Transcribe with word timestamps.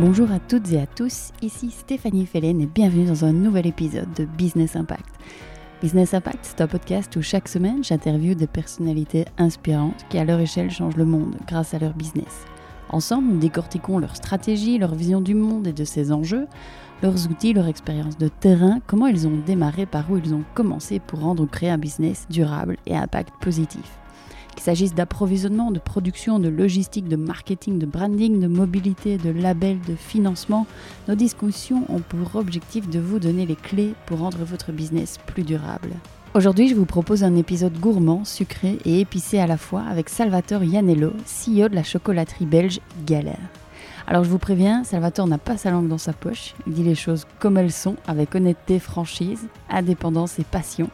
Bonjour 0.00 0.30
à 0.30 0.38
toutes 0.38 0.70
et 0.70 0.80
à 0.80 0.86
tous, 0.86 1.32
ici 1.42 1.72
Stéphanie 1.72 2.24
Fellen 2.24 2.60
et 2.60 2.66
bienvenue 2.66 3.06
dans 3.06 3.24
un 3.24 3.32
nouvel 3.32 3.66
épisode 3.66 4.06
de 4.14 4.26
Business 4.26 4.76
Impact. 4.76 5.10
Business 5.82 6.14
Impact, 6.14 6.38
c'est 6.42 6.60
un 6.60 6.68
podcast 6.68 7.16
où 7.16 7.22
chaque 7.22 7.48
semaine 7.48 7.82
j'interviewe 7.82 8.36
des 8.36 8.46
personnalités 8.46 9.24
inspirantes 9.38 10.06
qui 10.08 10.18
à 10.18 10.24
leur 10.24 10.38
échelle 10.38 10.70
changent 10.70 10.96
le 10.96 11.04
monde 11.04 11.34
grâce 11.48 11.74
à 11.74 11.80
leur 11.80 11.94
business. 11.94 12.44
Ensemble, 12.90 13.26
nous 13.26 13.38
décortiquons 13.40 13.98
leur 13.98 14.14
stratégie, 14.14 14.78
leur 14.78 14.94
vision 14.94 15.20
du 15.20 15.34
monde 15.34 15.66
et 15.66 15.72
de 15.72 15.84
ses 15.84 16.12
enjeux, 16.12 16.46
leurs 17.02 17.28
outils, 17.28 17.52
leur 17.52 17.66
expérience 17.66 18.16
de 18.18 18.28
terrain, 18.28 18.78
comment 18.86 19.08
ils 19.08 19.26
ont 19.26 19.42
démarré, 19.44 19.84
par 19.84 20.08
où 20.12 20.16
ils 20.16 20.32
ont 20.32 20.44
commencé 20.54 21.00
pour 21.00 21.22
rendre 21.22 21.42
ou 21.42 21.46
créer 21.46 21.70
un 21.70 21.78
business 21.78 22.28
durable 22.30 22.76
et 22.86 22.94
impact 22.94 23.34
positif. 23.40 23.98
Qu'il 24.58 24.64
s'agisse 24.64 24.92
d'approvisionnement, 24.92 25.70
de 25.70 25.78
production, 25.78 26.40
de 26.40 26.48
logistique, 26.48 27.06
de 27.06 27.14
marketing, 27.14 27.78
de 27.78 27.86
branding, 27.86 28.40
de 28.40 28.48
mobilité, 28.48 29.16
de 29.16 29.30
label, 29.30 29.78
de 29.86 29.94
financement, 29.94 30.66
nos 31.06 31.14
discussions 31.14 31.84
ont 31.88 32.00
pour 32.00 32.34
objectif 32.34 32.90
de 32.90 32.98
vous 32.98 33.20
donner 33.20 33.46
les 33.46 33.54
clés 33.54 33.94
pour 34.06 34.18
rendre 34.18 34.38
votre 34.38 34.72
business 34.72 35.18
plus 35.26 35.44
durable. 35.44 35.90
Aujourd'hui, 36.34 36.68
je 36.68 36.74
vous 36.74 36.86
propose 36.86 37.22
un 37.22 37.36
épisode 37.36 37.78
gourmand, 37.78 38.24
sucré 38.24 38.80
et 38.84 38.98
épicé 38.98 39.38
à 39.38 39.46
la 39.46 39.58
fois 39.58 39.82
avec 39.88 40.08
Salvatore 40.08 40.64
Ianello, 40.64 41.12
CEO 41.24 41.68
de 41.68 41.76
la 41.76 41.84
chocolaterie 41.84 42.44
belge 42.44 42.80
Galère. 43.06 43.38
Alors 44.08 44.24
je 44.24 44.28
vous 44.28 44.38
préviens, 44.38 44.82
Salvatore 44.82 45.28
n'a 45.28 45.38
pas 45.38 45.56
sa 45.56 45.70
langue 45.70 45.86
dans 45.86 45.98
sa 45.98 46.12
poche, 46.12 46.56
il 46.66 46.72
dit 46.72 46.82
les 46.82 46.96
choses 46.96 47.26
comme 47.38 47.58
elles 47.58 47.70
sont, 47.70 47.94
avec 48.08 48.34
honnêteté, 48.34 48.80
franchise, 48.80 49.46
indépendance 49.70 50.40
et 50.40 50.44
passion, 50.44 50.90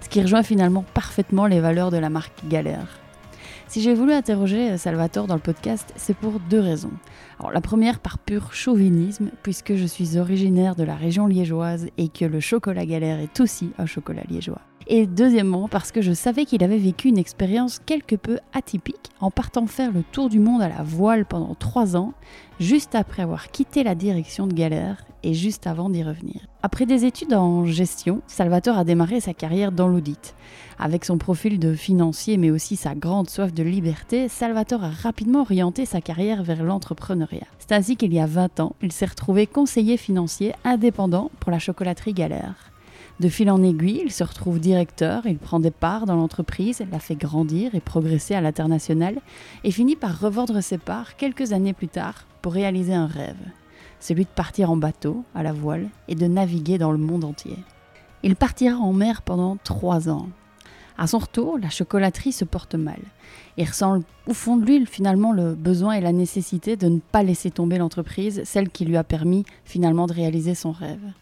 ce 0.00 0.08
qui 0.08 0.22
rejoint 0.22 0.42
finalement 0.42 0.86
parfaitement 0.94 1.46
les 1.46 1.60
valeurs 1.60 1.90
de 1.90 1.98
la 1.98 2.08
marque 2.08 2.48
Galère. 2.48 3.01
Si 3.72 3.80
j'ai 3.80 3.94
voulu 3.94 4.12
interroger 4.12 4.76
Salvatore 4.76 5.26
dans 5.26 5.34
le 5.34 5.40
podcast, 5.40 5.94
c'est 5.96 6.14
pour 6.14 6.40
deux 6.50 6.60
raisons. 6.60 6.92
La 7.54 7.62
première 7.62 8.00
par 8.00 8.18
pur 8.18 8.52
chauvinisme, 8.52 9.30
puisque 9.42 9.76
je 9.76 9.86
suis 9.86 10.18
originaire 10.18 10.76
de 10.76 10.82
la 10.82 10.94
région 10.94 11.26
liégeoise 11.26 11.86
et 11.96 12.08
que 12.08 12.26
le 12.26 12.38
chocolat 12.38 12.84
galère 12.84 13.18
est 13.18 13.40
aussi 13.40 13.70
un 13.78 13.86
chocolat 13.86 14.24
liégeois. 14.28 14.60
Et 14.88 15.06
deuxièmement, 15.06 15.68
parce 15.68 15.90
que 15.90 16.02
je 16.02 16.12
savais 16.12 16.44
qu'il 16.44 16.62
avait 16.62 16.76
vécu 16.76 17.08
une 17.08 17.16
expérience 17.16 17.78
quelque 17.78 18.14
peu 18.14 18.40
atypique 18.52 19.08
en 19.20 19.30
partant 19.30 19.66
faire 19.66 19.90
le 19.90 20.02
tour 20.02 20.28
du 20.28 20.38
monde 20.38 20.60
à 20.60 20.68
la 20.68 20.82
voile 20.82 21.24
pendant 21.24 21.54
trois 21.54 21.96
ans, 21.96 22.12
juste 22.60 22.94
après 22.94 23.22
avoir 23.22 23.50
quitté 23.50 23.84
la 23.84 23.94
direction 23.94 24.46
de 24.46 24.52
Galère 24.52 25.02
et 25.22 25.32
juste 25.32 25.66
avant 25.66 25.88
d'y 25.88 26.02
revenir. 26.02 26.42
Après 26.64 26.86
des 26.86 27.04
études 27.04 27.34
en 27.34 27.66
gestion, 27.66 28.22
Salvatore 28.28 28.78
a 28.78 28.84
démarré 28.84 29.18
sa 29.18 29.34
carrière 29.34 29.72
dans 29.72 29.88
l'audit. 29.88 30.36
Avec 30.78 31.04
son 31.04 31.18
profil 31.18 31.58
de 31.58 31.74
financier 31.74 32.36
mais 32.36 32.52
aussi 32.52 32.76
sa 32.76 32.94
grande 32.94 33.28
soif 33.28 33.52
de 33.52 33.64
liberté, 33.64 34.28
Salvatore 34.28 34.84
a 34.84 34.90
rapidement 34.90 35.40
orienté 35.40 35.86
sa 35.86 36.00
carrière 36.00 36.44
vers 36.44 36.62
l'entrepreneuriat. 36.62 37.48
C'est 37.58 37.72
ainsi 37.72 37.96
qu'il 37.96 38.14
y 38.14 38.20
a 38.20 38.26
20 38.26 38.60
ans, 38.60 38.76
il 38.80 38.92
s'est 38.92 39.06
retrouvé 39.06 39.48
conseiller 39.48 39.96
financier 39.96 40.54
indépendant 40.62 41.32
pour 41.40 41.50
la 41.50 41.58
chocolaterie 41.58 42.14
Galère. 42.14 42.70
De 43.18 43.28
fil 43.28 43.50
en 43.50 43.60
aiguille, 43.64 44.02
il 44.04 44.12
se 44.12 44.22
retrouve 44.22 44.60
directeur, 44.60 45.26
il 45.26 45.38
prend 45.38 45.58
des 45.58 45.72
parts 45.72 46.06
dans 46.06 46.16
l'entreprise, 46.16 46.80
la 46.92 47.00
fait 47.00 47.16
grandir 47.16 47.74
et 47.74 47.80
progresser 47.80 48.36
à 48.36 48.40
l'international, 48.40 49.16
et 49.64 49.72
finit 49.72 49.96
par 49.96 50.20
revendre 50.20 50.62
ses 50.62 50.78
parts 50.78 51.16
quelques 51.16 51.52
années 51.52 51.72
plus 51.72 51.88
tard 51.88 52.26
pour 52.40 52.52
réaliser 52.52 52.94
un 52.94 53.06
rêve, 53.06 53.36
celui 54.02 54.24
de 54.24 54.30
partir 54.30 54.70
en 54.70 54.76
bateau, 54.76 55.24
à 55.34 55.42
la 55.42 55.52
voile, 55.52 55.88
et 56.08 56.16
de 56.16 56.26
naviguer 56.26 56.76
dans 56.76 56.90
le 56.90 56.98
monde 56.98 57.24
entier. 57.24 57.56
Il 58.24 58.36
partira 58.36 58.76
en 58.76 58.92
mer 58.92 59.22
pendant 59.22 59.56
trois 59.56 60.08
ans. 60.08 60.28
À 60.98 61.06
son 61.06 61.18
retour, 61.18 61.58
la 61.58 61.70
chocolaterie 61.70 62.32
se 62.32 62.44
porte 62.44 62.74
mal. 62.74 62.98
Il 63.56 63.66
ressent 63.66 64.02
au 64.26 64.34
fond 64.34 64.56
de 64.56 64.66
lui 64.66 64.84
finalement 64.86 65.32
le 65.32 65.54
besoin 65.54 65.94
et 65.94 66.00
la 66.00 66.12
nécessité 66.12 66.76
de 66.76 66.88
ne 66.88 66.98
pas 66.98 67.22
laisser 67.22 67.50
tomber 67.50 67.78
l'entreprise, 67.78 68.42
celle 68.44 68.70
qui 68.70 68.84
lui 68.84 68.96
a 68.96 69.04
permis 69.04 69.44
finalement 69.64 70.06
de 70.06 70.12
réaliser 70.12 70.54
son 70.54 70.72
rêve. 70.72 71.12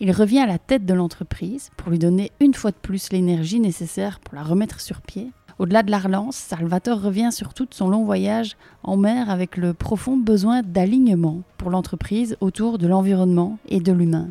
Il 0.00 0.12
revient 0.12 0.40
à 0.40 0.46
la 0.46 0.58
tête 0.58 0.86
de 0.86 0.94
l'entreprise 0.94 1.70
pour 1.76 1.90
lui 1.90 1.98
donner 1.98 2.30
une 2.40 2.54
fois 2.54 2.70
de 2.70 2.76
plus 2.76 3.12
l'énergie 3.12 3.60
nécessaire 3.60 4.20
pour 4.20 4.34
la 4.34 4.42
remettre 4.42 4.80
sur 4.80 5.02
pied. 5.02 5.30
Au-delà 5.58 5.84
de 5.84 5.90
la 5.90 5.98
relance, 5.98 6.34
Salvatore 6.34 7.00
revient 7.00 7.30
sur 7.30 7.54
tout 7.54 7.68
son 7.70 7.88
long 7.88 8.04
voyage 8.04 8.56
en 8.82 8.96
mer 8.96 9.30
avec 9.30 9.56
le 9.56 9.72
profond 9.72 10.16
besoin 10.16 10.62
d'alignement 10.62 11.42
pour 11.58 11.70
l'entreprise 11.70 12.36
autour 12.40 12.78
de 12.78 12.88
l'environnement 12.88 13.58
et 13.68 13.80
de 13.80 13.92
l'humain. 13.92 14.30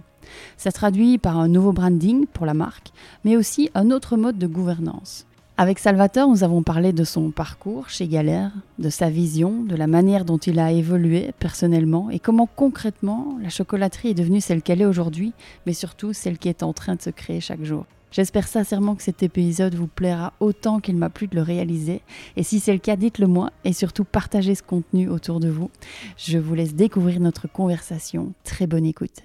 Ça 0.57 0.69
se 0.69 0.75
traduit 0.75 1.17
par 1.17 1.37
un 1.37 1.47
nouveau 1.47 1.71
branding 1.71 2.25
pour 2.27 2.45
la 2.45 2.53
marque, 2.53 2.91
mais 3.23 3.37
aussi 3.37 3.69
un 3.73 3.89
autre 3.89 4.17
mode 4.17 4.37
de 4.37 4.47
gouvernance. 4.47 5.25
Avec 5.55 5.79
Salvatore, 5.79 6.27
nous 6.27 6.43
avons 6.43 6.63
parlé 6.63 6.93
de 6.93 7.03
son 7.03 7.29
parcours 7.29 7.87
chez 7.87 8.07
Galère, 8.07 8.51
de 8.79 8.89
sa 8.89 9.09
vision, 9.09 9.63
de 9.63 9.75
la 9.75 9.87
manière 9.87 10.25
dont 10.25 10.39
il 10.39 10.59
a 10.59 10.71
évolué 10.71 11.31
personnellement 11.39 12.09
et 12.09 12.19
comment 12.19 12.47
concrètement 12.47 13.37
la 13.41 13.49
chocolaterie 13.49 14.09
est 14.09 14.15
devenue 14.15 14.41
celle 14.41 14.63
qu'elle 14.63 14.81
est 14.81 14.85
aujourd'hui, 14.85 15.31
mais 15.65 15.73
surtout 15.73 16.11
celle 16.11 16.39
qui 16.39 16.49
est 16.49 16.63
en 16.63 16.73
train 16.73 16.95
de 16.95 17.01
se 17.01 17.11
créer 17.11 17.39
chaque 17.39 17.63
jour. 17.63 17.85
J'espère 18.13 18.47
sincèrement 18.47 18.93
que 18.93 19.01
cet 19.01 19.23
épisode 19.23 19.73
vous 19.73 19.87
plaira 19.87 20.33
autant 20.39 20.79
qu'il 20.79 20.95
m'a 20.97 21.09
plu 21.09 21.25
de 21.25 21.35
le 21.35 21.41
réaliser. 21.41 22.03
Et 22.37 22.43
si 22.43 22.59
c'est 22.59 22.71
le 22.71 22.77
cas, 22.77 22.95
dites-le 22.95 23.25
moi 23.25 23.49
et 23.65 23.73
surtout 23.73 24.03
partagez 24.03 24.53
ce 24.53 24.61
contenu 24.61 25.09
autour 25.09 25.39
de 25.39 25.49
vous. 25.49 25.71
Je 26.15 26.37
vous 26.37 26.53
laisse 26.53 26.75
découvrir 26.75 27.19
notre 27.19 27.47
conversation. 27.47 28.33
Très 28.43 28.67
bonne 28.67 28.85
écoute. 28.85 29.23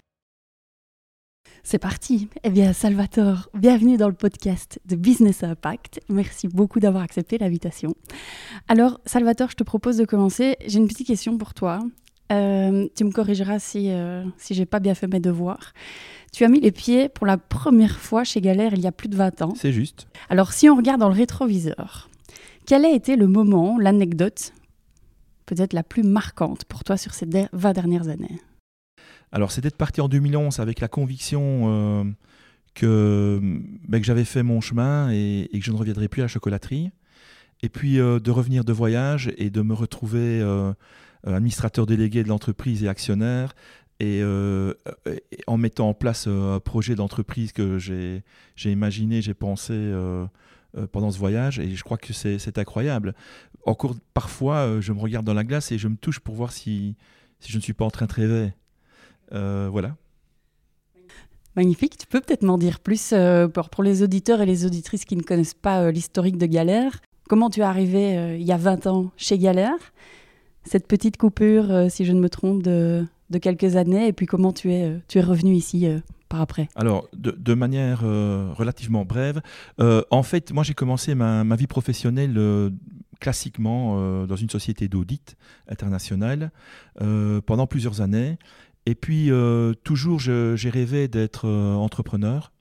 C'est 1.62 1.78
parti. 1.78 2.30
Eh 2.44 2.48
bien, 2.48 2.72
Salvatore, 2.72 3.50
bienvenue 3.52 3.98
dans 3.98 4.08
le 4.08 4.14
podcast 4.14 4.80
de 4.86 4.96
Business 4.96 5.42
Impact. 5.42 6.00
Merci 6.08 6.48
beaucoup 6.48 6.80
d'avoir 6.80 7.02
accepté 7.02 7.36
l'invitation. 7.36 7.94
Alors, 8.68 9.02
Salvatore, 9.04 9.50
je 9.50 9.56
te 9.56 9.64
propose 9.64 9.98
de 9.98 10.06
commencer. 10.06 10.56
J'ai 10.66 10.78
une 10.78 10.88
petite 10.88 11.08
question 11.08 11.36
pour 11.36 11.52
toi. 11.52 11.80
Euh, 12.30 12.88
tu 12.94 13.04
me 13.04 13.10
corrigeras 13.10 13.58
si, 13.58 13.90
euh, 13.90 14.24
si 14.36 14.54
j'ai 14.54 14.66
pas 14.66 14.80
bien 14.80 14.94
fait 14.94 15.06
mes 15.06 15.20
devoirs. 15.20 15.72
Tu 16.32 16.44
as 16.44 16.48
mis 16.48 16.60
les 16.60 16.72
pieds 16.72 17.08
pour 17.08 17.26
la 17.26 17.38
première 17.38 17.98
fois 17.98 18.24
chez 18.24 18.40
Galère 18.40 18.74
il 18.74 18.80
y 18.80 18.86
a 18.86 18.92
plus 18.92 19.08
de 19.08 19.16
20 19.16 19.42
ans. 19.42 19.54
C'est 19.56 19.72
juste. 19.72 20.08
Alors, 20.28 20.52
si 20.52 20.68
on 20.68 20.76
regarde 20.76 21.00
dans 21.00 21.08
le 21.08 21.14
rétroviseur, 21.14 22.10
quel 22.66 22.84
a 22.84 22.90
été 22.90 23.16
le 23.16 23.26
moment, 23.26 23.78
l'anecdote, 23.78 24.52
peut-être 25.46 25.72
la 25.72 25.82
plus 25.82 26.02
marquante 26.02 26.64
pour 26.66 26.84
toi 26.84 26.98
sur 26.98 27.14
ces 27.14 27.26
20 27.52 27.72
dernières 27.72 28.08
années? 28.08 28.40
Alors, 29.32 29.50
c'était 29.50 29.70
de 29.70 29.74
partir 29.74 30.04
en 30.04 30.08
2011 30.08 30.60
avec 30.60 30.80
la 30.80 30.88
conviction 30.88 31.62
euh, 31.66 32.04
que, 32.74 33.40
ben, 33.88 34.00
que 34.00 34.06
j'avais 34.06 34.24
fait 34.24 34.42
mon 34.42 34.60
chemin 34.60 35.10
et, 35.10 35.48
que 35.52 35.62
je 35.62 35.72
ne 35.72 35.76
reviendrai 35.76 36.08
plus 36.08 36.20
à 36.20 36.24
la 36.24 36.28
chocolaterie. 36.28 36.90
Et 37.62 37.70
puis 37.70 37.98
euh, 37.98 38.20
de 38.20 38.30
revenir 38.30 38.64
de 38.64 38.72
voyage 38.72 39.32
et 39.38 39.50
de 39.50 39.62
me 39.62 39.74
retrouver 39.74 40.40
administrateur 41.34 41.86
délégué 41.86 42.22
de 42.22 42.28
l'entreprise 42.28 42.84
et 42.84 42.88
actionnaire. 42.88 43.54
Et, 44.00 44.22
en 45.46 45.56
mettant 45.56 45.88
en 45.88 45.94
place 45.94 46.26
un 46.26 46.60
projet 46.60 46.94
d'entreprise 46.94 47.52
que 47.52 47.78
j'ai 47.78 48.22
imaginé, 48.64 49.22
j'ai 49.22 49.34
pensé 49.34 49.92
pendant 50.92 51.10
ce 51.10 51.18
voyage. 51.18 51.58
Et 51.58 51.74
je 51.74 51.82
crois 51.82 51.98
que 51.98 52.12
c'est 52.12 52.58
incroyable. 52.58 53.14
Encore 53.66 53.96
parfois, 54.14 54.80
je 54.80 54.92
me 54.92 55.00
regarde 55.00 55.26
dans 55.26 55.34
la 55.34 55.44
glace 55.44 55.72
et 55.72 55.78
je 55.78 55.88
me 55.88 55.96
touche 55.96 56.20
pour 56.20 56.34
voir 56.34 56.52
si, 56.52 56.94
je 57.46 57.56
ne 57.56 57.62
suis 57.62 57.74
pas 57.74 57.84
en 57.84 57.90
train 57.90 58.06
de 58.06 58.12
rêver. 58.12 58.52
Euh, 59.32 59.68
voilà. 59.70 59.96
Magnifique. 61.56 61.98
Tu 61.98 62.06
peux 62.06 62.20
peut-être 62.20 62.42
m'en 62.42 62.58
dire 62.58 62.80
plus 62.80 63.12
euh, 63.12 63.48
pour, 63.48 63.82
les 63.82 64.02
auditeurs 64.02 64.40
et 64.40 64.46
les 64.46 64.64
auditrices 64.64 65.04
qui 65.04 65.16
ne 65.16 65.22
connaissent 65.22 65.54
pas 65.54 65.82
euh, 65.82 65.90
l'historique 65.90 66.38
de 66.38 66.46
Galère. 66.46 67.00
Comment 67.28 67.50
tu 67.50 67.60
es 67.60 67.64
arrivé 67.64 68.36
il 68.38 68.46
y 68.46 68.52
a 68.52 68.56
20 68.56 68.86
ans 68.86 69.10
chez 69.18 69.36
Galère? 69.38 69.92
Cette 70.68 70.86
petite 70.86 71.16
coupure, 71.16 71.90
si 71.90 72.04
je 72.04 72.12
ne 72.12 72.20
me 72.20 72.28
trompe, 72.28 72.62
de, 72.62 73.06
quelques 73.40 73.76
années. 73.76 74.06
Et 74.06 74.12
puis 74.12 74.26
comment 74.26 74.52
tu 74.52 74.72
es, 74.72 75.00
tu 75.08 75.18
es 75.18 75.22
revenu 75.22 75.54
ici 75.54 75.86
par 76.28 76.40
après 76.40 76.68
Alors, 76.76 77.08
de, 77.14 77.54
manière 77.54 78.00
relativement 78.00 79.04
brève, 79.04 79.40
en 79.78 80.22
fait, 80.22 80.52
moi 80.52 80.62
j'ai 80.62 80.74
commencé 80.74 81.14
ma, 81.14 81.56
vie 81.56 81.66
professionnelle 81.66 82.38
classiquement 83.20 84.26
dans 84.26 84.36
une 84.36 84.50
société 84.50 84.88
d'audit 84.88 85.36
internationale 85.68 86.50
pendant 87.46 87.66
plusieurs 87.66 88.00
années. 88.00 88.38
Et 88.88 88.94
puis, 88.94 89.30
euh, 89.30 89.74
toujours, 89.84 90.18
j'ai 90.18 90.70
rêvé 90.70 91.08
d'être 91.08 91.46
euh, 91.46 91.74
entrepreneur. 91.74 92.52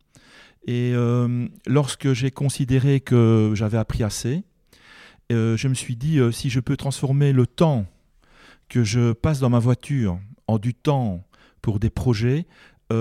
Et 0.65 0.91
euh, 0.93 1.47
lorsque 1.65 2.11
j'ai 2.11 2.31
considéré 2.31 2.99
que 2.99 3.53
j'avais 3.55 3.77
appris 3.77 4.03
assez, 4.03 4.43
je 5.29 5.67
me 5.69 5.73
suis 5.73 5.95
dit, 5.95 6.19
si 6.33 6.49
je 6.49 6.59
peux 6.59 6.75
transformer 6.75 7.31
le 7.31 7.47
temps 7.47 7.85
que 8.69 8.83
je 8.83 9.13
passe 9.13 9.39
dans 9.39 9.49
ma 9.49 9.59
voiture 9.59 10.19
en 10.47 10.57
du 10.57 10.73
temps 10.73 11.23
pour 11.61 11.79
des 11.79 11.89
projets, 11.89 12.45
eh 12.89 12.93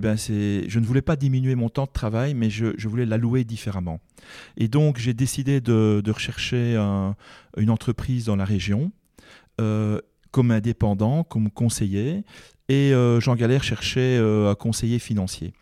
ben 0.00 0.16
je 0.16 0.78
ne 0.78 0.84
voulais 0.84 1.02
pas 1.02 1.16
diminuer 1.16 1.54
mon 1.54 1.68
temps 1.68 1.84
de 1.84 1.92
travail, 1.92 2.34
mais 2.34 2.50
je, 2.50 2.88
voulais 2.88 3.06
l'allouer 3.06 3.44
différemment. 3.44 4.00
Et 4.56 4.68
donc, 4.68 4.98
j'ai 4.98 5.14
décidé 5.14 5.60
de, 5.60 6.02
rechercher 6.10 6.76
une 7.56 7.70
entreprise 7.70 8.24
dans 8.24 8.36
la 8.36 8.44
région 8.44 8.90
comme 10.30 10.50
indépendant, 10.50 11.24
comme 11.24 11.50
conseiller, 11.50 12.24
et 12.68 12.92
euh, 12.92 13.20
Jean 13.20 13.34
Galère 13.34 13.62
cherchait 13.62 14.18
euh, 14.18 14.50
un 14.50 14.54
conseiller 14.54 14.98
financier. 14.98 15.52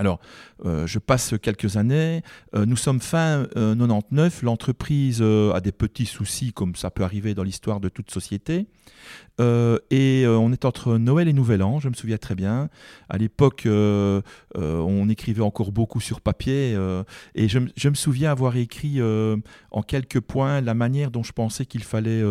Alors, 0.00 0.20
euh, 0.64 0.86
je 0.86 1.00
passe 1.00 1.34
quelques 1.42 1.76
années. 1.76 2.22
Euh, 2.54 2.66
nous 2.66 2.76
sommes 2.76 3.00
fin 3.00 3.48
99. 3.54 4.42
L'entreprise 4.44 5.20
a 5.20 5.60
des 5.60 5.72
petits 5.72 6.06
soucis, 6.06 6.52
comme 6.52 6.76
ça 6.76 6.92
peut 6.92 7.02
arriver 7.02 7.34
dans 7.34 7.42
l'histoire 7.42 7.80
de 7.80 7.88
toute 7.88 8.12
société. 8.12 8.66
et 9.40 10.24
on 10.26 10.52
est 10.52 10.64
entre 10.64 10.98
Noël 10.98 11.26
et 11.26 11.32
Nouvel 11.32 11.62
An, 11.64 11.80
je 11.80 11.88
me 11.88 11.94
souviens 11.94 12.16
très 12.16 12.36
bien. 12.36 12.68
À 13.08 13.18
l'époque, 13.18 13.66
on 13.66 15.08
écrivait 15.08 15.42
encore 15.42 15.72
beaucoup 15.72 16.00
sur 16.00 16.20
papier. 16.20 16.78
et 17.34 17.48
je, 17.48 17.58
je, 17.76 17.88
me 17.88 17.94
souviens 17.94 18.30
avoir 18.30 18.56
écrit 18.56 19.00
en 19.72 19.82
quelques 19.82 20.20
points 20.20 20.60
la 20.60 20.74
manière 20.74 21.10
dont 21.10 21.24
je 21.24 21.32
pensais 21.32 21.66
qu'il 21.66 21.82
fallait 21.82 22.22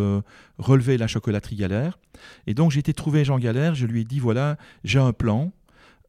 relever 0.58 0.98
la 0.98 1.08
chocolaterie 1.08 1.58
Galère. 1.58 2.00
Et 2.48 2.54
donc, 2.54 2.72
j'ai 2.72 2.80
été 2.80 2.94
trouver 2.94 3.26
Jean 3.26 3.40
Galère. 3.40 3.76
Je 3.76 3.86
lui 3.86 4.02
ai 4.02 4.06
dit 4.06 4.20
voilà, 4.20 4.58
j'ai 4.84 5.00
un 5.00 5.14
plan. 5.14 5.52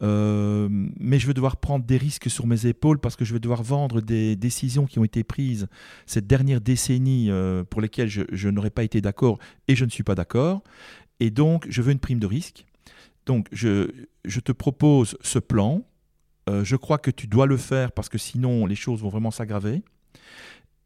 Euh, 0.00 0.68
mais 0.70 1.18
je 1.18 1.26
vais 1.26 1.34
devoir 1.34 1.56
prendre 1.56 1.84
des 1.84 1.96
risques 1.96 2.30
sur 2.30 2.46
mes 2.46 2.66
épaules 2.66 3.00
parce 3.00 3.16
que 3.16 3.24
je 3.24 3.32
vais 3.32 3.40
devoir 3.40 3.62
vendre 3.62 4.00
des 4.00 4.36
décisions 4.36 4.86
qui 4.86 4.98
ont 4.98 5.04
été 5.04 5.24
prises 5.24 5.66
cette 6.06 6.26
dernière 6.26 6.60
décennie 6.60 7.30
euh, 7.30 7.64
pour 7.64 7.80
lesquelles 7.80 8.08
je, 8.08 8.48
n'aurais 8.48 8.70
pas 8.70 8.84
été 8.84 9.00
d'accord 9.00 9.38
et 9.66 9.74
je 9.74 9.84
ne 9.84 9.90
suis 9.90 10.04
pas 10.04 10.14
d'accord. 10.14 10.62
Et 11.20 11.30
donc, 11.30 11.66
je 11.68 11.82
veux 11.82 11.92
une 11.92 11.98
prime 11.98 12.20
de 12.20 12.26
risque. 12.26 12.64
Donc, 13.26 13.48
je, 13.50 13.90
je 14.24 14.40
te 14.40 14.52
propose 14.52 15.16
ce 15.20 15.38
plan. 15.38 15.84
Euh, 16.48 16.64
je 16.64 16.76
crois 16.76 16.98
que 16.98 17.10
tu 17.10 17.26
dois 17.26 17.46
le 17.46 17.56
faire 17.56 17.92
parce 17.92 18.08
que 18.08 18.18
sinon, 18.18 18.66
les 18.66 18.76
choses 18.76 19.02
vont 19.02 19.10
vraiment 19.10 19.32
s'aggraver. 19.32 19.82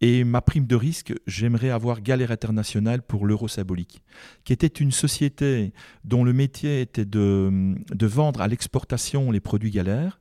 Et 0.04 0.24
ma 0.24 0.40
prime 0.40 0.66
de 0.66 0.74
risque, 0.74 1.14
j'aimerais 1.28 1.70
avoir 1.70 2.00
Galère 2.00 2.32
International 2.32 3.02
pour 3.02 3.24
l'euro 3.24 3.46
symbolique, 3.46 4.02
qui 4.42 4.52
était 4.52 4.66
une 4.66 4.90
société 4.90 5.72
dont 6.04 6.24
le 6.24 6.32
métier 6.32 6.80
était 6.80 7.04
de, 7.04 7.76
vendre 8.00 8.40
à 8.40 8.48
l'exportation 8.48 9.30
les 9.30 9.38
produits 9.38 9.70
Galère, 9.70 10.20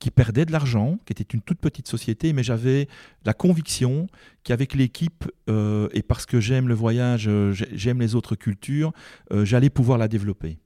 qui 0.00 0.10
perdait 0.10 0.46
de 0.46 0.50
l'argent, 0.50 0.98
qui 1.06 1.12
était 1.12 1.22
une 1.32 1.42
toute 1.42 1.60
petite 1.60 1.86
société, 1.86 2.32
mais 2.32 2.42
j'avais 2.42 2.88
la 3.24 3.32
conviction 3.32 4.08
qu'avec 4.42 4.74
l'équipe, 4.74 5.30
euh, 5.48 5.88
et 5.92 6.02
parce 6.02 6.26
que 6.26 6.40
j'aime 6.40 6.66
le 6.66 6.74
voyage, 6.74 7.28
euh, 7.28 7.52
j'aime 7.52 8.00
les 8.00 8.16
autres 8.16 8.34
cultures, 8.34 8.92
euh, 9.32 9.44
j'allais 9.44 9.70
pouvoir 9.70 9.96
la 9.96 10.08
développer. 10.08 10.58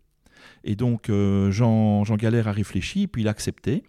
Et 0.63 0.75
donc 0.75 1.11
Jean, 1.11 2.05
Jean 2.05 2.17
Galère 2.17 2.49
a 2.49 2.53
réfléchi, 2.53 3.07
puis 3.09 3.23
il 3.23 3.29
a 3.29 3.31
accepté. 3.31 3.83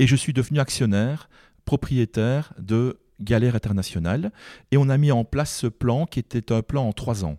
Et 0.00 0.08
je 0.08 0.16
suis 0.16 0.32
devenu 0.32 0.58
actionnaire, 0.58 1.28
propriétaire 1.64 2.52
de 2.58 2.96
Galère 3.20 3.54
internationale. 3.54 4.32
Et 4.70 4.76
on 4.76 4.88
a 4.88 4.98
mis 4.98 5.12
en 5.12 5.24
place 5.24 5.54
ce 5.54 5.66
plan 5.66 6.06
qui 6.06 6.18
était 6.18 6.52
un 6.52 6.62
plan 6.62 6.86
en 6.86 6.92
trois 6.92 7.24
ans. 7.24 7.38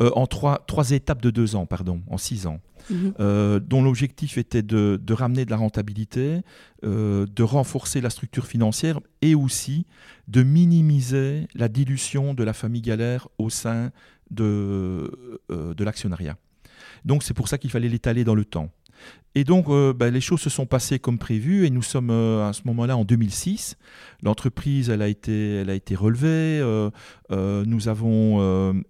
Euh, 0.00 0.10
en 0.14 0.26
trois, 0.26 0.64
trois 0.66 0.90
étapes 0.92 1.20
de 1.20 1.30
deux 1.30 1.54
ans, 1.54 1.66
pardon, 1.66 2.00
en 2.08 2.16
six 2.16 2.46
ans, 2.46 2.60
mhm. 2.88 3.12
euh, 3.20 3.60
dont 3.60 3.82
l'objectif 3.82 4.38
était 4.38 4.62
de, 4.62 4.98
ramener 5.12 5.44
de 5.44 5.50
la 5.50 5.58
rentabilité, 5.58 6.40
euh, 6.82 7.26
de 7.26 7.42
renforcer 7.42 8.00
la 8.00 8.08
structure 8.08 8.46
financière 8.46 9.00
et 9.20 9.34
aussi 9.34 9.86
de 10.28 10.42
minimiser 10.42 11.46
la 11.54 11.68
dilution 11.68 12.32
de 12.32 12.42
la 12.42 12.54
famille 12.54 12.80
Galère 12.80 13.28
au 13.36 13.50
sein 13.50 13.90
de, 14.30 15.40
de 15.50 15.84
l'actionnariat. 15.84 16.38
Donc 17.04 17.22
c'est 17.22 17.34
pour 17.34 17.48
ça 17.48 17.58
qu'il 17.58 17.70
fallait 17.70 17.90
l'étaler 17.90 18.24
dans 18.24 18.34
le 18.34 18.46
temps. 18.46 18.70
Et 19.34 19.44
donc, 19.44 19.68
euh, 19.68 19.92
bah, 19.94 20.10
les 20.10 20.20
choses 20.20 20.40
se 20.40 20.50
sont 20.50 20.66
passées 20.66 20.98
comme 20.98 21.18
prévu 21.18 21.64
et 21.64 21.70
nous 21.70 21.82
sommes 21.82 22.10
euh, 22.10 22.46
à 22.46 22.52
ce 22.52 22.62
moment-là 22.66 22.96
en 22.96 23.04
2006. 23.04 23.76
L'entreprise, 24.22 24.90
elle 24.90 25.00
a 25.00 25.08
été, 25.08 25.56
elle 25.56 25.70
a 25.70 25.74
été 25.74 25.94
relevée. 25.94 26.60
Euh, 26.60 26.90
nous 27.30 27.88
avons 27.88 28.82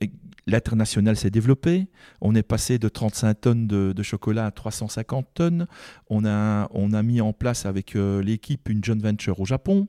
L'international 0.49 1.17
s'est 1.17 1.31
développé. 1.31 1.87
On 2.21 2.35
est 2.35 2.43
passé 2.43 2.81
de 2.81 2.89
35 2.89 3.41
tonnes 3.41 3.67
de, 3.69 4.03
chocolat 4.03 4.47
à 4.47 4.51
350 4.51 5.29
tonnes. 5.35 5.69
On 6.11 6.25
a, 6.25 6.69
on 6.73 6.93
a 6.93 7.03
mis 7.05 7.21
en 7.21 7.33
place 7.33 7.65
avec 7.65 7.95
l'équipe 7.95 8.69
une 8.69 8.83
joint 8.83 8.99
venture 8.99 9.39
au 9.39 9.45
Japon. 9.45 9.87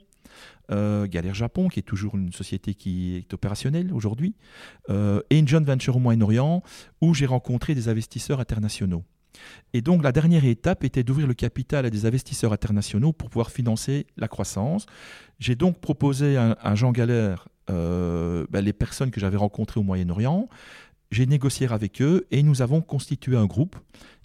Galère 0.69 1.33
Japon, 1.33 1.69
qui 1.69 1.79
est 1.79 1.83
toujours 1.83 2.15
une 2.15 2.31
société 2.31 2.75
qui 2.75 3.15
est 3.15 3.33
opérationnelle 3.33 3.91
aujourd'hui, 3.93 4.35
et 4.91 5.39
une 5.39 5.47
joint 5.47 5.61
venture 5.61 5.95
au 5.95 5.99
Moyen-Orient, 5.99 6.61
où 7.01 7.15
j'ai 7.15 7.25
rencontré 7.25 7.73
des 7.73 7.89
investisseurs 7.89 8.39
internationaux. 8.39 9.03
Et 9.73 9.81
donc 9.81 10.03
la 10.03 10.11
dernière 10.11 10.45
étape 10.45 10.83
était 10.83 11.03
d'ouvrir 11.03 11.27
le 11.27 11.33
capital 11.33 11.85
à 11.85 11.89
des 11.89 12.05
investisseurs 12.05 12.53
internationaux 12.53 13.13
pour 13.13 13.29
pouvoir 13.29 13.51
financer 13.51 14.05
la 14.17 14.27
croissance. 14.27 14.85
J'ai 15.39 15.55
donc 15.55 15.79
proposé 15.79 16.37
à, 16.37 16.75
Jean 16.75 16.91
Galère 16.91 17.47
euh, 17.69 18.45
ben, 18.49 18.63
les 18.63 18.73
personnes 18.73 19.11
que 19.11 19.19
j'avais 19.19 19.37
rencontrées 19.37 19.79
au 19.79 19.83
Moyen-Orient. 19.83 20.47
J'ai 21.11 21.27
négocié 21.27 21.67
avec 21.69 22.01
eux 22.01 22.25
et 22.31 22.41
nous 22.41 22.63
avons 22.63 22.81
constitué 22.81 23.37
un 23.37 23.45
groupe, 23.45 23.75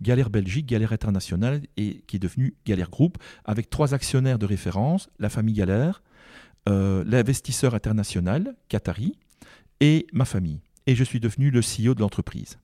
Galère 0.00 0.30
Belgique, 0.30 0.64
Galère 0.64 0.94
Internationale, 0.94 1.60
et 1.76 2.02
qui 2.06 2.16
est 2.16 2.18
devenu 2.18 2.54
Galère 2.64 2.88
Group, 2.88 3.18
avec 3.44 3.68
trois 3.68 3.92
actionnaires 3.92 4.38
de 4.38 4.46
référence, 4.46 5.10
la 5.18 5.28
famille 5.28 5.54
Galère, 5.54 6.02
euh, 6.66 7.04
l'investisseur 7.06 7.74
international, 7.74 8.56
Qatari, 8.68 9.18
et 9.80 10.06
ma 10.14 10.24
famille. 10.24 10.60
Et 10.86 10.94
je 10.94 11.04
suis 11.04 11.20
devenu 11.20 11.50
le 11.50 11.60
CEO 11.60 11.94
de 11.94 12.00
l'entreprise. 12.00 12.58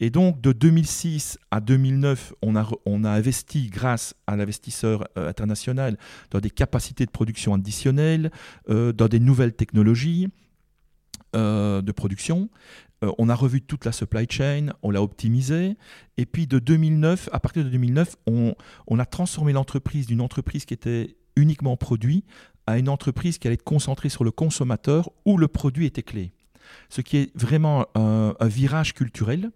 Et 0.00 0.10
donc, 0.10 0.40
de 0.40 0.52
2006 0.52 1.38
à 1.50 1.60
2009, 1.60 2.34
on 2.42 2.56
a, 2.56 2.68
on 2.84 3.04
a 3.04 3.10
investi 3.10 3.68
grâce 3.68 4.14
à 4.26 4.36
l'investisseur 4.36 5.08
euh, 5.16 5.28
international 5.28 5.96
dans 6.30 6.40
des 6.40 6.50
capacités 6.50 7.06
de 7.06 7.10
production 7.10 7.54
additionnelles, 7.54 8.30
euh, 8.68 8.92
dans 8.92 9.08
des 9.08 9.20
nouvelles 9.20 9.54
technologies 9.54 10.28
euh, 11.36 11.80
de 11.80 11.92
production. 11.92 12.48
on 13.18 13.28
a 13.28 13.34
revu 13.34 13.60
toute 13.60 13.84
la 13.84 13.92
supply 13.92 14.26
chain, 14.28 14.68
on 14.82 14.90
l'a 14.90 15.02
optimisée. 15.02 15.76
Et 16.16 16.26
puis, 16.26 16.46
de 16.46 16.58
2009, 16.58 17.28
à 17.32 17.40
partir 17.40 17.64
de 17.64 17.68
2009, 17.68 18.16
on, 18.26 18.54
on 18.86 18.98
a 18.98 19.06
transformé 19.06 19.52
l'entreprise 19.52 20.06
d'une 20.06 20.20
entreprise 20.20 20.64
qui 20.64 20.74
était 20.74 21.16
uniquement 21.36 21.76
produit 21.76 22.24
à 22.66 22.78
une 22.78 22.88
entreprise 22.88 23.38
qui 23.38 23.46
allait 23.46 23.54
être 23.54 23.62
concentrée 23.62 24.08
sur 24.08 24.24
le 24.24 24.30
consommateur 24.30 25.10
où 25.24 25.36
le 25.36 25.48
produit 25.48 25.86
était 25.86 26.02
clé 26.02 26.32
ce 26.88 27.00
qui 27.00 27.16
est 27.18 27.36
vraiment 27.36 27.86
un, 27.94 28.34
virage 28.42 28.94
culturel. 28.94 29.50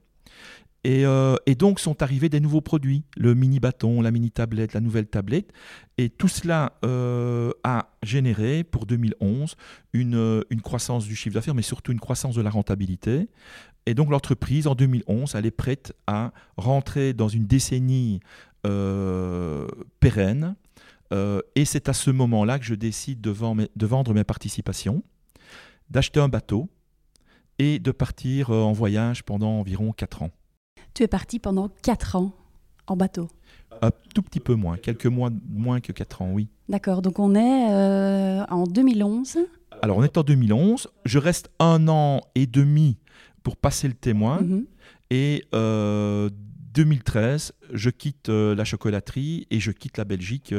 Euh, 0.87 1.37
et, 1.47 1.55
donc 1.55 1.81
sont 1.81 2.03
arrivés 2.03 2.29
des 2.29 2.41
nouveaux 2.41 2.61
produits, 2.61 3.03
le 3.17 3.35
mini 3.35 3.61
bâton, 3.61 4.01
la 4.01 4.11
mini 4.11 4.31
tablette, 4.31 4.73
la 4.73 4.81
nouvelle 4.81 5.07
tablette. 5.07 5.53
Et 5.99 6.09
tout 6.09 6.29
cela 6.29 6.79
euh, 6.85 7.53
a 7.65 7.91
généré 8.03 8.65
pour 8.65 8.87
2011 8.87 9.57
une, 9.93 10.45
une 10.51 10.61
croissance 10.63 11.07
du 11.07 11.17
chiffre 11.17 11.35
d'affaires, 11.35 11.55
mais 11.55 11.63
surtout 11.63 11.93
une 11.93 12.01
croissance 12.01 12.35
de 12.35 12.43
la 12.43 12.51
rentabilité. 12.51 13.29
Et 13.87 13.95
donc 13.95 14.11
l'entreprise, 14.11 14.67
en 14.67 14.75
2011, 14.75 15.35
elle 15.35 15.47
est 15.47 15.51
prête 15.51 15.95
à 16.07 16.33
rentrer 16.57 17.13
dans 17.13 17.29
une 17.29 17.47
décennie 17.47 18.21
euh, 18.67 19.67
pérenne. 20.01 20.55
et 21.13 21.65
c'est 21.65 21.89
à 21.89 21.93
ce 21.93 22.11
moment-là 22.11 22.59
que 22.59 22.65
je 22.65 22.75
décide 22.75 23.21
de 23.21 23.87
vendre 23.87 24.15
mes 24.15 24.25
participations, 24.25 25.03
d'acheter 25.91 26.21
un 26.21 26.29
bateau 26.29 26.69
et 27.59 27.79
de 27.79 27.91
partir 27.91 28.51
euh, 28.51 28.63
en 28.63 28.73
voyage 28.73 29.25
pendant 29.25 29.61
environ 29.61 29.93
4 29.93 30.23
ans. 30.23 30.31
Tu 30.95 31.03
es 31.03 31.09
parti 31.09 31.39
pendant 31.39 31.69
4 31.83 32.17
ans 32.17 32.33
en 32.87 32.97
bateau 32.97 33.29
Un 33.83 33.91
tout 34.15 34.23
petit 34.23 34.41
peu 34.41 34.55
moins, 34.55 34.77
quelques 34.77 35.07
mois 35.07 35.31
moins 35.49 35.81
que 35.81 35.93
4 35.93 36.23
ans, 36.23 36.31
oui. 36.33 36.49
D'accord, 36.69 37.03
donc 37.03 37.19
on 37.19 37.35
est 37.35 37.73
euh, 37.73 38.45
en 38.49 38.65
2011 38.65 39.39
Alors 39.83 39.99
on 39.99 40.05
est 40.05 40.17
en 40.17 40.23
2011, 40.23 40.89
je 41.05 41.19
reste 41.19 41.51
un 41.59 41.89
an 41.89 42.21
et 42.35 42.47
demi 42.47 42.97
pour 43.43 43.57
passer 43.57 43.89
le 43.89 43.95
témoin 43.95 44.41
mhm. 44.41 44.67
et 45.11 45.45
2013, 45.53 47.53
euh, 47.65 47.69
je 47.73 47.91
quitte 47.91 48.29
la 48.29 48.65
chocolaterie 48.65 49.47
et 49.51 49.61
je 49.61 49.73
quitte 49.73 49.99
la 49.99 50.05
Belgique. 50.05 50.55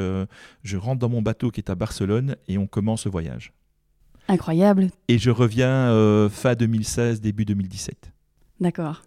je 0.64 0.78
rentre 0.78 1.00
dans 1.00 1.10
mon 1.10 1.22
bateau 1.22 1.52
qui 1.52 1.62
est 1.62 1.70
à 1.70 1.76
Barcelone 1.76 2.36
et 2.48 2.58
on 2.58 2.68
commence 2.68 3.06
le 3.06 3.12
voyage. 3.12 3.54
Incroyable. 4.30 4.90
Et 5.08 5.18
je 5.18 5.32
reviens 5.32 5.90
euh, 5.90 6.30
fin 6.30 6.54
2016, 6.54 7.20
début 7.20 7.46
2017. 7.46 8.12
D'accord. 8.60 9.02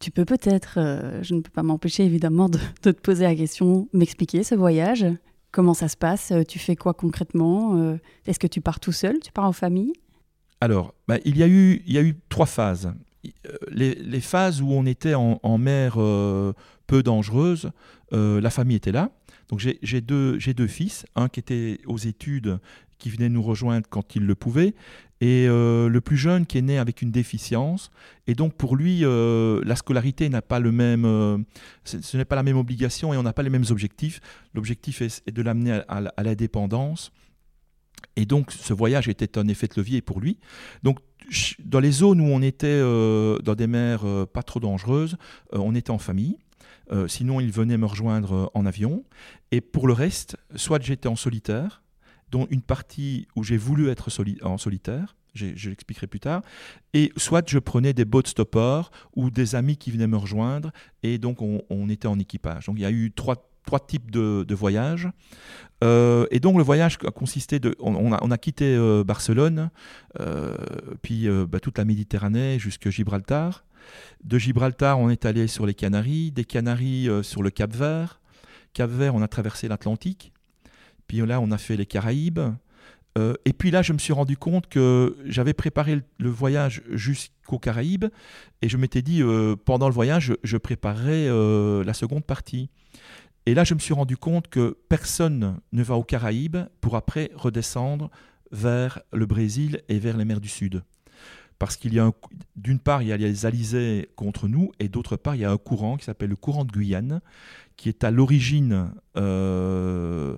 Tu 0.00 0.10
peux 0.10 0.24
peut-être, 0.24 0.74
euh, 0.78 1.22
je 1.22 1.34
ne 1.34 1.40
peux 1.40 1.50
pas 1.50 1.62
m'empêcher 1.62 2.04
évidemment 2.04 2.48
de, 2.48 2.58
te 2.82 2.90
poser 2.90 3.24
la 3.24 3.36
question, 3.36 3.88
m'expliquer 3.92 4.42
ce 4.42 4.54
voyage 4.54 5.06
Comment 5.52 5.74
ça 5.74 5.88
se 5.88 5.96
passe? 5.96 6.32
Tu 6.48 6.60
fais 6.60 6.76
quoi 6.76 6.94
concrètement? 6.94 7.76
Euh, 7.76 7.96
Est-ce 8.26 8.38
que 8.38 8.46
tu 8.46 8.60
pars 8.60 8.78
tout 8.78 8.92
seul? 8.92 9.18
Tu 9.20 9.32
pars 9.32 9.44
en 9.44 9.52
famille? 9.52 9.92
Alors, 10.60 10.94
bah, 11.08 11.18
il, 11.24 11.36
y 11.36 11.42
a 11.42 11.48
eu, 11.48 11.82
il 11.86 11.92
y 11.92 11.98
a 11.98 12.02
eu 12.02 12.16
trois 12.28 12.46
phases. 12.46 12.92
Les, 13.68 14.20
phases 14.20 14.62
où 14.62 14.70
on 14.70 14.86
était 14.86 15.14
en, 15.14 15.40
en 15.42 15.58
mer 15.58 15.94
peu 16.86 17.02
dangereuse, 17.02 17.70
la 18.12 18.50
famille 18.50 18.76
était 18.76 18.92
là. 18.92 19.10
Donc 19.50 19.58
j'ai 19.58 20.00
deux, 20.00 20.38
deux 20.38 20.66
fils, 20.68 21.04
un 21.16 21.28
qui 21.28 21.40
était 21.40 21.80
aux 21.86 21.98
études 21.98 22.60
qui 23.00 23.10
venait 23.10 23.28
nous 23.28 23.42
rejoindre 23.42 23.86
quand 23.90 24.14
il 24.14 24.24
le 24.24 24.36
pouvait, 24.36 24.74
et 25.20 25.46
euh, 25.48 25.88
le 25.88 26.00
plus 26.00 26.16
jeune 26.16 26.46
qui 26.46 26.58
est 26.58 26.62
né 26.62 26.78
avec 26.78 27.02
une 27.02 27.10
déficience. 27.10 27.90
Et 28.26 28.34
donc 28.34 28.54
pour 28.54 28.74
lui, 28.74 29.00
euh, 29.02 29.60
la 29.64 29.76
scolarité 29.76 30.28
n'a 30.28 30.40
pas 30.40 30.60
le 30.60 30.72
même, 30.72 31.04
euh, 31.04 31.38
ce 31.84 32.16
n'est 32.16 32.24
pas 32.24 32.36
la 32.36 32.42
même 32.42 32.56
obligation 32.56 33.12
et 33.12 33.16
on 33.16 33.22
n'a 33.22 33.34
pas 33.34 33.42
les 33.42 33.50
mêmes 33.50 33.66
objectifs. 33.70 34.20
L'objectif 34.54 35.02
est, 35.02 35.30
de 35.30 35.42
l'amener 35.42 35.72
à, 35.88 36.02
à, 36.16 36.22
la 36.22 36.34
dépendance. 36.34 37.12
Et 38.16 38.24
donc 38.24 38.50
ce 38.50 38.72
voyage 38.72 39.08
était 39.08 39.38
un 39.38 39.46
effet 39.48 39.66
de 39.66 39.74
levier 39.76 40.00
pour 40.00 40.20
lui. 40.20 40.38
Donc 40.82 41.00
dans 41.62 41.80
les 41.80 41.92
zones 41.92 42.20
où 42.20 42.24
on 42.24 42.40
était 42.40 42.80
dans 42.80 43.54
des 43.54 43.66
mers 43.66 44.04
pas 44.32 44.42
trop 44.42 44.58
dangereuses, 44.58 45.16
on 45.52 45.74
était 45.74 45.90
en 45.90 45.98
famille. 45.98 46.38
Sinon, 47.06 47.38
il 47.38 47.52
venait 47.52 47.76
me 47.76 47.86
rejoindre 47.86 48.50
en 48.52 48.66
avion. 48.66 49.04
Et 49.52 49.60
pour 49.60 49.86
le 49.86 49.92
reste, 49.92 50.36
soit 50.56 50.82
j'étais 50.82 51.06
en 51.08 51.14
solitaire, 51.14 51.82
dont 52.30 52.46
une 52.50 52.62
partie 52.62 53.26
où 53.36 53.42
j'ai 53.42 53.56
voulu 53.56 53.88
être 53.88 54.08
en 54.42 54.58
solitaire, 54.58 55.16
je 55.34 55.68
l'expliquerai 55.68 56.06
plus 56.06 56.20
tard, 56.20 56.42
et 56.94 57.12
soit 57.16 57.48
je 57.48 57.58
prenais 57.58 57.92
des 57.92 58.04
boat 58.04 58.22
stoppers 58.26 58.90
ou 59.14 59.30
des 59.30 59.54
amis 59.54 59.76
qui 59.76 59.90
venaient 59.90 60.06
me 60.06 60.16
rejoindre, 60.16 60.72
et 61.02 61.18
donc 61.18 61.42
on, 61.42 61.88
était 61.88 62.08
en 62.08 62.18
équipage. 62.18 62.66
Donc 62.66 62.76
il 62.78 62.82
y 62.82 62.86
a 62.86 62.90
eu 62.90 63.12
trois 63.12 63.46
trois 63.66 63.78
types 63.78 64.10
de, 64.10 64.54
voyages. 64.54 65.08
Euh, 65.84 66.26
et 66.30 66.40
donc 66.40 66.56
le 66.56 66.62
voyage 66.62 66.98
a 67.06 67.10
consisté 67.10 67.60
de... 67.60 67.76
On, 67.78 68.12
a, 68.12 68.38
quitté 68.38 68.74
euh, 68.74 69.04
Barcelone, 69.04 69.70
euh, 70.18 70.56
puis 71.02 71.28
bah, 71.48 71.60
toute 71.60 71.78
la 71.78 71.84
Méditerranée 71.84 72.58
jusqu'à 72.58 72.90
Gibraltar. 72.90 73.64
De 74.24 74.38
Gibraltar, 74.38 74.98
on 74.98 75.08
est 75.08 75.24
allé 75.24 75.46
sur 75.46 75.66
les 75.66 75.74
Canaries, 75.74 76.32
des 76.32 76.44
Canaries 76.44 77.08
sur 77.22 77.42
le 77.42 77.50
Cap 77.50 77.72
Vert. 77.72 78.20
Cap 78.72 78.90
Vert, 78.90 79.14
on 79.14 79.22
a 79.22 79.28
traversé 79.28 79.68
l'Atlantique. 79.68 80.32
Puis 81.10 81.26
là, 81.26 81.40
on 81.40 81.50
a 81.50 81.58
fait 81.58 81.76
les 81.76 81.86
Caraïbes. 81.86 82.38
et 83.18 83.52
puis 83.52 83.72
là, 83.72 83.82
je 83.82 83.92
me 83.92 83.98
suis 83.98 84.12
rendu 84.12 84.36
compte 84.36 84.68
que 84.68 85.16
j'avais 85.24 85.54
préparé 85.54 86.02
le, 86.20 86.30
voyage 86.30 86.82
jusqu'aux 86.92 87.58
Caraïbes 87.58 88.04
et 88.62 88.68
je 88.68 88.76
m'étais 88.76 89.02
dit, 89.02 89.20
pendant 89.64 89.88
le 89.88 89.92
voyage, 89.92 90.26
je, 90.26 90.34
je 90.44 90.56
préparerais 90.56 91.26
la 91.84 91.94
seconde 91.94 92.24
partie. 92.24 92.70
Et 93.44 93.54
là, 93.54 93.64
je 93.64 93.74
me 93.74 93.80
suis 93.80 93.92
rendu 93.92 94.16
compte 94.16 94.46
que 94.46 94.78
personne 94.88 95.58
ne 95.72 95.82
va 95.82 95.96
aux 95.96 96.04
Caraïbes 96.04 96.58
pour 96.80 96.94
après 96.94 97.32
redescendre 97.34 98.08
vers 98.52 99.00
le 99.12 99.26
Brésil 99.26 99.82
et 99.88 99.98
vers 99.98 100.16
les 100.16 100.24
mers 100.24 100.40
du 100.40 100.48
Sud. 100.48 100.84
Parce 101.58 101.76
qu'il 101.76 101.92
y 101.92 101.98
a, 101.98 102.12
d'une 102.54 102.78
part, 102.78 103.02
il 103.02 103.08
y 103.08 103.12
a 103.12 103.16
les 103.16 103.46
alizés 103.46 104.10
contre 104.14 104.46
nous, 104.46 104.70
et 104.78 104.88
d'autre 104.88 105.16
part, 105.16 105.34
il 105.34 105.40
y 105.40 105.44
a 105.44 105.50
un 105.50 105.58
courant 105.58 105.96
qui 105.96 106.04
s'appelle 106.04 106.30
le 106.30 106.36
courant 106.36 106.64
de 106.64 106.70
Guyane, 106.70 107.20
qui 107.80 107.88
est 107.88 108.04
à 108.04 108.10
l'origine 108.10 108.92
euh, 109.16 110.36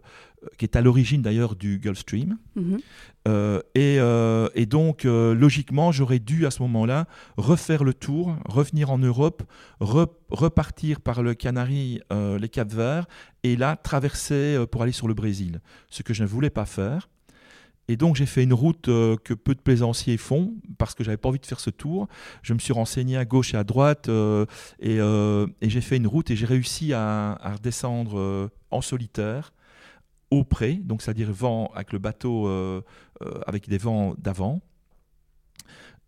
qui 0.59 0.65
est 0.65 0.77
à 0.77 0.81
l'origine 0.81 1.23
d'ailleurs 1.23 1.57
du 1.57 1.79
Gulf 1.79 1.99
Stream. 1.99 2.39
Mhm. 2.57 2.81
Euh, 3.29 3.61
euh, 3.77 4.49
et, 4.55 4.67
donc, 4.67 5.05
euh, 5.05 5.35
logiquement, 5.35 5.93
j'aurais 5.93 6.19
dû 6.19 6.47
à 6.47 6.51
ce 6.51 6.63
moment-là 6.63 7.07
refaire 7.37 7.85
le 7.85 7.95
tour, 7.95 8.37
revenir 8.47 8.91
en 8.91 8.99
Europe, 8.99 9.43
repartir 9.81 11.01
par 11.01 11.23
le 11.23 11.35
Canary, 11.35 12.01
les 12.11 12.49
Cap 12.49 12.73
Verts, 12.73 13.07
et 13.43 13.57
là, 13.57 13.77
traverser 13.77 14.65
pour 14.71 14.83
aller 14.83 14.93
sur 14.93 15.09
le 15.09 15.15
Brésil. 15.15 15.61
Ce 15.89 16.03
que 16.03 16.15
je 16.15 16.23
ne 16.23 16.29
voulais 16.29 16.51
pas 16.51 16.67
faire. 16.67 17.09
Et 17.89 17.97
donc 17.97 18.15
j'ai 18.15 18.27
fait 18.27 18.45
une 18.45 18.53
route 18.53 18.85
que 18.85 19.35
peu 19.35 19.57
de 19.57 19.61
plaisanciers 19.61 20.17
font 20.17 20.55
parce 20.79 20.95
que 20.95 21.03
j'avais 21.03 21.17
pas 21.17 21.29
envie 21.29 21.41
de 21.41 21.47
faire 21.47 21.59
ce 21.59 21.69
tour. 21.69 22.07
Je 22.43 22.55
me 22.55 22.61
suis 22.61 22.73
renseigné 22.73 23.17
à 23.17 23.25
gauche 23.25 23.55
et 23.55 23.57
à 23.57 23.65
droite 23.65 24.09
et, 24.79 24.99
j'ai 25.63 25.81
fait 25.81 25.97
une 25.97 26.07
route 26.07 26.31
et 26.31 26.37
j'ai 26.37 26.47
réussi 26.47 26.93
à, 26.93 27.33
à 27.33 27.55
redescendre 27.55 28.51
en 28.71 28.81
solitaire 28.81 29.53
au 30.33 30.45
près, 30.45 30.75
donc 30.75 31.03
c'est-à-dire 31.03 31.31
vent 31.31 31.71
avec 31.75 31.93
le 31.93 31.99
bateau 31.99 32.49
euh, 32.49 32.81
euh, 33.21 33.41
avec 33.47 33.69
des 33.69 33.77
vents 33.77 34.15
d'avant. 34.19 34.63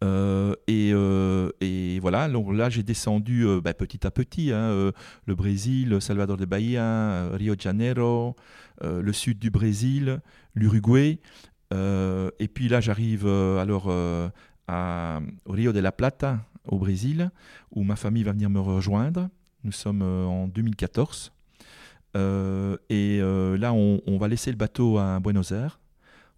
Euh, 0.02 0.54
et, 0.66 1.98
voilà, 2.00 2.28
donc 2.28 2.52
là 2.52 2.68
j'ai 2.68 2.82
descendu 2.82 3.46
bah, 3.62 3.72
petit 3.72 4.06
à 4.06 4.10
petit 4.10 4.52
hein, 4.52 4.92
le 5.26 5.34
Brésil, 5.34 5.96
Salvador 6.00 6.36
de 6.36 6.44
Bahia, 6.44 7.28
Rio 7.32 7.54
de 7.54 7.60
Janeiro, 7.60 8.34
le 8.82 9.12
sud 9.12 9.38
du 9.38 9.50
Brésil, 9.50 10.20
l'Uruguay. 10.54 11.20
et 11.72 12.48
puis 12.48 12.68
là 12.68 12.80
j'arrive 12.80 13.26
alors 13.26 13.90
à, 14.68 15.20
Rio 15.46 15.72
de 15.72 15.80
la 15.80 15.92
Plata 15.92 16.40
au 16.66 16.78
Brésil, 16.78 17.30
où 17.70 17.82
ma 17.82 17.96
famille 17.96 18.24
va 18.24 18.32
venir 18.32 18.50
me 18.50 18.60
rejoindre. 18.60 19.28
Nous 19.62 19.72
sommes 19.72 20.02
en 20.02 20.48
2014. 20.48 21.33
Euh, 22.16 22.76
et 22.88 23.18
euh, 23.20 23.56
là, 23.56 23.72
on, 23.72 24.18
va 24.18 24.28
laisser 24.28 24.50
le 24.50 24.56
bateau 24.56 24.98
à 24.98 25.18
Buenos 25.20 25.52
Aires. 25.52 25.80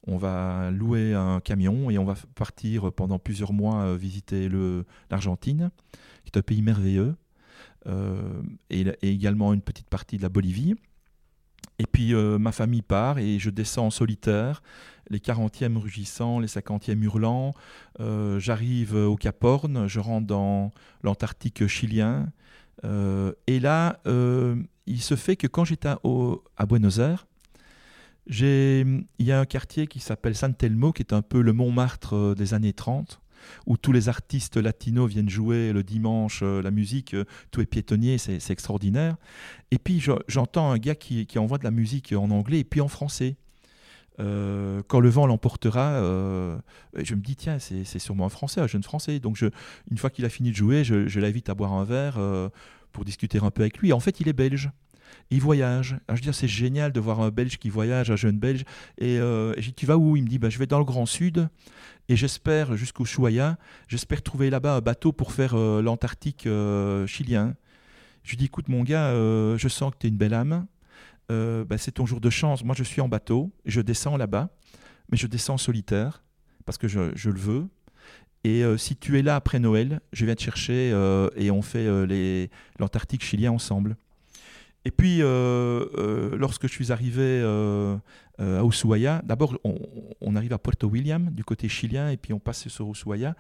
On 0.07 0.17
va 0.17 0.71
louer 0.71 1.15
un 1.15 1.41
camion 1.41 1.91
et 1.91 1.99
on 1.99 2.05
va 2.05 2.15
partir 2.37 2.93
pendant 2.93 3.19
plusieurs 3.19 3.53
mois 3.53 3.83
euh, 3.83 3.97
visiter 3.97 4.49
l'Argentine, 5.11 5.71
qui 6.25 6.31
est 6.33 6.39
un 6.39 6.43
pays 6.43 6.63
merveilleux, 6.63 7.17
et, 8.71 8.87
également 9.03 9.53
une 9.53 9.61
petite 9.61 9.89
partie 9.89 10.17
de 10.17 10.23
la 10.23 10.29
Bolivie. 10.29 10.75
Et 11.79 11.87
puis 11.87 12.15
ma 12.15 12.53
famille 12.53 12.83
part 12.83 13.19
et 13.19 13.39
je 13.39 13.51
descends 13.51 13.87
en 13.87 13.91
solitaire, 13.91 14.63
les 15.11 15.19
40e 15.19 15.77
rugissants, 15.77 16.41
les 16.41 16.47
50e 16.47 17.03
hurlants. 17.03 17.53
J'arrive 18.39 18.95
au 18.95 19.17
Cap 19.17 19.43
Horn, 19.45 19.87
je 19.87 20.01
rentre 20.01 20.27
dans 20.27 20.71
l'Antarctique 21.03 21.67
chilien. 21.67 22.29
Et 22.85 23.61
là, 23.61 24.01
il 24.87 25.03
se 25.03 25.17
fait 25.17 25.37
que 25.37 25.47
quand 25.47 25.65
j'étais 25.65 25.89
à, 25.89 26.67
Buenos 26.67 26.99
Aires, 26.99 27.27
il 28.29 29.07
y 29.19 29.33
a 29.33 29.41
un 29.41 29.45
quartier 29.45 29.87
qui 29.87 30.01
s'appelle 30.01 30.35
San 30.35 30.55
Telmo, 30.55 30.93
qui 30.93 31.03
est 31.03 31.13
un 31.13 31.23
peu 31.23 31.41
le 31.41 31.53
Montmartre 31.53 32.15
euh, 32.15 32.35
des 32.35 32.55
années 32.55 32.73
30, 32.73 33.21
où 33.67 33.77
tous 33.77 33.93
les 33.93 34.09
artistes 34.09 34.57
latinos 34.57 35.09
viennent 35.09 35.29
jouer 35.29 35.73
le 35.73 35.83
dimanche 35.83 36.41
euh, 36.43 36.63
la 36.63 36.71
musique, 36.71 37.15
euh, 37.15 37.25
tout 37.51 37.61
est 37.61 37.67
piétonnier, 37.67 38.19
c'est 38.19 38.51
extraordinaire. 38.51 39.17
Et 39.71 39.79
puis 39.79 40.03
j'entends 40.29 40.71
un 40.71 40.79
gars 40.79 40.95
qui, 40.95 41.27
envoie 41.39 41.59
de 41.59 41.65
la 41.65 41.71
musique 41.71 42.15
en 42.17 42.31
anglais 42.31 42.61
et 42.61 42.65
puis 42.65 42.81
en 42.81 42.89
français. 42.89 43.37
Quand 44.19 45.01
le 45.01 45.09
vent 45.09 45.27
l'emportera, 45.27 46.01
je 46.95 47.15
me 47.15 47.21
dis, 47.21 47.37
tiens, 47.37 47.59
c'est 47.59 47.99
sûrement 47.99 48.27
un 48.27 48.31
Français, 48.31 48.61
un 48.61 48.67
jeune 48.67 48.83
Français. 48.83 49.21
Donc, 49.21 49.37
je, 49.37 49.47
une 49.91 49.99
fois 49.99 50.11
qu'il 50.11 50.25
a 50.25 50.29
fini 50.29 50.51
de 50.51 50.57
jouer, 50.57 50.85
je, 50.85 51.21
l'invite 51.21 51.49
à 51.49 51.55
boire 51.55 51.73
un 51.73 51.85
verre 51.85 52.19
pour 52.93 53.05
discuter 53.05 53.39
un 53.43 53.51
peu 53.51 53.63
avec 53.63 53.79
lui. 53.79 53.93
En 53.93 54.01
fait, 54.01 54.21
il 54.21 54.29
est 54.29 54.33
belge. 54.33 54.71
Il 55.31 55.41
voyage. 55.41 55.97
je 56.13 56.21
dis, 56.21 56.33
c'est 56.33 56.49
génial 56.49 56.93
de 56.93 57.01
voir 57.01 57.21
un 57.21 57.31
Belge 57.31 57.59
qui 57.59 57.69
voyage, 57.69 58.11
un 58.11 58.17
jeune 58.17 58.39
Belge. 58.39 58.65
Et, 58.99 59.19
euh, 59.19 59.55
je 59.57 59.69
dis, 59.69 59.75
tu 59.75 59.87
vas 59.87 59.97
où? 59.97 60.17
Il 60.17 60.23
me 60.23 60.29
dit, 60.29 60.39
bah, 60.39 60.51
je 60.51 60.59
vais 60.59 60.67
dans 60.67 60.79
le 60.79 60.85
Grand 60.85 61.07
Sud 61.07 61.49
et 62.09 62.15
j'espère 62.15 62.77
jusqu'au 62.77 63.05
Chouaya, 63.05 63.59
j'espère 63.89 64.23
trouver 64.23 64.49
là-bas 64.49 64.77
un 64.77 64.81
bateau 64.81 65.13
pour 65.13 65.33
faire 65.33 65.55
euh, 65.55 65.83
l'Antarctique 65.83 66.47
euh, 66.47 67.07
chilien. 67.07 67.55
Je 68.23 68.31
lui 68.31 68.37
dis, 68.37 68.45
écoute 68.45 68.69
mon 68.69 68.83
gars, 68.83 69.13
je 69.15 69.69
sens 69.69 69.93
que 69.93 69.99
tu 70.01 70.07
es 70.07 70.11
une 70.11 70.17
belle 70.17 70.35
âme. 70.35 70.67
Bah, 71.29 71.79
c'est 71.79 71.93
ton 71.93 72.07
jour 72.07 72.21
de 72.21 72.31
chance. 72.31 72.65
Moi, 72.65 72.75
je 72.77 72.85
suis 72.85 73.01
en 73.01 73.09
bateau, 73.09 73.53
je 73.65 73.81
descends 73.81 74.17
là-bas, 74.17 74.51
mais 75.11 75.17
je 75.17 75.27
descends 75.27 75.55
en 75.55 75.59
solitaire 75.59 76.23
parce 76.67 76.77
que 76.77 76.89
je, 76.89 77.31
le 77.31 77.39
veux. 77.39 77.69
Et 78.45 78.63
euh, 78.63 78.77
si 78.77 78.97
tu 78.97 79.19
es 79.19 79.23
là 79.23 79.37
après 79.37 79.59
Noël, 79.59 80.01
je 80.13 80.27
viens 80.27 80.35
te 80.35 80.43
chercher 80.43 80.91
euh, 80.93 81.31
et 81.37 81.51
on 81.51 81.63
fait 81.63 81.87
euh, 81.87 82.47
l'Antarctique 82.79 83.25
chilien 83.25 83.53
ensemble. 83.53 83.97
Et 84.85 84.91
puis, 84.93 85.19
lorsque 85.19 86.69
je 86.69 86.73
suis 86.73 86.93
arrivé 86.93 87.43
à 88.39 88.65
Ushuaia, 88.65 89.21
d'abord, 89.25 89.59
on, 89.65 90.37
arrive 90.37 90.53
à 90.53 90.59
Puerto 90.59 90.87
William, 90.87 91.31
du 91.33 91.43
côté 91.43 91.69
chilien, 91.69 92.11
et 92.11 92.17
puis 92.17 92.33
on 92.33 92.39
passe 92.39 92.69
sur 92.69 92.89
Ushuaia. 92.93 93.35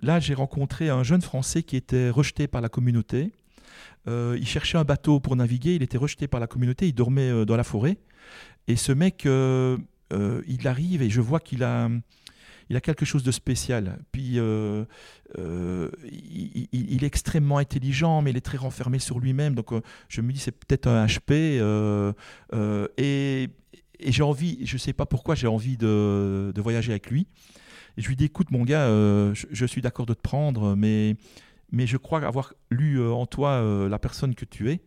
Là, 0.00 0.20
j'ai 0.20 0.34
rencontré 0.34 0.90
un 0.90 1.02
jeune 1.02 1.20
Français 1.20 1.64
qui 1.64 1.74
était 1.74 2.10
rejeté 2.10 2.46
par 2.46 2.60
la 2.60 2.68
communauté. 2.68 3.32
Il 4.06 4.46
cherchait 4.46 4.78
un 4.78 4.84
bateau 4.84 5.20
pour 5.20 5.36
naviguer, 5.36 5.74
il 5.74 5.82
était 5.82 5.98
rejeté 5.98 6.28
par 6.28 6.40
la 6.40 6.46
communauté, 6.46 6.86
il 6.86 6.94
dormait 6.94 7.44
dans 7.44 7.56
la 7.56 7.64
forêt. 7.64 7.98
Et 8.68 8.76
ce 8.76 8.92
mec, 8.92 9.24
il 9.26 10.68
arrive 10.68 11.02
et 11.02 11.10
je 11.10 11.20
vois 11.20 11.40
qu'il 11.40 11.62
a 11.64 11.88
il 12.70 12.76
a 12.76 12.80
quelque 12.80 13.04
chose 13.04 13.22
de 13.22 13.30
spécial. 13.30 13.98
Puis 14.12 14.38
euh, 14.38 14.84
euh, 15.38 15.90
il, 16.72 17.04
est 17.04 17.06
extrêmement 17.06 17.58
intelligent, 17.58 18.22
mais 18.22 18.30
il 18.30 18.36
est 18.36 18.44
très 18.44 18.58
renfermé 18.58 18.98
sur 18.98 19.18
lui-même. 19.18 19.54
Donc 19.54 19.72
euh, 19.72 19.80
je 20.08 20.20
me 20.20 20.32
dis 20.32 20.38
c'est 20.38 20.52
peut-être 20.52 20.86
un 20.86 21.06
HP. 21.06 21.60
et, 22.98 23.48
j'ai 24.06 24.22
envie, 24.22 24.58
je 24.66 24.74
ne 24.74 24.78
sais 24.78 24.92
pas 24.92 25.06
pourquoi, 25.06 25.34
j'ai 25.34 25.46
envie 25.46 25.76
de, 25.76 26.52
voyager 26.56 26.92
avec 26.92 27.10
lui. 27.10 27.26
Et 27.96 28.02
je 28.02 28.08
lui 28.08 28.16
dis 28.16 28.24
écoute 28.24 28.50
mon 28.50 28.64
gars, 28.64 28.88
je, 28.88 29.66
suis 29.66 29.80
d'accord 29.80 30.06
de 30.06 30.14
te 30.14 30.20
prendre, 30.20 30.74
mais, 30.74 31.16
mais 31.72 31.86
je 31.86 31.96
crois 31.96 32.24
avoir 32.24 32.54
lu 32.70 33.00
en 33.02 33.26
toi 33.26 33.88
la 33.88 33.98
personne 33.98 34.34
que 34.34 34.44
tu 34.44 34.70
es. 34.70 34.80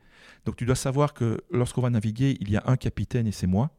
Donc 0.46 0.56
tu 0.56 0.66
dois 0.66 0.76
savoir 0.76 1.14
que 1.14 1.42
lorsqu'on 1.52 1.82
va 1.82 1.90
naviguer, 1.90 2.38
il 2.40 2.50
y 2.50 2.58
a 2.58 2.64
un 2.66 2.78
capitaine 2.78 3.28
et 3.28 3.32
c'est 3.32 3.48
moi. 3.48 3.72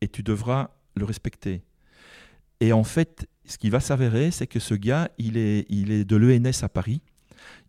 Et 0.00 0.08
tu 0.08 0.22
devras 0.22 0.70
le 0.94 1.04
respecter. 1.04 1.62
Et 2.60 2.72
en 2.72 2.84
fait, 2.84 3.28
ce 3.44 3.58
qui 3.58 3.70
va 3.70 3.80
s'avérer, 3.80 4.30
c'est 4.30 4.46
que 4.46 4.60
ce 4.60 4.74
gars, 4.74 5.10
il 5.18 5.36
est, 5.36 5.66
il 5.68 5.90
est 5.90 6.04
de 6.04 6.16
l'ENS 6.16 6.62
à 6.62 6.68
Paris. 6.68 7.02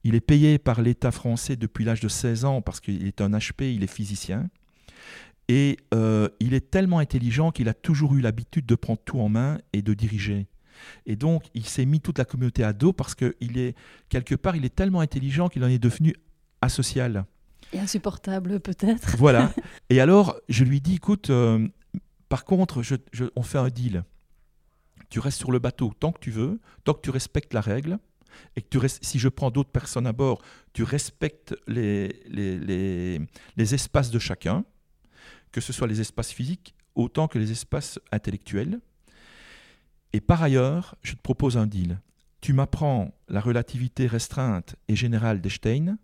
Il 0.03 0.15
est 0.15 0.21
payé 0.21 0.57
par 0.57 0.81
l'État 0.81 1.11
français 1.11 1.55
depuis 1.55 1.83
l'âge 1.83 1.99
de 1.99 2.07
16 2.07 2.45
ans 2.45 2.61
parce 2.61 2.79
qu'il 2.79 3.05
est 3.07 3.21
un 3.21 3.31
HP, 3.31 3.73
il 3.73 3.83
est 3.83 3.91
physicien. 3.91 4.49
Et 5.47 5.77
euh, 5.93 6.29
il 6.39 6.53
est 6.53 6.71
tellement 6.71 6.99
intelligent 6.99 7.51
qu'il 7.51 7.69
a 7.69 7.73
toujours 7.73 8.15
eu 8.15 8.21
l'habitude 8.21 8.65
de 8.65 8.75
prendre 8.75 8.99
tout 9.03 9.19
en 9.19 9.29
main 9.29 9.59
et 9.73 9.81
de 9.81 9.93
diriger. 9.93 10.47
Et 11.05 11.15
donc, 11.15 11.43
il 11.53 11.65
s'est 11.65 11.85
mis 11.85 11.99
toute 11.99 12.17
la 12.17 12.25
communauté 12.25 12.63
à 12.63 12.73
dos 12.73 12.93
parce 12.93 13.15
qu'il 13.15 13.57
est, 13.57 13.75
quelque 14.09 14.35
part, 14.35 14.55
il 14.55 14.65
est 14.65 14.75
tellement 14.75 14.99
intelligent 14.99 15.49
qu'il 15.49 15.63
en 15.63 15.67
est 15.67 15.79
devenu 15.79 16.15
asocial. 16.61 17.25
Et 17.73 17.79
insupportable, 17.79 18.59
peut-être. 18.59 19.17
Voilà. 19.17 19.53
Et 19.89 19.99
alors, 19.99 20.35
je 20.49 20.63
lui 20.63 20.81
dis, 20.81 20.95
écoute, 20.95 21.29
euh, 21.29 21.67
par 22.29 22.45
contre, 22.45 22.81
on 23.35 23.43
fait 23.43 23.57
un 23.57 23.69
deal 23.69 24.03
tu 25.09 25.19
restes 25.19 25.39
sur 25.39 25.51
le 25.51 25.59
bateau 25.59 25.93
tant 25.99 26.11
que 26.11 26.19
tu 26.19 26.31
veux, 26.31 26.59
tant 26.83 26.93
que 26.93 27.01
tu 27.01 27.09
respectes 27.09 27.53
la 27.53 27.61
règle, 27.61 27.99
et 28.55 28.61
que 28.61 28.67
tu 28.67 28.79
si 29.01 29.19
je 29.19 29.29
prends 29.29 29.51
d'autres 29.51 29.71
personnes 29.71 30.07
à 30.07 30.13
bord, 30.13 30.41
tu 30.73 30.83
respectes 30.83 31.55
les, 31.67 32.21
les, 32.27 33.21
les, 33.55 33.73
espaces 33.73 34.11
de 34.11 34.19
chacun, 34.19 34.65
que 35.51 35.61
ce 35.61 35.71
soit 35.71 35.87
les 35.87 36.01
espaces 36.01 36.31
physiques 36.31 36.75
autant 36.95 37.27
que 37.27 37.39
les 37.39 37.51
espaces 37.51 37.99
intellectuels. 38.11 38.79
Et 40.15 40.21
par 40.21 40.41
ailleurs, 40.41 40.95
je 41.01 41.11
te 41.11 41.19
propose 41.21 41.57
un 41.57 41.67
deal. 41.67 41.99
Tu 42.39 42.53
m'apprends 42.53 43.13
la 43.27 43.41
relativité 43.41 44.07
restreinte 44.07 44.77
et 44.87 44.95
générale 44.95 45.41
d'Einstein, 45.41 45.97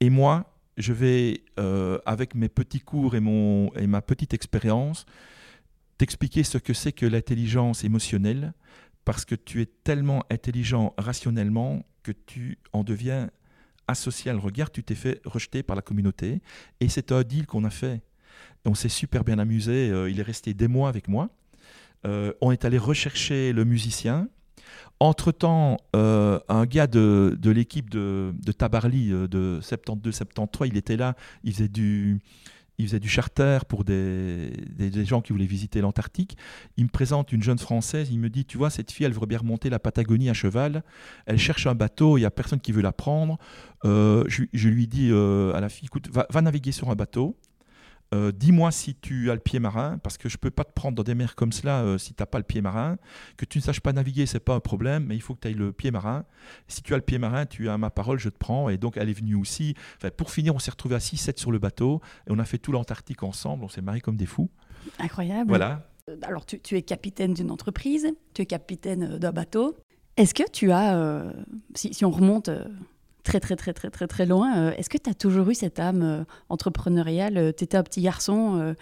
et 0.00 0.08
moi, 0.08 0.56
je 0.78 0.94
vais, 0.94 1.44
euh, 1.60 1.98
avec 2.06 2.34
mes 2.34 2.48
petits 2.48 2.80
cours 2.80 3.16
et, 3.16 3.20
mon, 3.20 3.70
et 3.74 3.86
ma 3.86 4.00
petite 4.00 4.32
expérience, 4.32 5.04
t'expliquer 5.98 6.42
ce 6.42 6.56
que 6.56 6.72
c'est 6.72 6.92
que 6.92 7.04
l'intelligence 7.04 7.84
émotionnelle, 7.84 8.54
parce 9.04 9.26
que 9.26 9.34
tu 9.34 9.60
es 9.60 9.66
tellement 9.66 10.24
intelligent 10.30 10.94
rationnellement 10.96 11.84
que 12.02 12.12
tu 12.12 12.56
en 12.72 12.82
deviens 12.82 13.28
associé 13.88 14.30
à 14.30 14.32
le 14.34 14.40
regard, 14.40 14.70
tu 14.70 14.82
t'es 14.82 14.94
fait 14.94 15.20
rejeter 15.26 15.62
par 15.62 15.76
la 15.76 15.82
communauté. 15.82 16.40
Et 16.80 16.88
c'est 16.88 17.12
un 17.12 17.22
deal 17.22 17.46
qu'on 17.46 17.64
a 17.64 17.70
fait. 17.70 18.00
On 18.64 18.74
s'est 18.74 18.88
super 18.88 19.22
bien 19.22 19.38
amusé. 19.38 19.90
Euh, 19.90 20.08
il 20.08 20.18
est 20.18 20.22
resté 20.22 20.54
des 20.54 20.66
mois 20.66 20.88
avec 20.88 21.08
moi. 21.08 21.28
Euh, 22.06 22.32
on 22.40 22.50
est 22.52 22.64
allé 22.64 22.78
rechercher 22.78 23.52
le 23.52 23.64
musicien. 23.64 24.28
Entre-temps, 25.00 25.76
euh, 25.96 26.38
un 26.48 26.66
gars 26.66 26.86
de, 26.86 27.36
l'équipe 27.44 27.90
de, 27.90 28.32
de, 28.32 28.52
Tabarly 28.52 29.08
de 29.08 29.58
72-73, 29.60 30.68
il 30.68 30.76
était 30.76 30.96
là, 30.96 31.16
il 31.42 31.52
faisait 31.52 31.68
du, 31.68 32.20
il 32.78 32.86
faisait 32.86 33.00
du 33.00 33.08
charter 33.08 33.58
pour 33.68 33.84
des, 33.84 34.50
des, 34.76 35.04
gens 35.04 35.20
qui 35.20 35.32
voulaient 35.32 35.46
visiter 35.46 35.80
l'Antarctique. 35.80 36.36
Il 36.76 36.84
me 36.84 36.88
présente 36.88 37.32
une 37.32 37.42
jeune 37.42 37.58
Française, 37.58 38.08
il 38.10 38.18
me 38.18 38.28
dit, 38.28 38.44
tu 38.44 38.58
vois, 38.58 38.70
cette 38.70 38.90
fille, 38.90 39.06
elle 39.06 39.12
veut 39.12 39.26
bien 39.26 39.38
remonter 39.38 39.70
la 39.70 39.78
Patagonie 39.78 40.28
à 40.28 40.34
cheval, 40.34 40.82
elle 41.26 41.38
cherche 41.38 41.66
un 41.66 41.74
bateau, 41.74 42.18
il 42.18 42.20
n'y 42.20 42.26
a 42.26 42.30
personne 42.30 42.60
qui 42.60 42.72
veut 42.72 42.82
la 42.82 42.92
prendre. 42.92 43.38
Euh, 43.84 44.24
je, 44.28 44.68
lui 44.68 44.86
dis 44.86 45.10
euh, 45.10 45.54
à 45.54 45.60
la 45.60 45.68
fille, 45.68 45.86
écoute, 45.86 46.08
va, 46.10 46.42
naviguer 46.42 46.72
sur 46.72 46.90
un 46.90 46.94
bateau, 46.94 47.36
euh, 48.12 48.32
dis-moi 48.32 48.70
si 48.70 48.94
tu 48.94 49.30
as 49.30 49.34
le 49.34 49.40
pied 49.40 49.58
marin, 49.58 49.98
parce 49.98 50.18
que 50.18 50.28
je 50.28 50.36
ne 50.36 50.38
peux 50.38 50.50
pas 50.50 50.64
te 50.64 50.72
prendre 50.72 50.94
dans 50.94 51.02
des 51.02 51.14
mers 51.14 51.34
comme 51.34 51.52
cela 51.52 51.82
euh, 51.82 51.98
si 51.98 52.14
tu 52.14 52.22
n'as 52.22 52.26
pas 52.26 52.38
le 52.38 52.44
pied 52.44 52.60
marin. 52.60 52.96
Que 53.36 53.44
tu 53.44 53.58
ne 53.58 53.62
saches 53.62 53.80
pas 53.80 53.92
naviguer, 53.92 54.26
c'est 54.26 54.40
pas 54.40 54.54
un 54.54 54.60
problème, 54.60 55.06
mais 55.06 55.16
il 55.16 55.20
faut 55.20 55.34
que 55.34 55.40
tu 55.40 55.48
aies 55.48 55.54
le 55.54 55.72
pied 55.72 55.90
marin. 55.90 56.24
Si 56.68 56.82
tu 56.82 56.94
as 56.94 56.96
le 56.96 57.02
pied 57.02 57.18
marin, 57.18 57.46
tu 57.46 57.68
as 57.68 57.78
ma 57.78 57.90
parole, 57.90 58.18
je 58.18 58.28
te 58.28 58.38
prends. 58.38 58.68
Et 58.68 58.78
donc, 58.78 58.96
elle 58.96 59.08
est 59.08 59.18
venue 59.18 59.34
aussi. 59.34 59.74
Enfin, 59.96 60.10
pour 60.16 60.30
finir, 60.30 60.54
on 60.54 60.58
s'est 60.58 60.70
retrouvés 60.70 60.96
à 60.96 60.98
6-7 60.98 61.38
sur 61.38 61.50
le 61.50 61.58
bateau, 61.58 62.00
et 62.28 62.30
on 62.30 62.38
a 62.38 62.44
fait 62.44 62.58
tout 62.58 62.72
l'Antarctique 62.72 63.22
ensemble, 63.22 63.64
on 63.64 63.68
s'est 63.68 63.82
mariés 63.82 64.00
comme 64.00 64.16
des 64.16 64.26
fous. 64.26 64.50
Incroyable. 64.98 65.48
Voilà. 65.48 65.88
Euh, 66.08 66.16
alors, 66.22 66.46
tu, 66.46 66.60
tu 66.60 66.76
es 66.76 66.82
capitaine 66.82 67.34
d'une 67.34 67.50
entreprise, 67.50 68.06
tu 68.34 68.42
es 68.42 68.46
capitaine 68.46 69.18
d'un 69.18 69.32
bateau. 69.32 69.76
Est-ce 70.16 70.34
que 70.34 70.48
tu 70.48 70.70
as, 70.70 71.32
si, 71.74 71.92
si, 71.92 72.04
on 72.04 72.10
remonte 72.12 72.48
très 73.24 73.40
très 73.40 73.56
très 73.56 73.72
très 73.72 73.90
très 73.90 74.06
très 74.06 74.26
loin. 74.26 74.56
Euh, 74.56 74.72
est-ce 74.76 74.88
que 74.88 74.98
tu 74.98 75.10
as 75.10 75.14
toujours 75.14 75.50
eu 75.50 75.54
cette 75.54 75.80
âme 75.80 76.02
euh, 76.02 76.24
entrepreneuriale 76.48 77.36
euh, 77.36 77.52
Tu 77.56 77.64
étais 77.64 77.76
un 77.76 77.82
petit 77.82 78.02
garçon 78.02 78.74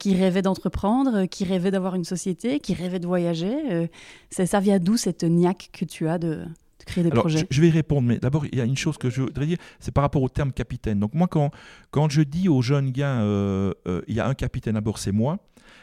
qui 0.00 0.14
rêvait 0.14 0.42
d'entreprendre, 0.42 1.26
qui 1.26 1.44
rêvait 1.44 1.70
d'avoir 1.70 1.94
une 1.94 2.04
société, 2.04 2.58
qui 2.58 2.74
rêvait 2.74 2.98
de 2.98 3.06
voyager. 3.06 3.88
ça, 4.30 4.46
ça 4.46 4.60
vient 4.60 4.78
d'où 4.78 4.96
cette 4.96 5.24
niaque 5.24 5.68
que 5.72 5.84
tu 5.84 6.08
as 6.08 6.18
de, 6.18 6.44
créer 6.86 7.04
des 7.04 7.10
projets? 7.10 7.46
je, 7.50 7.60
vais 7.60 7.68
y 7.68 7.70
répondre, 7.70 8.08
mais 8.08 8.18
d'abord, 8.18 8.46
il 8.46 8.56
y 8.56 8.60
a 8.60 8.64
une 8.64 8.76
chose 8.76 8.96
que 8.96 9.10
je 9.10 9.22
voudrais 9.22 9.46
dire, 9.46 9.58
c'est 9.78 9.92
par 9.92 10.02
rapport 10.02 10.22
au 10.22 10.28
terme 10.28 10.52
capitaine. 10.52 10.98
Donc 10.98 11.14
moi, 11.14 11.28
quand, 11.28 11.50
quand 11.90 12.08
je 12.08 12.22
dis 12.22 12.48
aux 12.48 12.62
jeunes 12.62 12.90
gars, 12.90 13.22
il 13.26 14.14
y 14.14 14.20
a 14.20 14.26
un 14.26 14.34
capitaine 14.34 14.76
à 14.76 14.80
bord, 14.80 14.98
c'est 14.98 15.12
moi, 15.12 15.38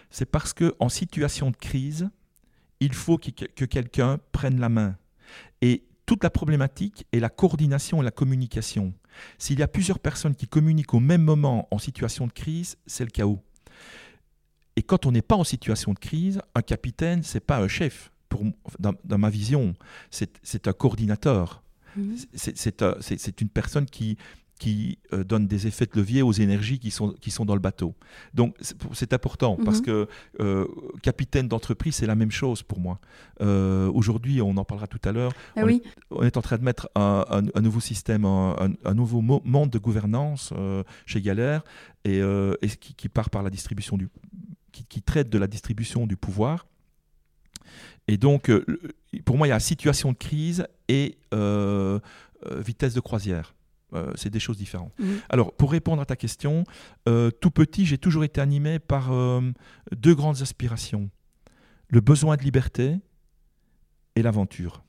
c'est 0.10 0.26
parce 0.26 0.54
qu'en 0.54 0.90
situation 0.90 1.52
de 1.52 1.58
crise, 1.58 2.10
il 2.80 2.94
faut 2.94 3.18
que, 3.18 3.30
que 3.30 3.66
quelqu'un 3.66 4.18
prenne 4.32 4.60
la 4.60 4.70
main. 4.70 4.96
Et 5.62 5.84
toute 6.10 6.24
la 6.24 6.32
problématique 6.32 7.06
est 7.12 7.20
la 7.20 7.30
coordination 7.30 8.02
et 8.02 8.04
la 8.04 8.10
communication. 8.10 8.96
S'il 9.38 9.60
y 9.60 9.62
a 9.62 9.68
plusieurs 9.68 10.00
personnes 10.00 10.34
qui 10.34 10.48
communiquent 10.48 10.96
au 10.96 11.00
même 11.00 11.22
moment 11.22 11.68
en 11.70 11.78
situation 11.78 12.26
de 12.26 12.32
crise, 12.32 12.78
c'est 12.88 13.04
le 13.04 13.12
chaos. 13.12 13.38
Et 14.76 14.82
quand 14.82 15.06
on 15.06 15.12
n'est 15.12 15.22
pas 15.22 15.36
en 15.36 15.44
situation 15.44 15.94
de 15.94 16.00
crise, 16.00 16.42
un 16.56 16.64
capitaine, 16.64 17.22
c'est 17.22 17.40
pas 17.40 17.60
un 17.60 17.68
chef. 17.68 18.12
Pour, 18.28 18.44
dans, 18.80 18.96
ma 19.20 19.30
vision, 19.30 19.76
c'est 20.10 20.68
un 20.68 20.74
coordinateur. 20.74 21.62
Mmh. 21.96 22.16
C'est 22.34 23.42
une 23.42 23.50
personne 23.50 23.86
qui, 23.86 24.18
qui 24.60 25.00
euh, 25.14 25.24
donne 25.24 25.48
des 25.48 25.66
effets 25.68 25.86
de 25.86 25.98
levier 25.98 26.22
aux 26.22 26.34
énergies 26.34 26.80
qui 26.80 26.92
sont, 26.92 27.14
qui 27.14 27.32
sont 27.32 27.46
dans 27.46 27.56
le 27.56 27.62
bateau. 27.62 27.96
Donc 28.34 28.56
c'est 28.92 29.14
important 29.14 29.58
mhm. 29.58 29.64
parce 29.64 29.82
que 29.82 30.08
euh, 30.42 30.68
capitaine 31.02 31.48
d'entreprise, 31.48 31.96
c'est 31.96 32.06
la 32.06 32.16
même 32.16 32.30
chose 32.30 32.62
pour 32.62 32.80
moi. 32.80 33.00
Euh, 33.42 33.90
aujourd'hui, 33.92 34.42
on 34.42 34.56
en 34.58 34.66
parlera 34.66 34.86
tout 34.86 35.00
à 35.06 35.14
l'heure, 35.14 35.32
ah 35.56 35.62
on, 36.12 36.24
est 36.24 36.36
en 36.36 36.42
train 36.42 36.58
de 36.58 36.64
mettre 36.64 36.90
un, 36.94 37.42
nouveau 37.62 37.80
système, 37.80 38.26
un, 38.26 38.94
nouveau 38.94 39.22
monde 39.22 39.70
de 39.70 39.80
gouvernance 39.80 40.54
chez 41.06 41.22
Galère 41.22 41.64
et, 42.04 42.20
et 42.20 42.68
qui, 42.68 43.08
part 43.10 43.30
par 43.30 43.44
la 43.44 43.50
distribution 43.50 43.98
du, 43.98 44.10
qui, 44.74 44.84
qui, 44.84 45.02
traite 45.02 45.30
de 45.30 45.38
la 45.38 45.48
distribution 45.48 46.06
du 46.06 46.18
pouvoir. 46.18 46.68
Et 48.10 48.18
donc, 48.18 48.52
pour 49.24 49.38
moi, 49.38 49.48
il 49.48 49.52
y 49.52 49.54
a 49.54 49.60
situation 49.60 50.12
de 50.12 50.18
crise 50.18 50.68
et 50.90 51.18
vitesse 52.44 52.94
de 52.94 53.00
croisière. 53.00 53.54
Euh, 53.94 54.12
c'est 54.16 54.30
des 54.30 54.40
choses 54.40 54.58
différentes. 54.58 54.94
Mhm. 55.00 55.20
Alors, 55.30 55.54
pour 55.54 55.72
répondre 55.72 56.02
à 56.02 56.06
ta 56.06 56.16
question, 56.16 56.64
euh, 57.08 57.32
tout 57.32 57.52
petit, 57.52 57.86
j'ai 57.86 57.98
toujours 57.98 58.24
été 58.24 58.40
animé 58.40 58.80
par 58.80 59.12
euh, 59.12 59.42
deux 59.96 60.14
grandes 60.14 60.42
aspirations. 60.42 61.10
Le 61.88 62.02
besoin 62.02 62.36
de 62.36 62.44
liberté 62.44 62.98
et 64.16 64.22
l'aventure. 64.22 64.84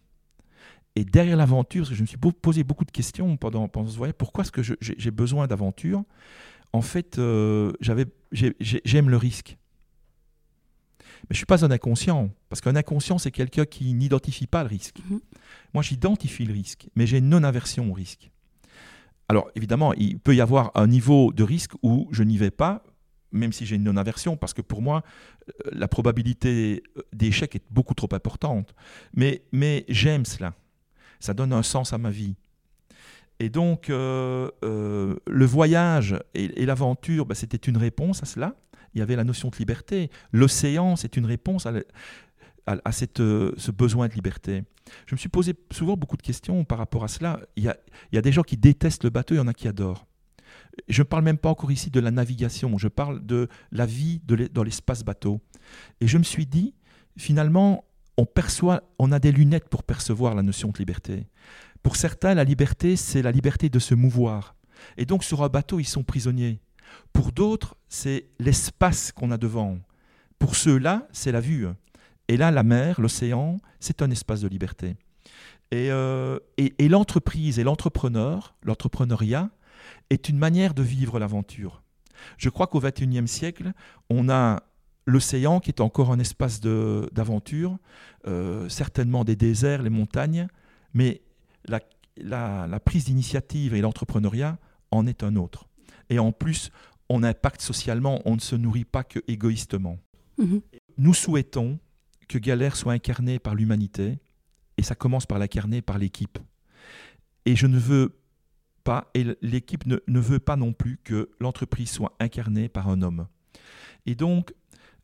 Et 0.96 1.04
derrière 1.04 1.36
l'aventure, 1.36 1.82
parce 1.82 1.90
que 1.90 1.94
je 1.94 2.02
me 2.02 2.06
suis 2.06 2.18
posé 2.18 2.64
beaucoup 2.64 2.84
de 2.84 2.90
questions 2.90 3.36
pendant, 3.36 3.68
pendant 3.68 3.88
ce 3.88 3.96
voyage, 3.96 4.16
pourquoi 4.18 4.42
est-ce 4.42 4.52
que 4.52 4.62
j'ai 4.80 5.10
besoin 5.10 5.46
d'aventure? 5.46 6.02
En 6.72 6.82
fait, 6.82 7.16
j'aime 7.16 9.08
le 9.08 9.16
risque. 9.16 9.56
Mais 11.22 11.28
je 11.30 11.34
ne 11.34 11.36
suis 11.36 11.46
pas 11.46 11.64
un 11.64 11.70
inconscient, 11.70 12.30
parce 12.48 12.60
qu'un 12.60 12.74
inconscient, 12.76 13.18
c'est 13.18 13.30
quelqu'un 13.30 13.64
qui 13.64 13.94
n'identifie 13.94 14.46
pas 14.46 14.62
le 14.62 14.68
risque. 14.68 14.98
Mhm. 15.08 15.20
Moi, 15.74 15.82
j'identifie 15.82 16.44
le 16.44 16.52
risque, 16.52 16.88
mais 16.96 17.06
j'ai 17.06 17.18
une 17.18 17.28
non-aversion 17.28 17.88
au 17.90 17.94
risque. 17.94 18.30
Alors 19.30 19.48
évidemment, 19.54 19.92
il 19.92 20.18
peut 20.18 20.34
y 20.34 20.40
avoir 20.40 20.72
un 20.74 20.88
niveau 20.88 21.32
de 21.32 21.44
risque 21.44 21.74
où 21.84 22.08
je 22.10 22.24
n'y 22.24 22.36
vais 22.36 22.50
pas, 22.50 22.82
même 23.30 23.52
si 23.52 23.64
j'ai 23.64 23.76
une 23.76 23.84
non-aversion, 23.84 24.36
parce 24.36 24.52
que 24.52 24.60
pour 24.60 24.82
moi, 24.82 25.04
euh, 25.48 25.70
la 25.70 25.86
probabilité 25.86 26.82
euh, 26.96 27.02
d'échec 27.12 27.54
est 27.54 27.62
beaucoup 27.70 27.94
trop 27.94 28.08
importante. 28.10 28.74
Mais, 29.14 29.44
j'aime 29.88 30.24
cela. 30.24 30.52
Ça 31.20 31.32
donne 31.32 31.52
un 31.52 31.62
sens 31.62 31.92
à 31.92 31.98
ma 31.98 32.10
vie. 32.10 32.34
Et 33.38 33.50
donc, 33.50 33.88
euh, 33.88 34.50
le 34.64 35.46
voyage 35.46 36.18
et, 36.34 36.66
l'aventure, 36.66 37.24
bah, 37.24 37.36
c'était 37.36 37.70
une 37.70 37.76
réponse 37.76 38.24
à 38.24 38.26
cela. 38.26 38.56
Il 38.94 38.98
y 38.98 39.02
avait 39.02 39.14
la 39.14 39.22
notion 39.22 39.48
de 39.48 39.56
liberté. 39.58 40.10
L'océan, 40.32 40.96
c'est 40.96 41.16
une 41.16 41.26
réponse 41.26 41.66
à, 41.66 41.72
à, 42.66 42.92
cette, 42.92 43.20
euh, 43.20 43.52
ce 43.56 43.70
besoin 43.70 44.08
de 44.08 44.14
liberté. 44.14 44.64
Je 45.06 45.14
me 45.14 45.18
suis 45.18 45.28
posé 45.28 45.54
souvent 45.70 45.96
beaucoup 45.96 46.16
de 46.16 46.22
questions 46.22 46.64
par 46.64 46.78
rapport 46.78 47.04
à 47.04 47.08
cela. 47.08 47.40
Il 47.56 47.64
y 47.64 47.68
a, 47.68 47.76
il 48.12 48.16
y 48.16 48.18
a 48.18 48.22
des 48.22 48.32
gens 48.32 48.42
qui 48.42 48.56
détestent 48.56 49.04
le 49.04 49.10
bateau, 49.10 49.34
il 49.34 49.38
y 49.38 49.40
en 49.40 49.48
a 49.48 49.54
qui 49.54 49.68
adorent. 49.68 50.06
Je 50.88 51.02
ne 51.02 51.04
parle 51.04 51.24
même 51.24 51.38
pas 51.38 51.50
encore 51.50 51.70
ici 51.72 51.90
de 51.90 52.00
la 52.00 52.10
navigation, 52.10 52.76
je 52.78 52.88
parle 52.88 53.24
de 53.24 53.48
la 53.72 53.86
vie 53.86 54.20
dans 54.52 54.62
l'espace 54.62 55.04
bateau. 55.04 55.40
Et 56.00 56.06
je 56.06 56.18
me 56.18 56.22
suis 56.22 56.46
dit, 56.46 56.74
finalement, 57.16 57.84
on 58.16 58.26
perçoit, 58.26 58.82
on 58.98 59.12
a 59.12 59.18
des 59.18 59.32
lunettes 59.32 59.68
pour 59.68 59.82
percevoir 59.82 60.34
la 60.34 60.42
notion 60.42 60.70
de 60.70 60.78
liberté. 60.78 61.26
Pour 61.82 61.96
certains, 61.96 62.34
la 62.34 62.44
liberté, 62.44 62.96
c'est 62.96 63.22
la 63.22 63.32
liberté 63.32 63.68
de 63.68 63.78
se 63.78 63.94
mouvoir. 63.94 64.56
Et 64.96 65.06
donc, 65.06 65.24
sur 65.24 65.42
un 65.42 65.48
bateau, 65.48 65.80
ils 65.80 65.84
sont 65.84 66.02
prisonniers. 66.02 66.60
Pour 67.12 67.32
d'autres, 67.32 67.76
c'est 67.88 68.28
l'espace 68.38 69.12
qu'on 69.12 69.30
a 69.30 69.38
devant. 69.38 69.78
Pour 70.38 70.56
ceux-là, 70.56 71.08
c'est 71.12 71.32
la 71.32 71.40
vue. 71.40 71.66
Et 72.30 72.36
là, 72.36 72.52
la 72.52 72.62
mer, 72.62 73.00
l'océan, 73.00 73.56
c'est 73.80 74.02
un 74.02 74.10
espace 74.12 74.40
de 74.42 74.46
liberté. 74.46 74.94
Euh, 75.74 76.38
et, 76.58 76.88
l'entreprise 76.88 77.58
et 77.58 77.64
l'entrepreneur, 77.64 78.54
l'entrepreneuriat, 78.62 79.50
est 80.10 80.28
une 80.28 80.38
manière 80.38 80.72
de 80.72 80.84
vivre 80.84 81.18
l'aventure. 81.18 81.82
Je 82.38 82.48
crois 82.48 82.68
qu'au 82.68 82.78
XXIe 82.78 83.26
siècle, 83.26 83.72
on 84.10 84.28
a 84.28 84.62
l'océan 85.06 85.58
qui 85.58 85.72
est 85.72 85.80
encore 85.80 86.12
un 86.12 86.20
espace 86.20 86.60
d'aventure, 86.60 87.78
euh, 88.28 88.68
certainement 88.68 89.24
des 89.24 89.34
déserts, 89.34 89.82
les 89.82 89.90
montagnes, 89.90 90.46
mais 90.94 91.22
la, 91.64 91.80
prise 92.78 93.06
d'initiative 93.06 93.74
et 93.74 93.80
l'entrepreneuriat 93.80 94.56
en 94.92 95.08
est 95.08 95.24
un 95.24 95.34
autre. 95.34 95.66
Et 96.10 96.20
en 96.20 96.30
plus, 96.30 96.70
on 97.08 97.24
impacte 97.24 97.60
socialement, 97.60 98.22
on 98.24 98.36
ne 98.36 98.40
se 98.40 98.54
nourrit 98.54 98.84
pas 98.84 99.02
que 99.02 99.18
égoïstement. 99.26 99.98
Mm-hmm. 100.38 100.60
Nous 100.98 101.14
souhaitons 101.14 101.80
que 102.30 102.38
Galère 102.38 102.76
soit 102.76 102.92
incarné 102.92 103.40
par 103.40 103.56
l'humanité, 103.56 104.20
et 104.76 104.84
ça 104.84 104.94
commence 104.94 105.26
par 105.26 105.40
l'incarner 105.40 105.82
par 105.82 105.98
l'équipe. 105.98 106.38
Et 107.44 107.56
je 107.56 107.66
ne 107.66 107.76
veux 107.76 108.20
pas, 108.84 109.10
et 109.14 109.26
l'équipe 109.42 109.84
ne, 109.84 110.20
veut 110.20 110.38
pas 110.38 110.54
non 110.54 110.72
plus 110.72 110.96
que 111.02 111.30
l'entreprise 111.40 111.90
soit 111.90 112.14
incarnée 112.20 112.68
par 112.68 112.88
un 112.88 113.02
homme. 113.02 113.26
Et 114.06 114.14
donc, 114.14 114.54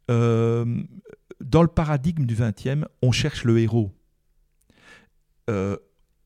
euh, 0.08 0.84
dans 1.40 1.62
le 1.62 1.68
paradigme 1.68 2.26
du 2.26 2.36
20e, 2.36 2.84
on 3.02 3.10
cherche 3.10 3.42
le 3.42 3.58
héros. 3.58 3.90
Euh, 5.50 5.76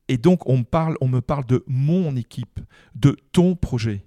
et 0.07 0.19
donc 0.19 0.47
on 0.47 0.59
me, 0.59 0.63
parle, 0.63 0.97
on 1.01 1.07
me 1.07 1.21
parle 1.21 1.45
de 1.47 1.63
mon 1.65 2.15
équipe, 2.15 2.59
de 2.93 3.17
ton 3.31 3.55
projet. 3.55 4.05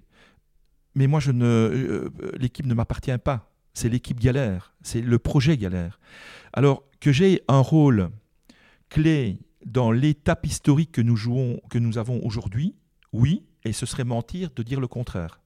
Mais 0.95 1.07
moi, 1.07 1.19
je 1.19 1.33
ne, 1.33 1.45
euh, 1.45 2.09
l'équipe 2.37 2.65
ne 2.65 2.73
m'appartient 2.73 3.17
pas. 3.17 3.51
C'est 3.75 3.89
l'équipe 3.89 4.19
galère, 4.19 4.73
c'est 4.81 5.01
le 5.01 5.19
projet 5.19 5.57
galère. 5.57 5.99
Alors 6.53 6.83
que 6.99 7.11
j'ai 7.11 7.41
un 7.47 7.59
rôle 7.59 8.09
clé 8.89 9.37
dans 9.65 9.91
l'étape 9.91 10.47
historique 10.47 10.91
que 10.91 11.01
nous 11.01 11.15
jouons, 11.15 11.59
que 11.69 11.77
nous 11.77 11.97
avons 11.97 12.25
aujourd'hui, 12.25 12.75
oui, 13.11 13.43
et 13.65 13.73
ce 13.73 13.85
serait 13.85 14.03
mentir 14.03 14.49
de 14.55 14.63
dire 14.63 14.79
le 14.79 14.87
contraire. 14.87 15.41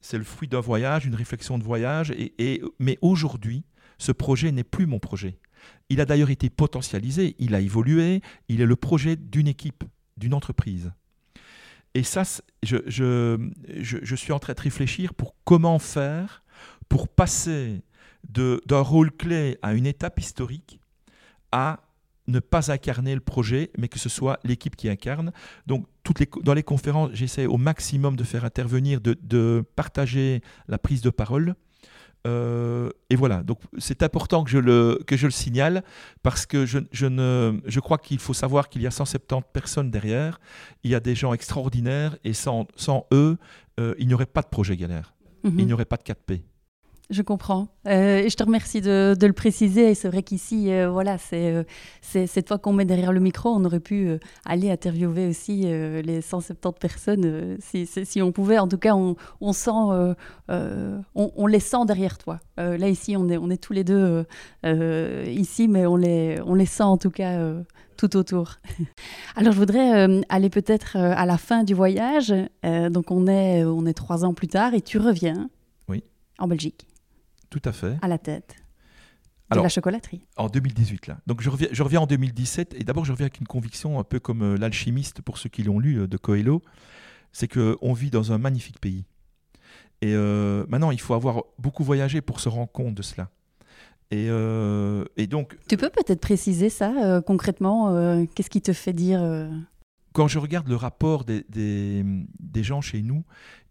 C'est 0.00 0.18
le 0.18 0.24
fruit 0.24 0.48
d'un 0.48 0.60
voyage, 0.60 1.06
une 1.06 1.14
réflexion 1.14 1.58
de 1.58 1.64
voyage, 1.64 2.12
mais 2.78 2.98
aujourd'hui, 3.00 3.64
ce 3.98 4.12
projet 4.12 4.52
n'est 4.52 4.64
plus 4.64 4.86
mon 4.86 4.98
projet. 4.98 5.38
Il 5.88 6.00
a 6.00 6.04
d'ailleurs 6.04 6.30
été 6.30 6.50
potentialisé, 6.50 7.36
il 7.38 7.54
a 7.54 7.60
évolué, 7.60 8.20
il 8.48 8.60
est 8.60 8.66
le 8.66 8.76
projet 8.76 9.16
d'une 9.16 9.48
équipe, 9.48 9.84
d'une 10.16 10.34
entreprise. 10.34 10.92
Et 11.94 12.02
ça, 12.02 12.24
je, 12.62 14.16
suis 14.16 14.32
en 14.32 14.38
train 14.38 14.52
de 14.52 14.60
réfléchir 14.60 15.14
pour 15.14 15.34
comment 15.44 15.78
faire 15.78 16.44
pour 16.88 17.08
passer 17.08 17.82
d'un 18.28 18.80
rôle 18.80 19.10
clé 19.12 19.58
à 19.62 19.74
une 19.74 19.86
étape 19.86 20.18
historique 20.18 20.80
à 21.52 21.80
ne 22.28 22.40
pas 22.40 22.72
incarner 22.72 23.14
le 23.14 23.20
projet, 23.20 23.70
mais 23.78 23.88
que 23.88 23.98
ce 23.98 24.08
soit 24.08 24.40
l'équipe 24.44 24.76
qui 24.76 24.88
incarne. 24.88 25.32
Donc, 25.66 25.86
toutes 26.02 26.18
les, 26.20 26.28
dans 26.42 26.54
les 26.54 26.62
conférences, 26.62 27.10
j'essaie 27.12 27.46
au 27.46 27.56
maximum 27.56 28.16
de 28.16 28.24
faire 28.24 28.44
intervenir, 28.44 29.00
de, 29.00 29.16
de 29.22 29.64
partager 29.76 30.40
la 30.68 30.78
prise 30.78 31.02
de 31.02 31.10
parole. 31.10 31.54
Euh, 32.26 32.90
et 33.08 33.14
voilà, 33.14 33.44
donc 33.44 33.60
c'est 33.78 34.02
important 34.02 34.42
que 34.42 34.50
je, 34.50 34.58
le, 34.58 35.00
que 35.06 35.16
je 35.16 35.26
le 35.26 35.30
signale 35.30 35.84
parce 36.24 36.44
que 36.44 36.66
je, 36.66 36.80
je, 36.90 37.06
ne, 37.06 37.60
je 37.66 37.78
crois 37.78 37.98
qu'il 37.98 38.18
faut 38.18 38.34
savoir 38.34 38.68
qu'il 38.68 38.82
y 38.82 38.86
a 38.88 38.90
170 38.90 39.42
personnes 39.52 39.92
derrière, 39.92 40.40
il 40.82 40.90
y 40.90 40.96
a 40.96 41.00
des 41.00 41.14
gens 41.14 41.32
extraordinaires 41.34 42.16
et 42.24 42.32
sans, 42.32 42.66
sans 42.74 43.06
eux, 43.12 43.38
euh, 43.78 43.94
il 43.98 44.08
n'y 44.08 44.14
aurait 44.14 44.26
pas 44.26 44.42
de 44.42 44.48
projet 44.48 44.76
galère, 44.76 45.14
il 45.44 45.52
mhm. 45.52 45.66
n'y 45.66 45.72
aurait 45.72 45.84
pas 45.84 45.98
de 45.98 46.02
4P. 46.02 46.42
Je 47.08 47.22
comprends. 47.22 47.68
Euh, 47.86 48.18
et 48.18 48.28
je 48.28 48.36
te 48.36 48.42
remercie 48.42 48.80
de, 48.80 49.14
de 49.18 49.26
le 49.28 49.32
préciser. 49.32 49.90
Et 49.90 49.94
c'est 49.94 50.08
vrai 50.08 50.24
qu'ici, 50.24 50.72
euh, 50.72 50.90
voilà, 50.90 51.18
c'est 51.18 51.52
euh, 51.54 51.62
cette 52.02 52.48
fois 52.48 52.58
qu'on 52.58 52.72
met 52.72 52.84
derrière 52.84 53.12
le 53.12 53.20
micro. 53.20 53.50
On 53.50 53.64
aurait 53.64 53.80
pu 53.80 54.18
aller 54.44 54.70
interviewer 54.70 55.28
aussi 55.28 55.62
les 55.62 56.20
170 56.20 56.78
personnes 56.80 57.56
si, 57.60 57.86
si, 57.86 58.22
on 58.22 58.32
pouvait. 58.32 58.58
En 58.58 58.66
tout 58.66 58.78
cas, 58.78 58.94
on, 58.94 59.14
on 59.40 59.52
sent, 59.52 59.70
on, 59.70 60.14
on, 61.14 61.46
les 61.46 61.60
sent 61.60 61.84
derrière 61.86 62.18
toi. 62.18 62.40
là, 62.56 62.88
ici, 62.88 63.16
on 63.16 63.28
est, 63.28 63.36
on 63.36 63.50
est 63.50 63.62
tous 63.62 63.72
les 63.72 63.84
deux 63.84 64.24
ici, 64.64 65.68
mais 65.68 65.86
on 65.86 65.96
les, 65.96 66.40
on 66.44 66.54
les 66.54 66.66
sent 66.66 66.82
en 66.82 66.98
tout 66.98 67.10
cas 67.10 67.52
tout 67.96 68.16
autour. 68.16 68.56
Alors 69.36 69.52
je 69.52 69.58
voudrais 69.58 70.22
aller 70.28 70.50
peut-être 70.50 70.96
à 70.96 71.24
la 71.26 71.38
fin 71.38 71.62
du 71.62 71.74
voyage. 71.74 72.34
donc 72.64 73.10
on 73.10 73.26
est, 73.26 73.64
on 73.64 73.86
est 73.86 73.94
trois 73.94 74.24
ans 74.24 74.34
plus 74.34 74.48
tard 74.48 74.74
et 74.74 74.80
tu 74.80 74.98
reviens 74.98 75.48
oui. 75.88 76.02
en 76.38 76.48
Belgique. 76.48 76.86
Tout 77.50 77.62
à 77.64 77.72
fait. 77.72 77.96
À 78.02 78.08
la 78.08 78.18
tête. 78.18 78.56
De 79.54 79.60
la 79.60 79.68
chocolaterie. 79.68 80.22
En 80.36 80.48
2018, 80.48 81.06
là. 81.06 81.18
Donc 81.28 81.40
je 81.40 81.48
reviens, 81.50 81.68
je 81.70 81.82
reviens 81.84 82.00
en 82.00 82.06
2017, 82.06 82.74
et 82.74 82.82
d'abord 82.82 83.04
je 83.04 83.12
reviens 83.12 83.26
avec 83.26 83.38
une 83.38 83.46
conviction, 83.46 84.00
un 84.00 84.02
peu 84.02 84.18
comme 84.18 84.42
euh, 84.42 84.56
l'alchimiste, 84.56 85.22
pour 85.22 85.38
ceux 85.38 85.48
qui 85.48 85.62
l'ont 85.62 85.78
lu, 85.78 86.00
euh, 86.00 86.08
de 86.08 86.16
Coelho, 86.16 86.62
c'est 87.32 87.46
qu'on 87.46 87.92
vit 87.92 88.10
dans 88.10 88.32
un 88.32 88.38
magnifique 88.38 88.80
pays. 88.80 89.04
Et 90.02 90.14
euh, 90.14 90.66
maintenant, 90.68 90.90
il 90.90 91.00
faut 91.00 91.14
avoir 91.14 91.44
beaucoup 91.58 91.84
voyagé 91.84 92.20
pour 92.20 92.40
se 92.40 92.48
rendre 92.48 92.70
compte 92.70 92.94
de 92.94 93.02
cela. 93.02 93.30
Et, 94.10 94.28
et 95.16 95.26
donc. 95.26 95.58
Tu 95.68 95.76
peux 95.76 95.90
peut-être 95.90 96.20
préciser 96.20 96.70
ça 96.70 97.20
concrètement 97.26 98.24
Qu'est-ce 98.36 98.50
qui 98.50 98.62
te 98.62 98.72
fait 98.72 98.92
dire 98.92 99.20
Quand 100.16 100.28
je 100.28 100.38
regarde 100.38 100.66
le 100.66 100.76
rapport 100.76 101.26
des, 101.26 101.44
des, 101.50 102.02
des 102.40 102.62
gens 102.62 102.80
chez 102.80 103.02
nous, 103.02 103.22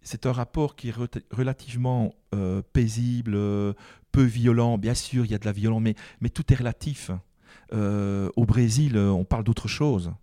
c'est 0.04 0.28
un 0.28 0.32
rapport 0.32 0.76
qui 0.76 0.90
est 0.90 0.96
relativement 1.32 2.14
euh, 2.36 2.62
paisible, 2.72 3.34
euh, 3.34 3.74
peu 4.12 4.22
violent. 4.22 4.78
Bien 4.78 4.94
sûr, 4.94 5.26
il 5.26 5.32
y 5.32 5.34
a 5.34 5.40
de 5.40 5.46
la 5.46 5.52
violence, 5.52 5.82
mais, 5.82 5.96
mais 6.22 6.30
tout 6.30 6.54
est 6.54 6.56
relatif. 6.56 7.10
Euh, 7.74 8.30
au 8.36 8.46
Brésil, 8.46 8.96
on 8.96 9.26
parle 9.26 9.44
d'autre 9.44 9.68
chose. 9.68 10.14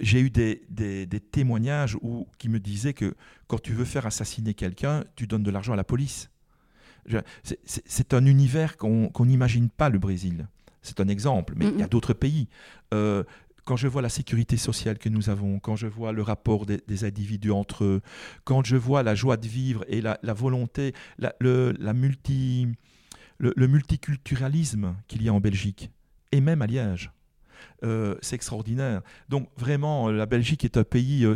J'ai 0.00 0.20
eu 0.20 0.28
des, 0.28 0.66
des, 0.68 1.20
témoignages 1.20 1.96
où, 2.02 2.28
qui 2.36 2.50
me 2.50 2.60
disaient 2.60 2.92
que 2.92 3.14
quand 3.46 3.62
tu 3.62 3.72
veux 3.72 3.86
faire 3.86 4.04
assassiner 4.04 4.52
quelqu'un, 4.52 5.04
tu 5.16 5.26
donnes 5.26 5.44
de 5.44 5.50
l'argent 5.50 5.72
à 5.72 5.76
la 5.76 5.84
police. 5.84 6.28
C'est 7.64 8.12
un 8.12 8.26
univers 8.26 8.76
qu'on 8.76 9.10
n'imagine 9.20 9.70
pas, 9.70 9.88
le 9.88 9.98
Brésil. 9.98 10.46
C'est 10.82 11.00
un 11.00 11.08
exemple, 11.08 11.54
mais 11.56 11.68
il 11.68 11.80
y 11.80 11.82
a 11.82 11.88
d'autres 11.88 12.12
pays 12.12 12.48
quand 13.64 13.76
je 13.76 13.88
vois 13.88 14.02
la 14.02 14.08
sécurité 14.08 14.56
sociale 14.56 14.98
que 14.98 15.08
nous 15.08 15.30
avons, 15.30 15.58
quand 15.58 15.76
je 15.76 15.86
vois 15.86 16.12
le 16.12 16.22
rapport 16.22 16.66
des, 16.66 17.04
individus 17.04 17.50
entre 17.50 17.84
eux, 17.84 18.00
quand 18.44 18.64
je 18.64 18.76
vois 18.76 19.02
la 19.02 19.14
joie 19.14 19.36
de 19.36 19.46
vivre 19.46 19.84
et 19.88 20.00
la, 20.00 20.18
volonté, 20.34 20.92
le, 21.38 21.74
la 21.78 21.92
multiculturalisme 23.66 24.96
qu'il 25.08 25.22
y 25.22 25.28
a 25.28 25.34
en 25.34 25.40
Belgique, 25.40 25.90
et 26.32 26.40
même 26.40 26.62
à 26.62 26.66
Liège. 26.66 27.10
Euh, 27.82 28.14
c'est 28.22 28.36
extraordinaire. 28.36 29.02
Donc 29.28 29.48
vraiment, 29.56 30.10
la 30.10 30.26
Belgique 30.26 30.64
est 30.64 30.76
un 30.76 30.84
pays. 30.84 31.24
Euh, 31.24 31.34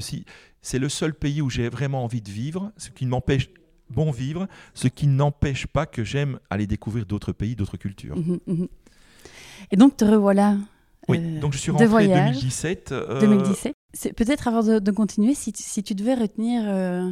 c'est 0.61 0.79
le 0.79 0.89
seul 0.89 1.15
pays 1.15 1.43
où 1.43 1.51
j'ai 1.51 1.69
vraiment 1.69 2.05
envie 2.05 2.23
de 2.23 2.31
vivre, 2.31 2.73
ce 2.77 2.91
qui 2.91 3.07
m'empêche 3.07 3.49
bon 3.91 4.11
vivre, 4.11 4.47
ce 4.75 4.89
qui 4.89 5.07
n'empêche 5.07 5.67
pas 5.67 5.87
que 5.87 6.05
j'aime 6.05 6.39
aller 6.51 6.67
découvrir 6.67 7.07
d'autres 7.07 7.33
pays, 7.33 7.57
d'autres 7.57 7.77
cultures. 7.77 8.17
Mmh 8.17 8.39
mmh 8.47 8.67
et 9.71 9.77
donc 9.77 9.97
te 9.97 10.05
revoilà 10.05 10.57
oui, 11.09 11.19
euh, 11.19 11.41
donc 11.41 11.53
je 11.53 11.59
suis 11.59 11.71
rentré 11.71 11.87
en 11.87 11.91
2017. 11.91 12.95
2017. 13.21 13.75
Peut-être 14.15 14.49
avant 14.49 14.63
de, 14.81 14.91
continuer, 14.91 15.35
si 15.35 15.53
tu, 15.53 15.63
si 15.63 15.83
tu, 15.83 15.95
devais 15.95 16.15
retenir 16.15 16.63
euh, 16.67 17.11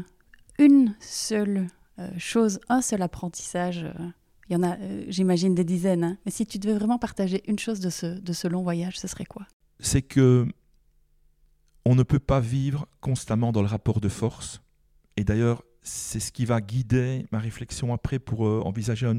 une 0.59 0.95
seule 1.01 1.69
euh, 1.99 2.11
chose, 2.19 2.61
un 2.69 2.83
seul 2.83 3.03
apprentissage, 3.03 3.87
il 4.49 4.53
y 4.53 4.57
en 4.57 4.63
a, 4.63 4.77
j'imagine, 5.09 5.55
des 5.55 5.65
dizaines, 5.65 6.05
hein, 6.05 6.19
mais 6.25 6.31
si 6.31 6.47
tu 6.47 6.59
devais 6.59 6.75
vraiment 6.75 6.99
partager 6.99 7.43
une 7.49 7.59
chose 7.59 7.81
de 7.81 7.91
ce, 7.91 8.07
de 8.07 8.33
ce 8.33 8.47
long 8.47 8.63
voyage, 8.63 8.99
ce 8.99 9.09
serait 9.09 9.25
quoi? 9.25 9.47
C'est 9.81 10.03
que 10.03 10.47
on 11.85 11.95
ne 11.95 12.03
peut 12.03 12.19
pas 12.19 12.41
vivre 12.41 12.87
constamment 13.01 13.53
dans 13.53 13.63
le 13.63 13.69
rapport 13.69 14.01
de 14.01 14.09
force. 14.09 14.61
Et 15.17 15.25
d'ailleurs, 15.25 15.63
c'est 15.83 16.19
ce 16.19 16.33
qui 16.33 16.45
va 16.45 16.61
guider 16.61 17.27
ma 17.31 17.39
réflexion 17.39 17.95
après 17.95 18.19
pour 18.19 18.41
envisager 18.41 19.11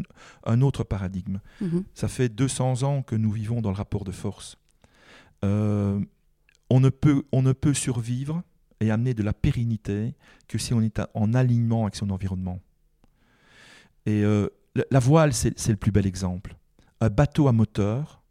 un, 0.46 0.62
autre 0.62 0.84
paradigme. 0.84 1.40
Mhm. 1.62 1.86
Ça 1.94 2.10
fait 2.10 2.28
200 2.28 2.84
ans 2.84 3.04
que 3.04 3.16
nous 3.16 3.32
vivons 3.32 3.62
dans 3.62 3.70
le 3.70 3.78
rapport 3.78 4.04
de 4.04 4.12
force. 4.12 4.58
Euh, 5.46 6.00
on, 6.70 6.80
ne 6.80 6.90
peut, 6.90 7.74
survivre 7.74 8.44
et 8.80 8.92
amener 8.92 9.14
de 9.14 9.24
la 9.24 9.34
pérennité 9.34 10.16
que 10.48 10.58
si 10.58 10.74
on 10.74 10.82
est 10.82 11.02
en 11.14 11.34
alignement 11.34 11.84
avec 11.84 11.96
son 11.96 12.10
environnement. 12.10 12.60
Et 14.06 14.24
euh, 14.24 14.50
la 14.92 15.00
voile, 15.00 15.34
c'est 15.34 15.68
le 15.68 15.76
plus 15.76 15.92
bel 15.92 16.06
exemple. 16.06 16.56
Un 17.02 17.10
bateau 17.10 17.48
à 17.48 17.52
moteur, 17.52 18.22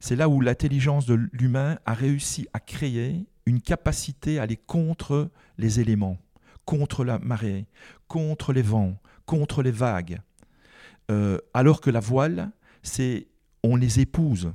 c'est 0.00 0.16
là 0.16 0.28
où 0.28 0.40
l'intelligence 0.40 1.06
de 1.06 1.14
l'humain 1.32 1.78
a 1.86 1.94
réussi 1.94 2.46
à 2.52 2.60
créer 2.60 3.26
une 3.46 3.60
capacité 3.60 4.38
à 4.38 4.42
aller 4.42 4.56
contre 4.56 5.30
les 5.58 5.80
éléments, 5.80 6.18
contre 6.64 7.04
la 7.04 7.18
marée, 7.18 7.66
contre 8.08 8.52
les 8.52 8.62
vents, 8.62 9.00
contre 9.24 9.62
les 9.62 9.70
vagues. 9.70 10.20
Euh, 11.10 11.38
alors 11.54 11.80
que 11.80 11.90
la 11.90 12.00
voile, 12.00 12.50
c'est 12.82 13.28
on 13.62 13.76
les 13.76 14.00
épouse, 14.00 14.52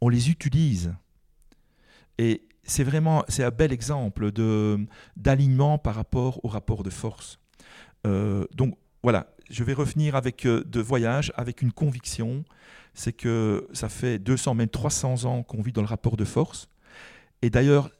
on 0.00 0.08
les 0.08 0.30
utilise, 0.30 0.94
et 2.18 2.42
c'est 2.64 2.84
vraiment 2.84 3.24
c'est 3.28 3.44
un 3.44 3.50
bel 3.50 3.72
exemple 3.72 4.30
de, 4.30 4.78
d'alignement 5.16 5.78
par 5.78 5.94
rapport 5.94 6.44
au 6.44 6.48
rapport 6.48 6.82
de 6.82 6.90
force. 6.90 7.38
Euh, 8.06 8.44
donc 8.54 8.76
voilà, 9.02 9.28
je 9.50 9.64
vais 9.64 9.72
revenir 9.72 10.14
avec 10.14 10.46
euh, 10.46 10.62
de 10.64 10.80
voyage, 10.80 11.32
avec 11.36 11.62
une 11.62 11.72
conviction, 11.72 12.44
c'est 12.94 13.12
que 13.12 13.66
ça 13.72 13.88
fait 13.88 14.18
200, 14.18 14.54
même 14.54 14.68
300 14.68 15.24
ans 15.24 15.42
qu'on 15.42 15.62
vit 15.62 15.72
dans 15.72 15.80
le 15.80 15.88
rapport 15.88 16.16
de 16.16 16.24
force. 16.24 16.68
Et 17.42 17.50
d'ailleurs, 17.50 17.90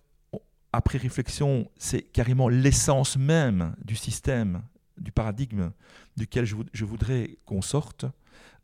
après 0.73 0.99
réflexion, 0.99 1.71
c'est 1.79 2.03
carrément 2.03 2.49
l'essence 2.49 3.17
même 3.17 3.75
du 3.85 3.97
système, 3.97 4.63
du 4.99 5.13
paradigme 5.13 5.71
duquel 6.17 6.45
je, 6.45 6.85
voudrais 6.85 7.39
qu'on 7.47 7.63
sorte, 7.63 8.05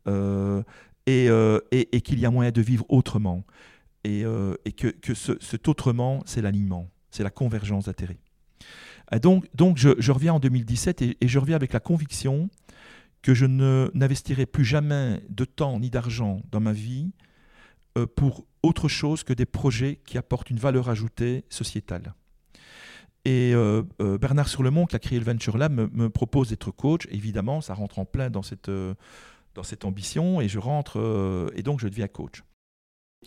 euh, 0.08 0.62
et 1.06 2.00
qu'il 2.02 2.18
y 2.18 2.26
a 2.26 2.30
moyen 2.30 2.50
de 2.50 2.60
vivre 2.60 2.84
autrement 2.88 3.44
et, 4.04 4.24
euh, 4.24 4.54
que, 4.76 5.14
cet 5.14 5.66
autrement, 5.66 6.22
c'est 6.26 6.42
l'alignement, 6.42 6.90
c'est 7.10 7.24
la 7.24 7.30
convergence 7.30 7.86
d'intérêts. 7.86 8.20
Donc, 9.20 9.76
je, 9.76 10.12
reviens 10.12 10.34
en 10.34 10.40
2017 10.40 11.02
et, 11.02 11.16
je 11.22 11.38
reviens 11.38 11.56
avec 11.56 11.72
la 11.72 11.80
conviction 11.80 12.48
que 13.22 13.34
je 13.34 13.46
n'investirai 13.46 14.44
plus 14.44 14.64
jamais 14.64 15.22
de 15.30 15.44
temps 15.44 15.80
ni 15.80 15.88
d'argent 15.88 16.42
dans 16.50 16.60
ma 16.60 16.72
vie 16.72 17.10
euh, 17.96 18.06
pour 18.06 18.46
autre 18.62 18.88
chose 18.88 19.24
que 19.24 19.32
des 19.32 19.46
projets 19.46 20.00
qui 20.04 20.18
apportent 20.18 20.50
une 20.50 20.58
valeur 20.58 20.90
ajoutée 20.90 21.44
sociétale. 21.48 22.14
Et 23.24 23.52
euh, 23.54 23.82
Bernard 24.18 24.48
Surlemont, 24.48 24.84
qui 24.84 24.96
a 24.96 24.98
créé 24.98 25.18
le 25.18 25.24
Venture 25.24 25.56
Lab, 25.56 25.72
me, 25.72 26.10
propose 26.10 26.50
d'être 26.50 26.70
coach. 26.70 27.06
Évidemment, 27.10 27.62
ça 27.62 27.72
rentre 27.72 27.98
en 27.98 28.04
plein 28.04 28.28
dans 28.28 28.42
cette 28.42 28.68
ambition 29.84 30.42
et 30.42 30.48
je 30.48 30.58
rentre 30.58 31.50
et 31.56 31.62
donc 31.62 31.80
je 31.80 31.88
deviens 31.88 32.08
coach. 32.08 32.42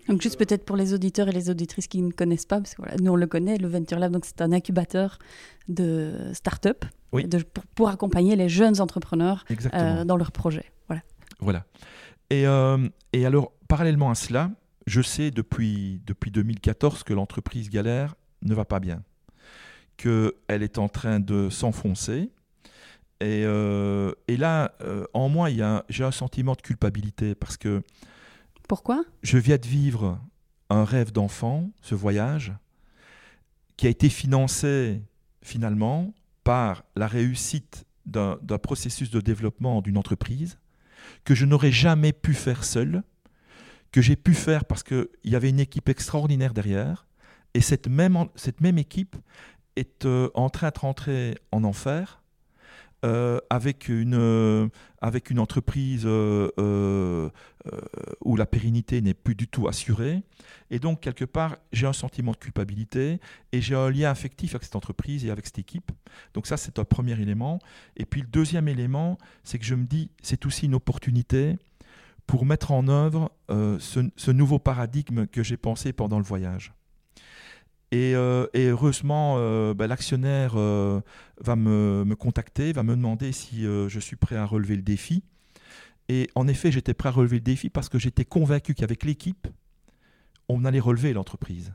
Donc 0.08 0.22
juste 0.22 0.38
peut-être 0.38 0.66
pour 0.66 0.76
les 0.76 0.94
auditeurs 0.94 1.28
et 1.28 1.32
les 1.32 1.50
auditrices 1.50 1.88
qui 1.88 2.02
ne 2.02 2.12
connaissent 2.12 2.46
pas, 2.46 2.58
parce 2.58 2.76
que 2.76 2.82
voilà, 2.82 2.98
nous 3.02 3.12
on 3.12 3.16
le 3.16 3.28
connaît, 3.28 3.58
le 3.58 3.68
Venture 3.68 4.00
Lab, 4.00 4.12
donc 4.12 4.26
c'est 4.26 4.42
un 4.42 4.52
incubateur 4.52 5.20
de 5.68 6.14
start-up 6.34 6.86
de, 7.14 7.44
pour, 7.76 7.90
accompagner 7.90 8.36
les 8.36 8.50
jeunes 8.50 8.80
entrepreneurs 8.82 9.46
euh, 9.74 10.04
dans 10.04 10.18
leurs 10.18 10.32
projets. 10.32 10.66
Voilà. 10.88 11.02
Voilà. 11.40 11.66
Et, 12.30 12.48
euh, 12.48 12.88
et, 13.14 13.26
alors, 13.26 13.54
parallèlement 13.68 14.10
à 14.10 14.16
cela, 14.16 14.52
je 14.86 15.02
sais 15.02 15.32
depuis, 15.32 16.02
depuis 16.06 16.32
2014 16.32 17.04
que 17.04 17.14
l'entreprise 17.14 17.70
Galère 17.70 18.16
ne 18.42 18.54
va 18.54 18.66
pas 18.66 18.80
bien, 18.80 19.04
qu'elle 19.98 20.34
est 20.48 20.78
en 20.78 20.90
train 20.90 21.20
de 21.20 21.50
s'enfoncer. 21.50 22.30
Et, 23.20 23.44
euh, 23.46 24.12
et 24.28 24.38
là, 24.38 24.74
en 25.14 25.28
moi, 25.30 25.50
j'ai 25.90 26.04
un 26.04 26.12
sentiment 26.12 26.54
de 26.54 26.62
culpabilité 26.62 27.34
parce 27.34 27.58
que 27.58 27.82
pourquoi? 28.68 29.04
Je 29.24 29.38
viens 29.38 29.58
de 29.58 29.68
vivre 29.68 30.20
un 30.70 30.84
rêve 30.84 31.12
d'enfant, 31.12 31.70
ce 31.82 31.96
voyage, 31.96 32.54
qui 33.78 33.88
a 33.88 33.90
été 33.90 34.10
financé 34.10 35.02
finalement 35.42 36.14
par 36.44 36.84
la 36.96 37.08
réussite 37.08 37.86
d'un 38.06 38.38
processus 38.62 39.10
de 39.12 39.20
développement 39.20 39.82
d'une 39.82 39.98
entreprise 39.98 40.58
que 41.26 41.36
je 41.36 41.46
n'aurais 41.46 41.72
jamais 41.72 42.14
pu 42.14 42.34
faire 42.34 42.64
seul, 42.64 43.04
que 43.92 44.02
j'ai 44.02 44.16
pu 44.16 44.34
faire 44.34 44.66
parce 44.66 44.84
qu'il 44.84 45.08
y 45.24 45.36
avait 45.36 45.50
une 45.50 45.60
équipe 45.60 45.90
extraordinaire 45.90 46.54
derrière, 46.54 47.08
et 47.54 47.62
cette 47.62 47.88
même, 47.88 48.18
équipe 48.78 49.16
est 49.76 50.06
euh, 50.06 50.30
en 50.34 50.50
train 50.50 50.70
de 50.70 50.80
rentrer 50.80 51.38
en 51.52 51.64
enfer 51.64 52.22
euh, 53.06 53.40
avec, 53.50 53.90
une, 53.90 54.16
euh, 54.16 54.68
avec 55.02 55.30
une 55.30 55.40
entreprise 55.40 56.08
où 58.22 58.36
la 58.36 58.46
pérennité 58.46 59.02
n'est 59.02 59.14
plus 59.14 59.36
du 59.36 59.48
tout 59.48 59.68
assurée. 59.68 60.24
Et 60.70 60.80
donc, 60.80 61.02
quelque 61.02 61.26
part, 61.26 61.58
j'ai 61.72 61.88
un 61.88 61.94
sentiment 61.94 62.32
de 62.32 62.38
culpabilité 62.38 63.20
et 63.52 63.62
j'ai 63.62 63.76
un 63.76 63.90
lien 63.90 64.10
affectif 64.10 64.56
avec 64.56 64.64
cette 64.64 64.76
entreprise 64.76 65.26
et 65.26 65.32
avec 65.32 65.46
cette 65.46 65.60
équipe. 65.60 65.92
Donc 66.34 66.48
ça, 66.48 66.58
c'est 66.58 66.80
un 66.80 66.86
premier 66.86 67.20
élément. 67.20 67.60
Et 67.96 68.06
puis 68.06 68.22
le 68.22 68.28
deuxième 68.28 68.68
élément, 68.68 69.18
c'est 69.44 69.60
que 69.60 69.66
je 69.66 69.76
me 69.76 69.86
dis, 69.86 70.10
c'est 70.22 70.46
aussi 70.46 70.66
une 70.66 70.76
opportunité 70.76 71.58
pour 72.26 72.46
mettre 72.46 72.72
en 72.72 72.88
œuvre 72.88 73.32
ce, 73.50 74.10
ce 74.16 74.32
nouveau 74.32 74.60
paradigme 74.60 75.28
que 75.28 75.44
j'ai 75.44 75.58
pensé 75.58 75.94
pendant 75.94 76.18
le 76.18 76.26
voyage. 76.26 76.74
Euh, 77.94 78.48
et, 78.54 78.66
heureusement, 78.66 79.36
euh, 79.38 79.74
bah, 79.74 79.88
l'actionnaire 79.88 80.54
euh, 80.56 81.02
va 81.40 81.56
me, 81.56 82.16
contacter, 82.16 82.74
va 82.74 82.84
me 82.84 82.96
demander 82.96 83.32
si 83.32 83.64
je 83.64 84.00
suis 84.00 84.16
prêt 84.16 84.36
à 84.36 84.46
relever 84.46 84.76
le 84.76 84.82
défi. 84.82 85.24
Et 86.10 86.30
en 86.36 86.48
effet, 86.48 86.72
j'étais 86.72 86.94
prêt 86.94 87.10
à 87.10 87.12
relever 87.12 87.38
le 87.38 87.42
défi 87.42 87.70
parce 87.70 87.90
que 87.90 88.00
j'étais 88.00 88.26
convaincu 88.26 88.74
qu'avec 88.74 89.04
l'équipe, 89.04 89.48
on 90.50 90.64
allait 90.66 90.80
relever 90.80 91.14
l'entreprise. 91.14 91.74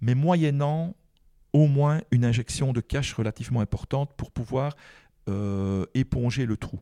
Mais 0.00 0.14
moyennant 0.14 0.94
au 1.52 1.66
moins 1.66 2.00
une 2.10 2.24
injection 2.24 2.72
de 2.72 2.80
cash 2.80 3.14
relativement 3.14 3.60
importante 3.60 4.12
pour 4.16 4.30
pouvoir 4.30 4.76
éponger 5.94 6.44
le 6.44 6.56
trou. 6.56 6.80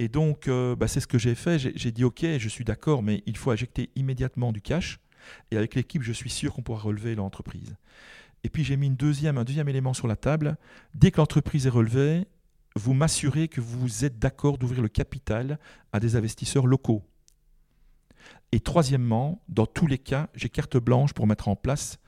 Et 0.00 0.08
donc, 0.08 0.48
bah, 0.48 0.88
c'est 0.88 0.98
ce 0.98 1.06
que 1.06 1.18
j'ai 1.18 1.36
fait. 1.36 1.58
J'ai 1.58 1.92
dit, 1.92 2.02
OK, 2.02 2.24
je 2.38 2.48
suis 2.48 2.64
d'accord, 2.64 3.02
mais 3.04 3.22
il 3.26 3.36
faut 3.36 3.52
injecter 3.52 3.90
immédiatement 3.94 4.50
du 4.50 4.60
cash. 4.60 4.98
Et 5.52 5.56
avec 5.56 5.76
l'équipe, 5.76 6.02
je 6.02 6.12
suis 6.12 6.30
sûr 6.30 6.52
qu'on 6.52 6.62
pourra 6.62 6.80
relever 6.80 7.14
l'entreprise. 7.14 7.76
Et 8.42 8.50
puis 8.50 8.64
j'ai 8.64 8.76
mis 8.76 8.88
un 8.88 8.90
deuxième 8.90 9.68
élément 9.68 9.94
sur 9.94 10.08
la 10.08 10.16
table. 10.16 10.56
Dès 10.94 11.10
que 11.10 11.18
l'entreprise 11.18 11.66
est 11.66 11.70
relevée, 11.70 12.26
vous 12.76 12.94
m'assurez 12.94 13.48
que 13.48 13.60
vous 13.60 14.04
êtes 14.04 14.18
d'accord 14.18 14.58
d'ouvrir 14.58 14.82
le 14.82 14.88
capital 14.88 15.58
à 15.92 16.00
des 16.00 16.16
investisseurs 16.16 16.66
locaux. 16.66 17.02
Et 18.52 18.60
troisièmement, 18.60 19.42
dans 19.48 19.66
tous 19.66 19.86
les 19.86 19.98
cas, 19.98 20.28
j'ai 20.34 20.48
carte 20.48 20.76
blanche 20.76 21.12
pour 21.12 21.26
mettre 21.26 21.48
en 21.48 21.56
place 21.56 21.98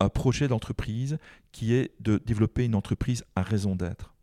un 0.00 0.08
projet 0.08 0.48
d'entreprise 0.48 1.18
qui 1.52 1.74
est 1.74 1.92
de 2.00 2.18
développer 2.24 2.64
une 2.64 2.74
entreprise 2.74 3.24
à 3.34 3.42
raison 3.42 3.74
d'être. 3.74 4.14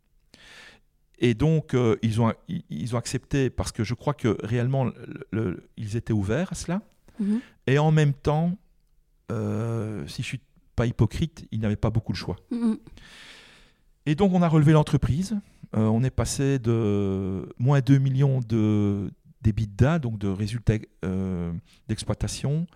Et 1.18 1.34
donc, 1.34 1.74
euh, 1.74 1.96
ils, 2.02 2.20
ont, 2.20 2.32
ils 2.48 2.94
ont 2.94 2.98
accepté 2.98 3.48
parce 3.50 3.72
que 3.72 3.84
je 3.84 3.94
crois 3.94 4.14
que 4.14 4.36
réellement, 4.42 4.90
ils 5.76 5.96
étaient 5.96 6.12
ouverts 6.12 6.52
à 6.52 6.54
cela. 6.54 6.82
Mhm. 7.18 7.40
Et 7.66 7.78
en 7.78 7.90
même 7.90 8.12
temps, 8.12 8.56
euh, 9.32 10.06
si 10.06 10.22
je 10.22 10.26
suis 10.26 10.40
pas 10.74 10.86
hypocrite, 10.86 11.46
il 11.50 11.60
n'avait 11.60 11.76
pas 11.76 11.90
beaucoup 11.90 12.12
de 12.12 12.18
choix. 12.18 12.36
Mhm. 12.50 12.78
Et 14.04 14.14
donc 14.14 14.32
on 14.32 14.42
a 14.42 14.48
relevé 14.48 14.72
l'entreprise. 14.72 15.36
Euh, 15.74 15.86
on 15.86 16.02
est 16.02 16.10
passé 16.10 16.58
de 16.58 17.48
moins 17.58 17.80
2 17.80 17.98
millions 17.98 18.40
de 18.40 19.10
d'EBITDA, 19.42 19.98
donc 19.98 20.18
de 20.18 20.28
résultats 20.28 20.74
euh, 21.04 21.52
d'exploitation. 21.88 22.66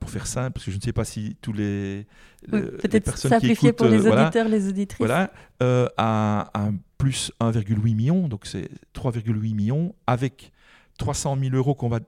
pour 0.00 0.10
faire 0.10 0.26
simple, 0.26 0.52
parce 0.52 0.66
que 0.66 0.70
je 0.70 0.76
ne 0.76 0.82
sais 0.82 0.92
pas 0.92 1.04
si 1.04 1.36
tous 1.40 1.52
les, 1.52 2.06
peut-être 2.50 3.16
simplifier 3.16 3.72
pour 3.72 3.86
les 3.86 4.06
auditeurs, 4.06 4.48
les 4.48 4.68
auditrices. 4.68 4.98
Voilà, 4.98 5.32
à, 5.60 6.50
à, 6.52 6.70
plus 6.98 7.32
1,8 7.40 7.94
million, 7.94 8.28
donc 8.28 8.46
c'est 8.46 8.68
3,8 8.94 9.54
millions, 9.54 9.94
avec 10.06 10.52
300 10.98 11.36
000 11.40 11.54
euros 11.54 11.74
qu'on 11.74 11.88
va 11.88 12.00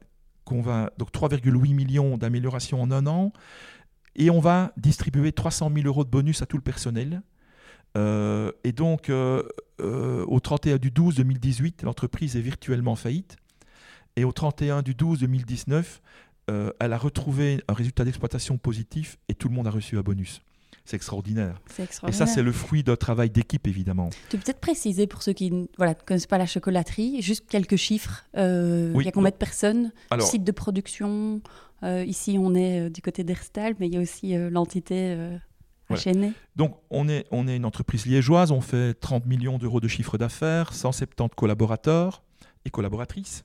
qu'on 0.45 0.63
va 0.63 0.91
donc 0.97 1.13
3,8 1.13 1.75
millions 1.75 2.17
d'améliorations 2.17 2.81
en 2.81 2.91
un 2.91 3.07
an, 3.07 3.33
et 4.17 4.31
on 4.31 4.41
va 4.41 4.73
distribuer 4.77 5.33
300 5.33 5.71
000 5.75 5.87
euros 5.87 6.05
de 6.05 6.11
bonus 6.11 6.43
à 6.43 6.47
tout 6.47 6.57
le 6.57 6.63
personnel. 6.63 7.23
Euh, 7.97 8.53
et 8.65 8.73
donc, 8.73 9.11
euh, 9.11 9.43
euh, 9.81 10.25
au 10.27 10.41
31 10.41 10.77
du 10.77 10.91
12 10.91 11.17
2018, 11.17 11.83
l'entreprise 11.83 12.37
est 12.37 12.41
virtuellement 12.41 12.97
faillite. 12.97 13.37
Et 14.17 14.25
au 14.25 14.33
31 14.33 14.83
du 14.83 14.95
12 14.95 15.21
2019, 15.21 16.01
elle 16.81 16.95
a 16.95 16.99
retrouvé 16.99 17.63
un 17.69 17.75
résultat 17.75 18.07
d'exploitation 18.07 18.57
positif 18.57 19.19
et 19.29 19.35
tout 19.35 19.49
le 19.49 19.55
monde 19.55 19.67
a 19.67 19.71
reçu 19.71 19.99
un 19.99 20.01
bonus. 20.01 20.41
C'est 20.89 20.97
extraordinaire. 20.97 21.61
Et 22.07 22.13
ça, 22.13 22.25
c'est 22.25 22.43
le 22.43 22.51
fruit 22.51 22.83
d'un 22.83 22.97
travail 22.97 23.29
d'équipe, 23.29 23.67
évidemment. 23.67 24.09
Tu 24.31 24.39
peux 24.39 24.43
peut-être 24.43 24.61
préciser 24.61 25.07
pour 25.07 25.23
ceux 25.23 25.35
qui 25.35 25.51
ne 25.51 25.67
connaissent 26.07 26.27
pas 26.27 26.39
la 26.39 26.47
chocolaterie, 26.47 27.21
juste 27.21 27.45
quelques 27.47 27.77
chiffres. 27.77 28.25
Euh, 28.39 28.95
il 28.97 29.05
y 29.05 29.09
a 29.09 29.13
combien 29.13 29.29
de 29.29 29.37
personnes 29.37 29.93
Alors, 30.11 30.27
Site 30.27 30.45
de 30.45 30.53
production 30.53 31.43
euh, 31.83 32.07
Ici, 32.07 32.39
on 32.41 32.55
est 32.55 32.87
euh, 32.87 32.89
du 32.89 33.03
côté 33.03 33.23
d'Erstal, 33.23 33.75
mais 33.79 33.89
il 33.89 33.93
y 33.93 33.99
a 33.99 34.01
aussi 34.01 34.35
l'entité 34.35 35.15
Donc, 36.57 36.77
on 36.91 37.09
est, 37.09 37.27
on 37.31 37.49
est 37.49 37.57
une 37.57 37.65
entreprise 37.65 38.07
liégeoise. 38.07 38.53
On 38.53 38.61
fait 38.61 38.95
30 38.95 39.27
millions 39.27 39.59
d'euros 39.59 39.81
de 39.81 39.89
chiffre 39.89 40.19
d'affaires, 40.19 40.73
170 40.73 41.35
collaborateurs 41.35 42.23
et 42.65 42.71
collaboratrices. 42.71 43.45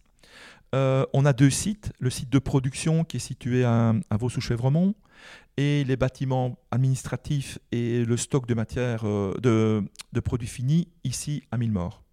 on 0.73 1.25
a 1.25 1.33
deux 1.33 1.49
sites. 1.49 1.93
Le 1.99 2.09
site 2.09 2.29
de 2.29 2.39
production 2.39 3.03
qui 3.03 3.17
est 3.17 3.21
situé 3.21 3.63
à, 3.63 3.93
à 4.09 4.17
Vaux-sous-Chevremont 4.17 4.95
et 5.57 5.83
les 5.83 5.95
bâtiments 5.95 6.57
administratifs 6.71 7.59
et 7.71 8.05
le 8.05 8.17
stock 8.17 8.47
de 8.47 8.53
matières, 8.53 9.05
euh, 9.05 9.33
de, 9.41 9.83
de, 10.13 10.19
produits 10.19 10.47
finis 10.47 10.87
ici 11.03 11.43
à 11.51 11.57
Millemort. 11.57 12.03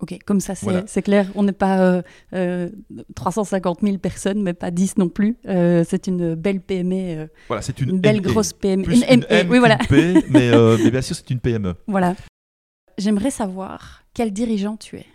Ok, 0.00 0.18
comme 0.26 0.40
ça 0.40 0.54
c'est 0.54 1.02
clair. 1.02 1.30
On 1.34 1.42
n'est 1.42 1.52
pas 1.52 2.02
euh, 2.34 2.70
350 3.14 3.78
euh, 3.82 3.86
000 3.86 3.98
personnes, 3.98 4.42
mais 4.42 4.52
pas 4.52 4.70
10 4.70 4.98
non 4.98 5.08
plus. 5.08 5.36
Euh, 5.46 5.84
c'est 5.88 6.06
une 6.06 6.34
belle 6.34 6.60
PME. 6.60 7.28
voilà, 7.48 7.62
c'est 7.62 7.80
une, 7.80 7.98
belle 7.98 8.20
grosse 8.20 8.52
PME. 8.52 8.82
Plus 8.82 9.02
une, 9.10 9.24
M, 9.28 9.46
oui, 9.50 9.58
voilà. 9.58 9.78
P, 9.88 10.14
mais, 10.30 10.50
mais 10.78 10.90
bien 10.90 11.02
sûr 11.02 11.16
c'est 11.16 11.30
une 11.30 11.40
PME. 11.40 11.74
Voilà. 11.86 12.14
J'aimerais 12.98 13.30
savoir 13.30 14.04
quel 14.14 14.32
dirigeant 14.32 14.76
tu 14.76 14.96
es 14.96 15.06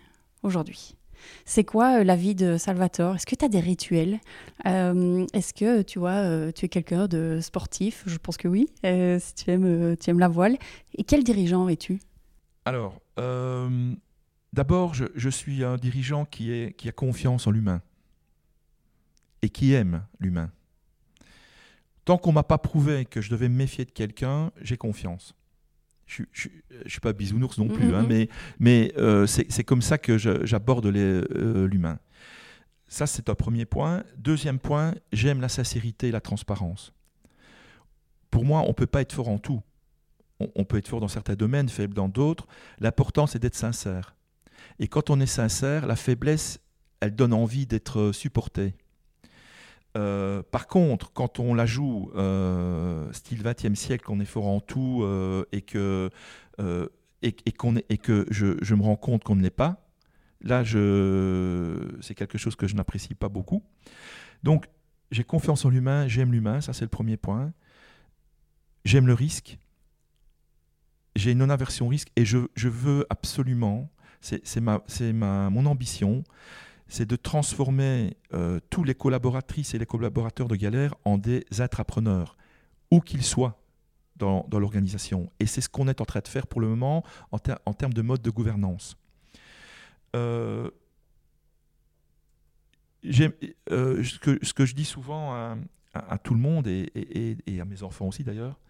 aujourd'hui. 0.42 0.96
C'est 1.44 1.64
quoi 1.64 1.98
euh, 1.98 2.04
la 2.04 2.16
vie 2.16 2.34
de 2.34 2.56
Salvatore? 2.56 3.16
Est-ce 3.16 3.26
que 3.26 3.34
tu 3.34 3.44
as 3.44 3.48
des 3.48 3.60
rituels? 3.60 4.20
Euh, 4.66 5.26
Est-ce 5.32 5.54
que 5.54 5.82
tu 5.82 5.98
vois, 5.98 6.10
euh, 6.10 6.52
tu 6.52 6.66
es 6.66 6.68
quelqu'un 6.68 7.06
de 7.06 7.38
sportif? 7.40 8.04
Je 8.06 8.16
pense 8.18 8.36
que 8.36 8.48
oui, 8.48 8.68
si 8.82 9.34
tu 9.34 9.50
aimes, 9.50 9.96
tu 9.96 10.10
aimes 10.10 10.18
la 10.18 10.28
voile. 10.28 10.56
Et 10.96 11.04
quel 11.04 11.24
dirigeant 11.24 11.68
es-tu? 11.68 12.00
Alors, 12.64 13.00
d'abord, 14.52 14.94
je, 14.94 15.28
suis 15.28 15.64
un 15.64 15.76
dirigeant 15.76 16.24
qui, 16.24 16.52
est, 16.52 16.76
qui 16.76 16.88
a 16.88 16.92
confiance 16.92 17.46
en 17.46 17.50
l'humain 17.50 17.82
et 19.42 19.48
qui 19.48 19.72
aime 19.72 20.04
l'humain. 20.20 20.50
Tant 22.04 22.18
qu'on 22.18 22.32
m'a 22.32 22.42
pas 22.42 22.58
prouvé 22.58 23.04
que 23.04 23.20
je 23.20 23.30
devais 23.30 23.48
me 23.48 23.56
méfier 23.56 23.84
de 23.84 23.90
quelqu'un, 23.90 24.50
j'ai 24.60 24.76
confiance 24.76 25.34
je 26.06 26.48
ne 26.84 26.88
suis 26.88 27.00
pas 27.00 27.12
bisounours 27.12 27.58
non 27.58 27.68
plus, 27.68 27.94
hein, 27.94 28.02
mm-hmm. 28.02 28.08
mais, 28.08 28.28
mais 28.58 28.92
euh, 28.98 29.26
c'est 29.26 29.64
comme 29.64 29.82
ça 29.82 29.98
que 29.98 30.18
j'aborde 30.18 30.86
euh, 30.86 31.66
l'humain. 31.66 31.98
ça, 32.88 33.06
c'est 33.06 33.28
un 33.28 33.34
premier 33.34 33.64
point. 33.64 34.02
Deuxième 34.18 34.58
point, 34.58 34.94
j'aime 35.12 35.40
la 35.40 35.48
sincérité 35.48 36.08
et 36.08 36.12
la 36.12 36.20
transparence. 36.20 36.92
Pour 38.30 38.44
moi, 38.44 38.62
on 38.62 38.68
ne 38.68 38.72
peut 38.72 38.86
pas 38.86 39.00
être 39.02 39.12
fort 39.12 39.28
en 39.28 39.38
tout. 39.38 39.62
On, 40.40 40.50
on, 40.54 40.64
peut 40.64 40.78
être 40.78 40.88
fort 40.88 41.00
dans 41.00 41.08
certains 41.08 41.34
domaines, 41.34 41.68
faible 41.68 41.94
dans 41.94 42.08
d'autres. 42.08 42.46
L'important, 42.80 43.26
c'est 43.26 43.38
d'être 43.38 43.54
sincère. 43.54 44.14
Et 44.82 44.88
quand 44.88 45.10
on 45.10 45.20
est 45.20 45.26
sincère, 45.26 45.86
la 45.86 45.94
faiblesse, 45.94 46.58
elle 46.98 47.14
donne 47.14 47.32
envie 47.32 47.66
d'être 47.66 48.10
supportée. 48.10 48.74
Euh, 49.96 50.42
par 50.42 50.66
contre, 50.66 51.12
quand 51.12 51.38
on 51.38 51.54
la 51.54 51.66
joue 51.66 52.10
euh, 52.16 53.12
style 53.12 53.44
20e 53.44 53.76
siècle, 53.76 54.04
qu'on 54.04 54.18
est 54.18 54.24
fort 54.24 54.48
en 54.48 54.58
tout 54.58 55.02
euh, 55.04 55.44
et 55.52 55.62
que, 55.62 56.10
et, 57.22 57.52
qu'on 57.52 57.76
et 57.76 57.96
que 57.96 58.26
je, 58.30 58.74
me 58.74 58.82
rends 58.82 58.96
compte 58.96 59.22
qu'on 59.22 59.36
ne 59.36 59.42
l'est 59.42 59.50
pas, 59.50 59.88
là, 60.40 60.64
c'est 60.64 62.16
quelque 62.16 62.36
chose 62.36 62.56
que 62.56 62.66
je 62.66 62.74
n'apprécie 62.74 63.14
pas 63.14 63.28
beaucoup. 63.28 63.62
Donc, 64.42 64.66
j'ai 65.12 65.22
confiance 65.22 65.64
en 65.64 65.70
l'humain, 65.70 66.08
j'aime 66.08 66.32
l'humain, 66.32 66.60
ça 66.60 66.72
c'est 66.72 66.84
le 66.84 66.88
premier 66.88 67.16
point. 67.16 67.52
J'aime 68.84 69.06
le 69.06 69.14
risque. 69.14 69.58
J'ai 71.14 71.30
une 71.30 71.38
non-aversion 71.38 71.86
risque 71.86 72.08
et 72.16 72.24
je 72.24 72.48
veux 72.56 73.06
absolument, 73.10 73.88
c'est 74.22 75.12
mon 75.12 75.66
ambition, 75.66 76.24
c'est 76.88 77.06
de 77.06 77.16
transformer 77.16 78.16
euh, 78.32 78.60
tous 78.70 78.84
les 78.84 78.94
collaboratrices 78.94 79.74
et 79.74 79.78
les 79.78 79.86
collaborateurs 79.86 80.46
de 80.46 80.56
Galère 80.56 80.94
en 81.04 81.18
des 81.18 81.44
intrapreneurs, 81.58 82.36
où 82.90 83.00
qu'ils 83.00 83.24
soient 83.24 83.58
dans, 84.16 84.46
l'organisation. 84.52 85.30
Et 85.40 85.46
c'est 85.46 85.60
ce 85.60 85.68
qu'on 85.68 85.88
est 85.88 86.00
en 86.00 86.04
train 86.04 86.20
de 86.20 86.28
faire 86.28 86.46
pour 86.46 86.60
le 86.60 86.68
moment 86.68 87.02
en, 87.32 87.38
termes 87.38 87.92
de 87.92 88.02
mode 88.02 88.22
de 88.22 88.30
gouvernance. 88.30 88.96
Euh, 90.14 90.70
euh, 93.04 94.04
ce, 94.04 94.52
que, 94.52 94.64
je 94.64 94.74
dis 94.74 94.84
souvent 94.84 95.34
à, 95.94 96.18
tout 96.18 96.34
le 96.34 96.40
monde 96.40 96.68
et, 96.68 97.60
à 97.60 97.64
mes 97.64 97.82
enfants 97.82 98.06
aussi 98.06 98.22
d'ailleurs, 98.22 98.60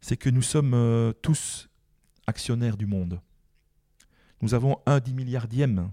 c'est 0.00 0.16
que 0.16 0.30
nous 0.30 0.42
sommes 0.42 1.12
tous 1.20 1.68
actionnaires 2.26 2.78
du 2.78 2.86
monde. 2.86 3.20
Nous 4.40 4.54
avons 4.54 4.78
un 4.86 5.00
dix 5.00 5.14
milliardième 5.14 5.90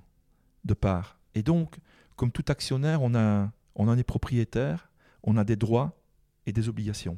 de 0.63 0.73
part. 0.73 1.17
Et 1.33 1.43
donc, 1.43 1.77
comme 2.15 2.31
tout 2.31 2.45
actionnaire, 2.47 3.01
on, 3.01 3.13
en 3.75 3.97
est 3.97 4.03
propriétaire, 4.03 4.89
on 5.23 5.37
a 5.37 5.43
des 5.43 5.55
droits 5.55 5.97
et 6.45 6.53
des 6.53 6.69
obligations. 6.69 7.17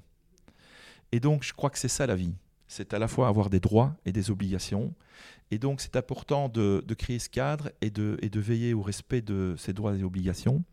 Et 1.12 1.20
donc, 1.20 1.44
je 1.44 1.54
crois 1.54 1.70
que 1.70 1.78
c'est 1.78 1.88
ça 1.88 2.08
la 2.08 2.16
vie. 2.16 2.36
C'est 2.68 2.94
à 2.94 3.00
la 3.00 3.08
fois 3.08 3.28
avoir 3.28 3.50
des 3.50 3.60
droits 3.60 3.96
et 4.06 4.12
des 4.12 4.30
obligations. 4.30 4.94
Et 5.52 5.58
donc, 5.58 5.82
c'est 5.82 5.96
important 5.96 6.50
de, 6.50 6.84
créer 6.98 7.20
ce 7.20 7.30
cadre 7.30 7.72
et 7.82 7.90
de, 7.90 8.18
et 8.22 8.30
de, 8.30 8.40
veiller 8.40 8.74
au 8.74 8.82
respect 8.82 9.22
de 9.22 9.56
ces 9.58 9.74
droits 9.74 9.96
et 9.96 10.04
obligations. 10.04 10.63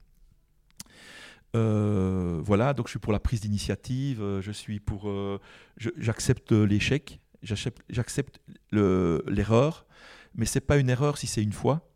Euh, 1.55 2.41
voilà, 2.43 2.75
donc 2.75 2.89
je 2.89 2.91
suis 2.91 2.99
pour 2.99 3.13
la 3.13 3.21
prise 3.21 3.41
d'initiative, 3.41 4.21
euh, 4.21 4.43
je 4.43 4.51
suis 4.51 4.81
pour, 4.81 5.09
euh, 5.09 5.39
j'accepte 5.77 6.51
l'échec, 6.51 7.21
j'accepte 7.43 8.41
l'erreur, 8.73 9.87
mais 10.35 10.47
c'est 10.47 10.61
pas 10.61 10.77
une 10.77 10.91
erreur 10.91 11.19
si 11.19 11.27
c'est 11.27 11.43
une 11.43 11.53
fois. 11.53 11.89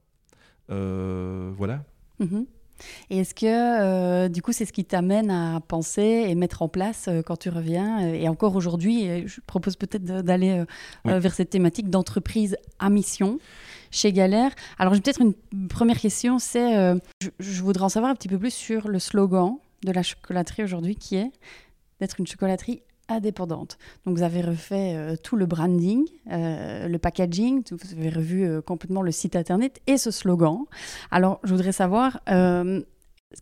voilà. 0.68 1.84
Mm-hmm. 2.20 2.46
Et 3.10 3.18
est-ce 3.18 3.34
que, 3.34 3.46
euh, 3.46 4.28
du 4.28 4.42
coup, 4.42 4.52
c'est 4.52 4.64
ce 4.64 4.72
qui 4.72 4.84
t'amène 4.84 5.30
à 5.30 5.60
penser 5.60 6.26
et 6.28 6.34
mettre 6.34 6.62
en 6.62 6.68
place 6.68 7.06
euh, 7.08 7.22
quand 7.22 7.36
tu 7.36 7.48
reviens 7.48 8.04
euh, 8.04 8.14
Et 8.14 8.28
encore 8.28 8.54
aujourd'hui, 8.56 9.26
je 9.26 9.40
propose 9.40 9.76
peut-être 9.76 10.04
d'aller 10.04 10.64
vers 11.04 11.34
cette 11.34 11.50
thématique 11.50 11.90
d'entreprise 11.90 12.56
à 12.78 12.90
mission 12.90 13.38
chez 13.90 14.12
Galère. 14.12 14.52
Alors, 14.78 14.94
j'ai 14.94 15.00
peut-être 15.00 15.20
une 15.20 15.34
première 15.68 15.98
question, 15.98 16.38
c'est, 16.38 16.98
je, 17.20 17.28
je, 17.38 17.62
voudrais 17.62 17.84
en 17.84 17.88
savoir 17.88 18.10
un 18.12 18.14
petit 18.14 18.28
peu 18.28 18.38
plus 18.38 18.52
sur 18.52 18.88
le 18.88 18.98
slogan 18.98 19.56
de 19.84 19.92
la 19.92 20.02
chocolaterie 20.02 20.64
aujourd'hui, 20.64 20.96
qui 20.96 21.16
est 21.16 21.30
d'être 22.00 22.20
une 22.20 22.26
chocolaterie 22.26 22.82
indépendante. 23.08 23.78
Donc 24.04 24.16
vous 24.16 24.22
avez 24.22 24.42
refait 24.42 24.94
euh, 24.94 25.16
tout 25.16 25.36
le 25.36 25.46
branding, 25.46 26.06
euh, 26.30 26.88
le 26.88 26.98
packaging, 26.98 27.62
vous 27.70 27.98
avez 27.98 28.10
revu 28.10 28.44
euh, 28.44 28.60
complètement 28.60 29.02
le 29.02 29.12
site 29.12 29.36
internet 29.36 29.80
et 29.86 29.96
ce 29.96 30.10
slogan. 30.10 30.64
Alors 31.10 31.40
je 31.44 31.52
voudrais 31.52 31.72
savoir, 31.72 32.20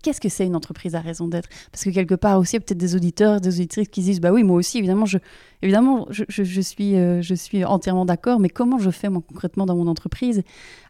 qu'est-ce 0.03 0.21
que 0.21 0.29
c'est 0.29 0.47
une 0.47 0.57
entreprise 0.57 0.95
à 0.95 1.01
raison 1.01 1.29
d'être? 1.29 1.49
Parce 1.71 1.85
que 1.85 1.91
quelque 1.91 2.15
part 2.15 2.39
aussi, 2.39 2.57
il 2.57 2.61
y 2.61 2.63
a 2.63 2.65
peut-être 2.65 2.79
des 2.79 2.95
auditeurs, 2.95 3.41
des 3.41 3.61
auditrices 3.61 3.89
qui 3.89 4.03
disent, 4.03 4.21
bah 4.21 4.33
oui, 4.33 4.43
moi 4.43 4.57
aussi, 4.57 4.79
évidemment, 4.79 5.07
je, 5.07 5.19
évidemment, 5.63 6.07
je, 6.11 6.25
suis, 6.63 6.93
je 7.23 7.35
suis 7.35 7.65
entièrement 7.65 8.05
d'accord, 8.05 8.41
mais 8.41 8.49
comment 8.49 8.79
je 8.79 8.91
fais 8.91 9.09
concrètement 9.09 9.67
dans 9.67 9.77
mon 9.77 9.87
entreprise? 9.87 10.43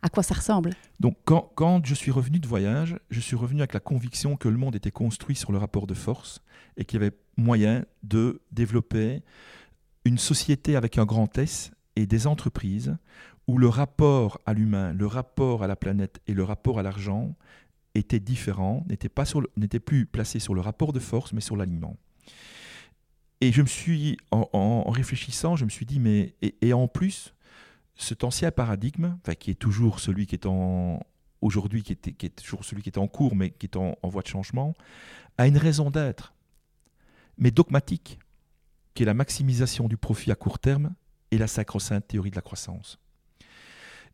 À 0.02 0.08
quoi 0.08 0.22
ça 0.22 0.34
ressemble? 0.34 0.70
Donc 1.00 1.16
quand, 1.24 1.50
quand 1.54 1.84
je 1.84 1.94
suis 1.94 2.10
revenu 2.10 2.38
de 2.38 2.46
voyage, 2.46 2.96
je 3.10 3.20
suis 3.20 3.36
revenu 3.36 3.60
avec 3.60 3.74
la 3.74 3.80
conviction 3.80 4.36
que 4.36 4.48
le 4.48 4.56
monde 4.56 4.76
était 4.76 4.90
construit 4.90 5.36
sur 5.36 5.52
le 5.52 5.58
rapport 5.58 5.86
de 5.86 5.94
force 5.94 6.40
et 6.76 6.84
qu'il 6.84 7.00
y 7.00 7.04
avait 7.04 7.16
moyen 7.36 7.84
de 8.02 8.40
développer 8.52 9.22
une 10.04 10.18
société 10.18 10.76
avec 10.76 10.98
un 10.98 11.04
grand 11.04 11.36
S 11.38 11.70
et 11.96 12.06
des 12.06 12.26
entreprises 12.26 12.96
où 13.46 13.58
le 13.58 13.68
rapport 13.68 14.40
à 14.46 14.54
l'humain, 14.54 14.92
le 14.92 15.06
rapport 15.06 15.62
à 15.62 15.66
la 15.66 15.76
planète 15.76 16.20
et 16.26 16.34
le 16.34 16.44
rapport 16.44 16.78
à 16.78 16.82
l'argent 16.82 17.34
étaient 17.94 18.20
différents, 18.20 18.84
n'étaient, 18.88 19.80
plus 19.80 20.06
placés 20.06 20.38
sur 20.38 20.54
le 20.54 20.60
rapport 20.60 20.92
de 20.92 21.00
force, 21.00 21.32
mais 21.32 21.40
sur 21.40 21.56
l'aliment. 21.56 21.96
Et 23.40 23.52
je 23.52 23.62
me 23.62 23.66
suis, 23.66 24.16
en, 24.30 24.90
réfléchissant, 24.90 25.56
je 25.56 25.64
me 25.64 25.70
suis 25.70 25.86
dit, 25.86 26.00
mais 26.00 26.34
et, 26.42 26.72
en 26.72 26.88
plus, 26.88 27.34
cet 27.94 28.24
ancien 28.24 28.50
paradigme, 28.50 29.16
qui 29.38 29.50
est 29.50 29.54
toujours 29.54 30.00
celui 30.00 30.26
qui 30.26 30.34
est 30.34 30.46
en 30.46 31.00
aujourd'hui, 31.40 31.82
qui 31.82 31.92
est 31.92 32.36
toujours 32.36 32.64
celui 32.64 32.82
qui 32.82 32.88
est 32.88 32.98
en 32.98 33.08
cours, 33.08 33.36
mais 33.36 33.50
qui 33.50 33.66
est 33.66 33.76
en 33.76 33.96
voie 34.04 34.22
de 34.22 34.26
changement, 34.28 34.74
a 35.38 35.46
une 35.46 35.58
raison 35.58 35.90
d'être 35.90 36.34
mais 37.38 37.50
dogmatique, 37.50 38.18
qui 38.94 39.02
est 39.02 39.06
la 39.06 39.14
maximisation 39.14 39.88
du 39.88 39.96
profit 39.96 40.30
à 40.30 40.34
court 40.34 40.58
terme 40.58 40.94
et 41.30 41.38
la 41.38 41.46
sacro-sainte 41.46 42.08
théorie 42.08 42.30
de 42.30 42.36
la 42.36 42.42
croissance. 42.42 42.98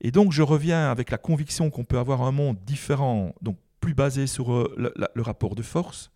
Et 0.00 0.10
donc 0.10 0.32
je 0.32 0.42
reviens 0.42 0.90
avec 0.90 1.10
la 1.10 1.18
conviction 1.18 1.70
qu'on 1.70 1.84
peut 1.84 1.98
avoir 1.98 2.22
un 2.22 2.32
monde 2.32 2.58
différent, 2.64 3.34
donc 3.40 3.56
plus 3.80 3.94
basé 3.94 4.26
sur 4.26 4.52
euh, 4.52 4.92
le, 5.14 5.22
rapport 5.22 5.54
de 5.54 5.62
force, 5.62 6.10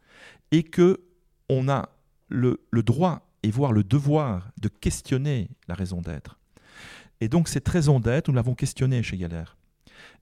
et 0.50 0.64
que 0.64 1.00
on 1.48 1.68
a 1.68 1.90
le, 2.28 2.58
droit 2.72 3.28
et 3.42 3.50
voire 3.50 3.72
le 3.72 3.84
devoir 3.84 4.50
de 4.60 4.68
questionner 4.68 5.48
la 5.68 5.74
raison 5.74 6.00
d'être. 6.00 6.40
Et 7.20 7.28
donc 7.28 7.48
cette 7.48 7.68
raison 7.68 8.00
d'être, 8.00 8.28
nous 8.28 8.34
l'avons 8.34 8.54
questionnée 8.54 9.02
chez 9.02 9.16
Galère. 9.16 9.56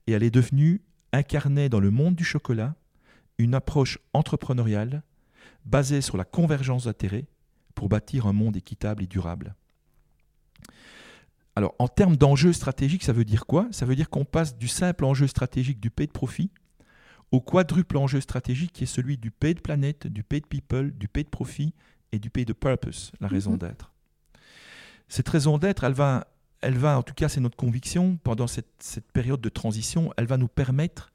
Et 0.05 0.11
elle 0.11 0.23
est 0.23 0.31
devenue 0.31 0.81
incarnée 1.11 1.69
dans 1.69 1.79
le 1.79 1.89
monde 1.89 2.15
du 2.15 2.23
chocolat 2.23 2.75
une 3.37 3.55
approche 3.55 3.97
entrepreneuriale 4.13 5.01
basé 5.65 6.01
sur 6.01 6.17
la 6.17 6.25
convergence 6.25 6.85
d'intérêts 6.85 7.27
pour 7.73 7.89
bâtir 7.89 8.27
un 8.27 8.33
monde 8.33 8.55
équitable 8.55 9.03
et 9.03 9.07
durable. 9.07 9.55
Alors, 11.55 11.73
en 11.79 11.87
termes 11.87 12.17
d'enjeux 12.17 12.53
stratégiques, 12.53 13.03
ça 13.03 13.13
veut 13.13 13.25
dire 13.25 13.45
quoi? 13.45 13.67
Ça 13.71 13.85
veut 13.85 13.95
dire 13.95 14.09
qu'on 14.09 14.25
passe 14.25 14.57
du 14.57 14.67
simple 14.67 15.05
enjeu 15.05 15.27
stratégique 15.27 15.79
du 15.79 15.89
pay 15.89 16.05
de 16.05 16.11
profit 16.11 16.51
au 17.31 17.41
quadruple 17.41 17.97
enjeu 17.97 18.21
stratégique 18.21 18.71
qui 18.73 18.83
est 18.83 18.87
celui 18.87 19.17
du 19.17 19.31
pay 19.31 19.53
de 19.53 19.59
planète, 19.59 20.07
du 20.07 20.23
pay 20.23 20.41
de 20.41 20.45
people, 20.45 20.91
du 20.91 21.07
pay 21.07 21.23
de 21.23 21.29
profit 21.29 21.73
et 22.11 22.19
du 22.19 22.29
pay 22.29 22.45
de 22.45 22.53
purpose, 22.53 23.11
la 23.19 23.27
raison 23.27 23.51
mhm. 23.51 23.59
d'être. 23.59 23.93
Cette 25.07 25.29
raison 25.29 25.57
d'être, 25.57 25.83
elle 25.83 25.93
va, 25.93 26.27
elle 26.61 26.77
va, 26.77 26.97
en 26.97 27.03
tout 27.03 27.13
cas 27.13 27.29
c'est 27.29 27.41
notre 27.41 27.57
conviction, 27.57 28.17
pendant 28.23 28.47
cette, 28.47 28.71
cette, 28.79 29.11
période 29.11 29.41
de 29.41 29.49
transition, 29.49 30.13
elle 30.17 30.25
va 30.25 30.37
nous 30.37 30.47
permettre 30.47 31.11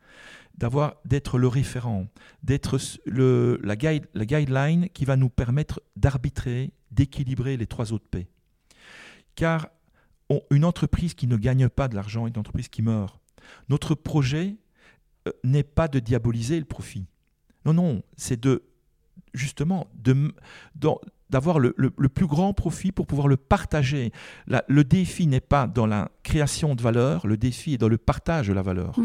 d'avoir 0.56 0.96
d'être 1.04 1.38
le 1.38 1.48
référent, 1.48 2.06
d'être 2.42 2.78
la, 3.06 3.76
guide, 3.76 4.06
la 4.14 4.26
guideline 4.26 4.88
qui 4.90 5.04
va 5.04 5.16
nous 5.16 5.30
permettre 5.30 5.80
d'arbitrer, 5.96 6.72
d'équilibrer 6.90 7.56
les 7.56 7.66
trois 7.66 7.92
autres 7.92 8.08
P. 8.10 8.28
Car 9.34 9.68
une 10.50 10.64
entreprise 10.64 11.14
qui 11.14 11.26
ne 11.26 11.36
gagne 11.36 11.68
pas 11.68 11.88
de 11.88 11.94
l'argent 11.94 12.26
est 12.26 12.30
une 12.30 12.38
entreprise 12.40 12.68
qui 12.68 12.82
meurt. 12.82 13.18
Notre 13.68 13.94
projet 13.94 14.56
euh, 15.26 15.32
n'est 15.44 15.64
pas 15.64 15.88
de 15.88 15.98
diaboliser 15.98 16.58
le 16.58 16.64
profit. 16.64 17.06
Non, 17.64 17.74
non, 17.74 18.02
c'est 18.16 18.40
de 18.40 18.62
justement 19.34 19.88
de, 19.94 20.32
d'avoir 21.30 21.58
le, 21.58 21.72
plus 21.72 22.26
grand 22.26 22.52
profit 22.52 22.90
pour 22.90 23.06
pouvoir 23.06 23.28
le 23.28 23.36
partager. 23.36 24.12
le 24.46 24.84
défi 24.84 25.26
n'est 25.26 25.40
pas 25.40 25.66
dans 25.66 25.86
la 25.86 26.10
création 26.22 26.74
de 26.74 26.82
valeur, 26.82 27.26
le 27.26 27.36
défi 27.36 27.74
est 27.74 27.78
dans 27.78 27.88
le 27.88 27.98
partage 27.98 28.48
de 28.48 28.52
la 28.52 28.62
valeur. 28.62 28.96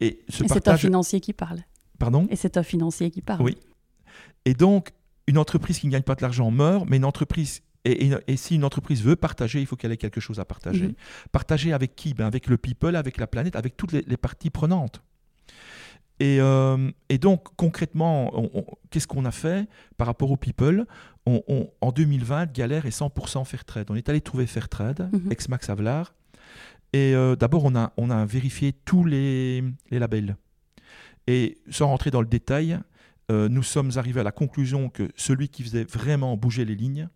Et, 0.00 0.24
c'est 0.28 0.68
un 0.68 0.76
financier 0.76 1.20
qui 1.20 1.32
parle. 1.32 1.60
Pardon? 1.98 2.26
Et 2.30 2.36
c'est 2.36 2.56
un 2.56 2.62
financier 2.62 3.10
qui 3.10 3.22
parle. 3.22 3.42
Oui. 3.42 3.56
Et 4.44 4.54
donc, 4.54 4.90
une 5.26 5.38
entreprise 5.38 5.78
qui 5.78 5.86
ne 5.86 5.92
gagne 5.92 6.02
pas 6.02 6.14
de 6.14 6.22
l'argent 6.22 6.50
meurt, 6.50 6.86
mais 6.88 6.98
une 6.98 7.04
entreprise 7.04 7.62
et, 7.86 8.36
si 8.36 8.56
une 8.56 8.64
entreprise 8.64 9.02
veut 9.02 9.16
partager, 9.16 9.60
il 9.60 9.66
faut 9.66 9.76
qu'elle 9.76 9.92
ait 9.92 9.96
quelque 9.96 10.20
chose 10.20 10.40
à 10.40 10.44
partager. 10.44 10.88
Mhm. 10.88 10.94
Partager 11.32 11.72
avec 11.72 11.94
qui? 11.94 12.14
Ben 12.14 12.26
Avec 12.26 12.48
le 12.48 12.56
people, 12.56 12.96
avec 12.96 13.18
la 13.18 13.26
planète, 13.26 13.56
avec 13.56 13.76
toutes 13.76 13.92
les, 13.92 14.16
parties 14.16 14.50
prenantes. 14.50 15.02
Et, 16.18 16.38
euh, 16.40 16.90
et 17.08 17.18
donc, 17.18 17.46
concrètement, 17.56 18.32
qu'est-ce 18.90 19.06
qu'on 19.06 19.24
a 19.24 19.30
fait 19.30 19.68
par 19.96 20.06
rapport 20.06 20.30
au 20.30 20.36
people? 20.36 20.86
En 21.26 21.92
2020, 21.92 22.52
Galère 22.52 22.86
est 22.86 22.98
100% 22.98 23.44
Fairtrade. 23.44 23.86
On 23.90 23.96
est 23.96 24.08
allé 24.08 24.20
trouver 24.20 24.46
Fairtrade, 24.46 25.08
mhm. 25.12 25.30
ex-Max 25.30 25.70
Avelar, 25.70 26.14
et 26.96 27.14
euh, 27.14 27.36
d'abord, 27.36 27.64
on 27.66 28.10
a, 28.10 28.24
vérifié 28.24 28.72
tous 28.72 29.04
les, 29.04 29.62
labels. 29.90 30.36
Et 31.26 31.58
sans 31.68 31.88
rentrer 31.88 32.10
dans 32.10 32.22
le 32.22 32.26
détail, 32.26 32.78
euh, 33.30 33.50
nous 33.50 33.62
sommes 33.62 33.90
arrivés 33.96 34.20
à 34.20 34.22
la 34.22 34.32
conclusion 34.32 34.88
que 34.88 35.10
celui 35.14 35.50
qui 35.50 35.62
faisait 35.62 35.84
vraiment 35.84 36.38
bouger 36.38 36.64
les 36.64 36.74
lignes, 36.74 37.10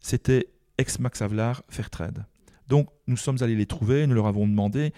c'était 0.00 0.48
ex-Max 0.76 1.22
Havelaar 1.22 1.62
Fairtrade. 1.70 2.26
Donc, 2.66 2.90
nous 3.06 3.16
sommes 3.16 3.38
allés 3.40 3.54
les 3.54 3.64
trouver, 3.64 4.06
nous 4.06 4.14
leur 4.14 4.26
avons 4.26 4.46
demandé, 4.46 4.92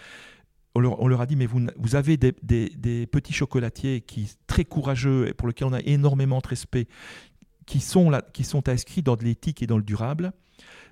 on 0.74 0.80
leur, 0.80 1.20
a 1.20 1.26
dit, 1.26 1.36
mais 1.36 1.46
vous, 1.46 1.94
avez 1.94 2.16
des, 2.16 3.06
petits 3.06 3.32
chocolatiers 3.32 4.00
qui 4.00 4.32
très 4.48 4.64
courageux 4.64 5.28
et 5.28 5.34
pour 5.34 5.46
lesquels 5.46 5.68
on 5.68 5.72
a 5.72 5.80
énormément 5.80 6.40
de 6.40 6.48
respect, 6.48 6.88
qui 7.66 7.78
sont, 7.78 8.10
qui 8.32 8.42
sont 8.42 8.68
inscrits 8.68 9.02
dans 9.02 9.14
de 9.14 9.22
l'éthique 9.22 9.62
et 9.62 9.68
dans 9.68 9.76
le 9.76 9.84
durable, 9.84 10.32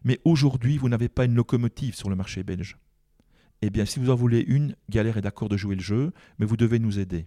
mais 0.05 0.21
aujourd'hui, 0.25 0.79
vous 0.79 0.89
n'avez 0.89 1.09
pas 1.09 1.25
une 1.25 1.35
locomotive 1.35 1.97
sur 1.97 2.11
le 2.11 2.14
marché 2.14 2.45
belge 2.45 2.77
eh 3.62 3.70
bien, 3.70 3.84
si 3.84 3.98
vous 3.98 4.11
en 4.11 4.14
voulez 4.14 4.40
une, 4.40 4.76
Galère 4.88 5.16
est 5.16 5.22
d'accord 5.22 5.48
de 5.48 5.56
jouer 5.56 5.74
le 5.74 5.82
jeu, 5.82 6.12
mais 6.38 6.46
vous 6.46 6.56
devez 6.56 6.78
nous 6.78 6.98
aider. 6.98 7.26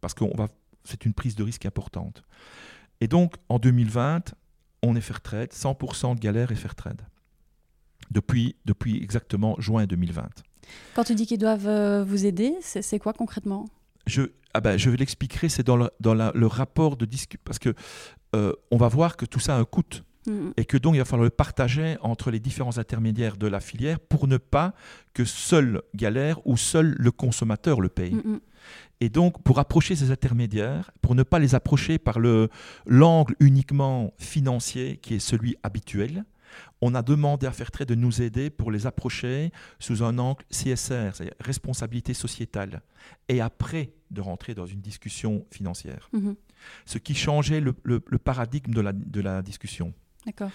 Parce 0.00 0.14
qu'on 0.14 0.34
va 0.36 0.48
c'est 0.86 1.04
une 1.04 1.12
prise 1.12 1.34
de 1.34 1.42
risque 1.42 1.66
importante. 1.66 2.22
Et 3.00 3.08
donc, 3.08 3.34
en 3.48 3.58
2020, 3.58 4.34
on 4.82 4.96
est 4.96 5.00
Fairtrade, 5.00 5.50
100% 5.50 6.14
de 6.14 6.20
galère 6.20 6.52
et 6.52 6.54
Fairtrade. 6.54 7.02
Depuis, 8.10 8.56
depuis 8.64 9.02
exactement 9.02 9.56
juin 9.58 9.86
2020. 9.86 10.28
Quand 10.94 11.04
tu 11.04 11.14
dis 11.14 11.26
qu'ils 11.26 11.38
doivent 11.38 11.66
euh, 11.66 12.04
vous 12.04 12.24
aider, 12.24 12.54
c'est 12.60 12.98
quoi 12.98 13.12
concrètement? 13.12 13.66
Je, 14.06 14.22
ah 14.54 14.60
ben, 14.60 14.76
je 14.76 14.88
vais 14.90 14.96
l'expliquer, 14.96 15.48
c'est 15.48 15.64
dans, 15.64 15.76
le, 15.76 15.90
dans 16.00 16.14
le 16.14 16.46
rapport 16.46 16.96
de 16.96 17.04
discussion. 17.04 17.42
Parce 17.44 17.58
que 17.58 17.74
euh, 18.34 18.52
on 18.70 18.76
va 18.76 18.88
voir 18.88 19.16
que 19.16 19.26
tout 19.26 19.40
ça 19.40 19.56
a 19.56 19.58
un 19.58 19.64
coût. 19.64 19.82
Mm-hmm. 20.26 20.52
Et 20.56 20.64
que 20.64 20.76
donc 20.76 20.94
il 20.94 20.98
va 20.98 21.04
falloir 21.04 21.24
le 21.24 21.30
partager 21.30 21.96
entre 22.00 22.30
les 22.30 22.40
différents 22.40 22.78
intermédiaires 22.78 23.36
de 23.36 23.46
la 23.46 23.60
filière 23.60 24.00
pour 24.00 24.26
ne 24.26 24.36
pas 24.36 24.74
que 25.14 25.24
seul 25.24 25.82
galère 25.94 26.44
ou 26.46 26.56
seul 26.56 26.94
le 26.98 27.10
consommateur 27.10 27.80
le 27.80 27.88
paye. 27.88 28.14
Mm-hmm. 28.14 28.40
Et 29.00 29.10
donc, 29.10 29.42
pour 29.42 29.58
approcher 29.58 29.94
ces 29.94 30.10
intermédiaires, 30.10 30.90
pour 31.02 31.14
ne 31.14 31.22
pas 31.22 31.38
les 31.38 31.54
approcher 31.54 31.98
par 31.98 32.18
l'angle 32.86 33.34
uniquement 33.40 34.14
financier 34.18 34.96
qui 34.96 35.14
est 35.14 35.18
celui 35.18 35.56
habituel, 35.62 36.24
on 36.80 36.94
a 36.94 37.02
demandé 37.02 37.46
à 37.46 37.52
Fairtrade 37.52 37.88
de 37.88 37.94
nous 37.94 38.22
aider 38.22 38.50
pour 38.50 38.70
les 38.70 38.86
approcher 38.86 39.50
sous 39.78 40.02
un 40.02 40.18
angle 40.18 40.44
CSR, 40.50 41.14
c'est-à-dire 41.14 41.34
responsabilité 41.40 42.14
sociétale, 42.14 42.82
et 43.28 43.40
après 43.40 43.92
de 44.10 44.20
rentrer 44.20 44.54
dans 44.54 44.66
une 44.66 44.80
discussion 44.80 45.44
financière. 45.50 46.08
Ce 46.86 46.98
qui 46.98 47.14
changeait 47.14 47.60
le, 47.60 47.72
paradigme 48.18 48.72
de 48.72 48.80
la, 48.80 48.92
de 48.92 49.20
la 49.20 49.42
discussion. 49.42 49.92
D'accord. 50.26 50.50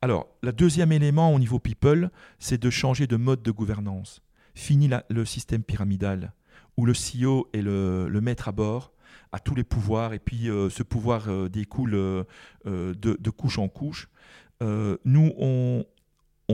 Alors, 0.00 0.28
le 0.42 0.52
deuxième 0.52 0.92
élément 0.92 1.34
au 1.34 1.38
niveau 1.38 1.58
people, 1.58 2.10
c'est 2.38 2.60
de 2.60 2.70
changer 2.70 3.06
de 3.08 3.16
mode 3.16 3.42
de 3.42 3.50
gouvernance. 3.50 4.22
Fini 4.54 4.88
le 5.10 5.24
système 5.24 5.62
pyramidal 5.62 6.32
où 6.76 6.86
le 6.86 6.92
CEO 6.92 7.48
est 7.52 7.62
le, 7.62 8.20
maître 8.20 8.48
à 8.48 8.52
bord, 8.52 8.92
a 9.32 9.38
tous 9.38 9.54
les 9.54 9.64
pouvoirs, 9.64 10.12
et 10.12 10.18
puis 10.18 10.48
euh, 10.48 10.70
ce 10.70 10.82
pouvoir 10.82 11.28
euh, 11.28 11.48
découle 11.48 11.94
euh, 11.94 12.24
de, 12.64 13.30
couche 13.30 13.58
en 13.58 13.68
couche. 13.68 14.08
nous, 14.60 15.32
on, 15.38 15.84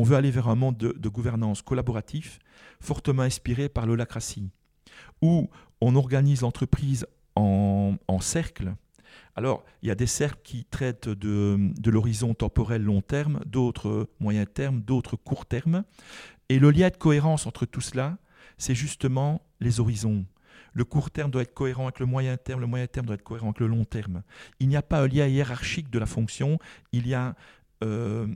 veut 0.02 0.16
aller 0.16 0.30
vers 0.30 0.48
un 0.48 0.54
monde 0.54 0.76
de, 0.76 1.08
gouvernance 1.08 1.62
collaboratif, 1.62 2.38
fortement 2.80 3.22
inspiré 3.22 3.68
par 3.68 3.86
l'holacratie, 3.86 4.50
où 5.20 5.50
on 5.80 5.96
organise 5.96 6.42
l'entreprise 6.42 7.06
en, 7.34 7.96
en 8.08 8.20
cercle. 8.20 8.74
Alors, 9.34 9.64
il 9.82 9.88
y 9.88 9.90
a 9.90 9.94
des 9.94 10.06
cercles 10.06 10.40
qui 10.44 10.64
traitent 10.64 11.08
de, 11.08 11.90
l'horizon 11.90 12.34
temporel 12.34 12.82
long 12.82 13.00
terme, 13.00 13.40
d'autres 13.46 14.08
moyen 14.20 14.44
terme, 14.44 14.82
d'autres 14.82 15.16
court 15.16 15.46
terme. 15.46 15.84
Et 16.48 16.58
le 16.58 16.70
lien 16.70 16.90
de 16.90 16.96
cohérence 16.96 17.46
entre 17.46 17.64
tout 17.64 17.80
cela, 17.80 18.18
c'est 18.58 18.74
justement 18.74 19.42
les 19.60 19.80
horizons. 19.80 20.26
Le 20.74 20.84
court 20.84 21.10
terme 21.10 21.30
doit 21.30 21.42
être 21.42 21.54
cohérent 21.54 21.84
avec 21.84 21.98
le 21.98 22.06
moyen 22.06 22.36
terme, 22.36 22.60
le 22.60 22.66
moyen 22.66 22.86
terme 22.86 23.06
doit 23.06 23.14
être 23.14 23.22
cohérent 23.22 23.48
avec 23.48 23.60
le 23.60 23.68
long 23.68 23.84
terme. 23.84 24.22
Il 24.60 24.68
n'y 24.68 24.76
a 24.76 24.82
pas 24.82 25.00
un 25.00 25.06
lien 25.06 25.26
hiérarchique 25.26 25.90
de 25.90 25.98
la 25.98 26.06
fonction, 26.06 26.58
il 26.92 27.06
y 27.06 27.14
a 27.14 27.34
euh, 27.82 28.26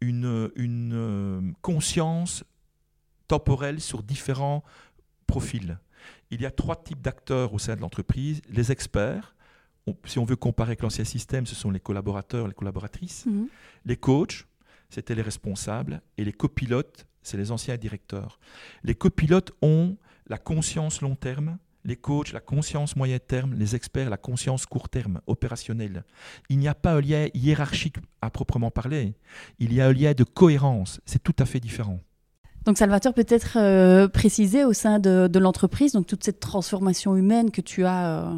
une, 0.00 0.50
une 0.56 0.92
euh, 0.94 1.40
conscience 1.62 2.44
temporelle 3.28 3.80
sur 3.80 4.02
différents 4.02 4.62
profils. 5.26 5.78
Il 6.30 6.40
y 6.40 6.46
a 6.46 6.50
trois 6.50 6.76
types 6.76 7.00
d'acteurs 7.00 7.52
au 7.52 7.58
sein 7.58 7.76
de 7.76 7.80
l'entreprise. 7.80 8.40
Les 8.48 8.72
experts, 8.72 9.35
si 10.04 10.18
on 10.18 10.24
veut 10.24 10.36
comparer 10.36 10.70
avec 10.70 10.82
l'ancien 10.82 11.04
système, 11.04 11.46
ce 11.46 11.54
sont 11.54 11.70
les 11.70 11.80
collaborateurs, 11.80 12.48
les 12.48 12.54
collaboratrices. 12.54 13.26
Mhm. 13.26 13.48
Les 13.84 13.96
coachs, 13.96 14.46
c'était 14.90 15.14
les 15.14 15.22
responsables. 15.22 16.02
Et 16.18 16.24
les 16.24 16.32
copilotes, 16.32 17.06
c'est 17.22 17.36
les 17.36 17.50
anciens 17.50 17.76
directeurs. 17.76 18.38
Les 18.82 18.94
copilotes 18.94 19.52
ont 19.62 19.96
la 20.28 20.38
conscience 20.38 21.00
long 21.00 21.14
terme, 21.14 21.58
les 21.84 21.96
coachs, 21.96 22.32
la 22.32 22.40
conscience 22.40 22.96
moyen 22.96 23.18
terme, 23.18 23.54
les 23.54 23.76
experts, 23.76 24.10
la 24.10 24.16
conscience 24.16 24.66
court 24.66 24.88
terme, 24.88 25.20
opérationnelle. 25.26 26.04
Il 26.48 26.58
n'y 26.58 26.68
a 26.68 26.74
pas 26.74 26.94
un 26.94 27.00
lien 27.00 27.28
hiérarchique 27.32 27.96
à 28.20 28.30
proprement 28.30 28.72
parler. 28.72 29.14
Il 29.60 29.72
y 29.72 29.80
a 29.80 29.86
un 29.86 29.92
lien 29.92 30.12
de 30.12 30.24
cohérence. 30.24 31.00
C'est 31.06 31.22
tout 31.22 31.36
à 31.38 31.44
fait 31.44 31.60
différent. 31.60 32.00
Donc 32.64 32.78
Salvatore, 32.78 33.14
peut-être 33.14 33.58
euh, 33.58 34.08
préciser 34.08 34.64
au 34.64 34.72
sein 34.72 34.98
de, 34.98 35.38
l'entreprise, 35.38 35.92
donc 35.92 36.08
toute 36.08 36.24
cette 36.24 36.40
transformation 36.40 37.16
humaine 37.16 37.52
que 37.52 37.60
tu 37.60 37.84
as, 37.84 38.24
euh, 38.24 38.36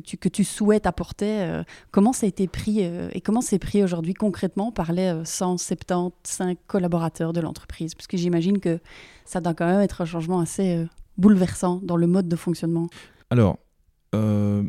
que, 0.00 0.28
tu, 0.28 0.44
souhaites 0.44 0.86
apporter, 0.86 1.40
euh, 1.40 1.62
comment 1.90 2.12
ça 2.12 2.26
a 2.26 2.28
été 2.28 2.46
pris 2.48 2.80
et 2.80 3.20
comment 3.20 3.40
c'est 3.40 3.58
pris 3.58 3.82
aujourd'hui 3.82 4.14
concrètement 4.14 4.72
par 4.72 4.92
les 4.92 5.22
175 5.24 6.56
collaborateurs 6.66 7.32
de 7.32 7.40
l'entreprise? 7.40 7.94
Parce 7.94 8.06
que 8.06 8.16
j'imagine 8.16 8.58
que 8.58 8.80
ça 9.24 9.40
doit 9.40 9.54
quand 9.54 9.66
même 9.66 9.80
être 9.80 10.02
un 10.02 10.06
changement 10.06 10.40
assez 10.40 10.86
bouleversant 11.18 11.80
dans 11.82 11.96
le 11.96 12.06
mode 12.06 12.28
de 12.28 12.36
fonctionnement. 12.36 12.88
Alors, 13.30 13.58
euh, 14.14 14.62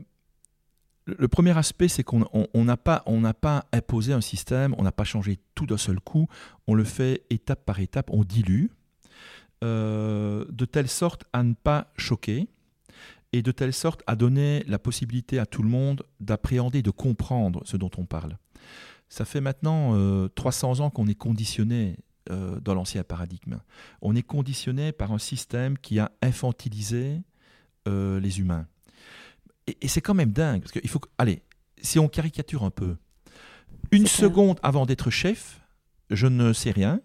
le 1.06 1.28
premier 1.28 1.58
aspect, 1.58 1.88
c'est 1.88 2.04
qu'on 2.04 2.20
n'a 2.56 2.78
pas, 2.78 3.04
imposé 3.72 4.14
un 4.14 4.22
système, 4.22 4.76
on 4.78 4.84
n'a 4.84 4.92
pas 4.92 5.04
changé 5.04 5.40
tout 5.56 5.66
d'un 5.66 5.78
seul 5.78 6.00
coup, 6.00 6.28
on 6.68 6.74
le 6.74 6.84
fait 6.84 7.24
étape 7.30 7.66
par 7.66 7.80
étape, 7.80 8.10
on 8.12 8.24
dilue, 8.24 8.68
euh, 9.64 10.46
de 10.50 10.66
telle 10.66 10.88
sorte 10.88 11.24
à 11.34 11.44
ne 11.44 11.54
pas 11.54 11.92
choquer 11.98 12.48
et 13.34 13.42
de 13.42 13.52
telle 13.52 13.74
sorte 13.74 14.04
à 14.08 14.16
donner 14.16 14.64
la 14.68 14.80
possibilité 14.80 15.40
à 15.40 15.46
tout 15.46 15.64
le 15.64 15.70
monde 15.70 16.04
d'appréhender, 16.20 16.82
de 16.82 16.92
comprendre 16.92 17.62
ce 17.66 17.78
dont 17.78 17.92
on 17.98 18.06
parle. 18.06 18.38
Ça 19.10 19.26
fait 19.26 19.42
maintenant 19.42 20.28
300 20.36 20.80
euh, 20.80 20.84
ans 20.84 20.90
qu'on 20.90 21.08
est 21.08 21.16
conditionné 21.16 21.98
euh, 22.30 22.60
dans 22.60 22.74
l'ancien 22.74 23.04
paradigme. 23.04 23.60
On 24.02 24.16
est 24.16 24.24
conditionné 24.24 24.92
par 24.92 25.14
un 25.14 25.18
système 25.18 25.78
qui 25.78 26.00
a 26.00 26.12
infantilisé 26.22 27.22
euh, 27.88 28.20
les 28.20 28.40
humains. 28.40 28.68
Et, 29.68 29.88
c'est 29.88 30.02
quand 30.02 30.14
même 30.14 30.32
dingue, 30.32 30.62
parce 30.62 30.74
qu'il 30.74 30.90
faut... 30.90 31.00
Allez, 31.18 31.42
si 31.82 32.00
on 32.00 32.10
caricature 32.10 32.64
un 32.64 32.70
peu, 32.70 32.98
une 33.92 34.08
seconde 34.08 34.60
avant 34.62 34.86
d'être 34.86 35.10
chef, 35.10 35.62
je 36.10 36.28
ne 36.28 36.52
sais 36.52 36.72
rien, 36.72 37.02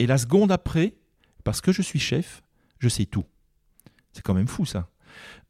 et 0.00 0.06
la 0.06 0.18
seconde 0.18 0.50
après, 0.50 0.94
parce 1.44 1.60
que 1.60 1.70
je 1.70 1.82
suis 1.82 2.00
chef, 2.00 2.42
je 2.78 2.88
sais 2.88 3.06
tout. 3.06 3.24
C'est 4.12 4.22
quand 4.22 4.34
même 4.34 4.48
fou 4.48 4.64
ça. 4.64 4.88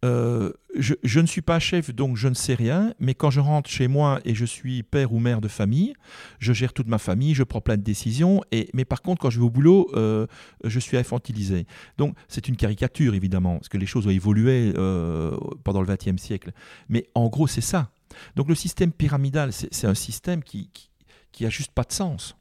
Euh, 0.05 0.53
je, 0.75 1.21
ne 1.21 1.27
suis 1.27 1.43
pas 1.43 1.59
chef, 1.59 1.95
donc 1.95 2.17
je 2.17 2.29
ne 2.29 2.35
sais 2.35 2.55
rien, 2.55 2.95
mais 2.99 3.15
quand 3.15 3.31
je 3.31 3.41
rentre 3.41 3.69
chez 3.69 3.87
moi 3.87 4.21
et 4.25 4.35
je 4.35 4.47
suis 4.47 4.83
père 4.83 5.13
ou 5.13 5.19
mère 5.19 5.41
de 5.41 5.49
famille, 5.49 5.95
je 6.39 6.53
gère 6.53 6.73
toute 6.73 6.89
ma 6.89 6.99
famille, 6.99 7.35
je 7.35 7.43
prends 7.43 7.61
plein 7.61 7.77
de 7.77 7.83
décisions, 7.83 8.43
et, 8.51 8.71
mais 8.73 8.87
par 8.87 9.03
contre, 9.03 9.21
quand 9.21 9.31
je 9.31 9.39
vais 9.39 9.45
au 9.45 9.51
boulot, 9.51 9.91
euh, 9.95 10.27
je 10.65 10.81
suis 10.81 10.97
infantilisé. 10.97 11.67
Donc 11.99 12.17
c'est 12.29 12.49
une 12.49 12.57
caricature, 12.57 13.15
évidemment, 13.15 13.57
parce 13.57 13.69
que 13.69 13.79
les 13.79 13.87
choses 13.87 14.07
ont 14.07 14.11
évolué 14.11 14.73
euh, 14.77 15.37
pendant 15.65 15.83
le 15.83 15.87
XXe 15.87 16.21
siècle. 16.21 16.53
Mais 16.89 17.07
en 17.15 17.29
gros, 17.29 17.47
c'est 17.47 17.61
ça. 17.61 17.91
Donc 18.37 18.49
le 18.49 18.55
système 18.55 18.93
pyramidal, 18.93 19.53
c'est 19.53 19.87
un 19.87 19.95
système 19.95 20.43
qui, 20.43 20.71
qui, 20.73 20.91
qui 21.33 21.51
juste 21.51 21.73
pas 21.73 21.85
de 21.85 21.93
sens 21.93 22.37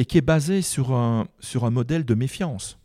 et 0.00 0.06
qui 0.06 0.16
est 0.16 0.22
basé 0.22 0.62
sur 0.62 0.92
un, 0.92 1.28
sur 1.40 1.66
un 1.66 1.70
modèle 1.70 2.06
de 2.06 2.14
méfiance, 2.14 2.78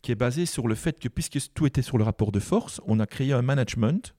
qui 0.00 0.10
est 0.10 0.14
basé 0.14 0.46
sur 0.46 0.68
le 0.68 0.74
fait 0.74 0.98
que 0.98 1.06
puisque 1.06 1.38
tout 1.52 1.66
était 1.66 1.82
sur 1.82 1.98
le 1.98 2.04
rapport 2.04 2.32
de 2.32 2.40
force, 2.40 2.80
on 2.86 2.98
a 2.98 3.04
créé 3.04 3.34
un 3.34 3.42
management 3.42 4.14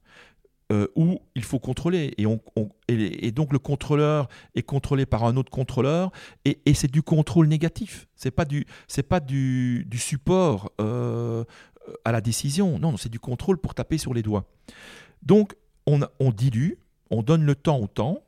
euh, 0.72 0.86
où 0.96 1.20
il 1.34 1.44
faut 1.44 1.58
contrôler. 1.58 2.14
Et, 2.20 2.28
on, 2.28 2.40
et, 2.88 3.32
donc 3.32 3.52
le 3.52 3.58
contrôleur 3.58 4.30
est 4.54 4.62
contrôlé 4.62 5.08
par 5.08 5.24
un 5.24 5.36
autre 5.36 5.50
contrôleur, 5.50 6.12
et, 6.46 6.62
et 6.68 6.76
c'est 6.76 6.92
du 6.92 7.02
contrôle 7.02 7.48
négatif. 7.48 8.08
Ce 8.16 8.28
n'est 8.28 8.32
pas, 8.32 8.46
du, 8.46 8.68
pas 9.10 9.20
du, 9.20 9.84
du 9.90 9.98
support 9.98 10.72
euh, 10.80 11.44
à 12.06 12.12
la 12.12 12.22
décision, 12.22 12.78
non, 12.78 12.98
c'est 12.98 13.10
du 13.10 13.20
contrôle 13.20 13.58
pour 13.58 13.74
taper 13.74 13.98
sur 13.98 14.14
les 14.14 14.22
doigts. 14.22 14.46
Donc 15.24 15.56
on, 15.88 16.02
on 16.20 16.30
dilue, 16.30 16.74
on 17.10 17.24
donne 17.24 17.46
le 17.46 17.56
temps 17.56 17.80
au 17.80 17.88
temps, 17.88 18.22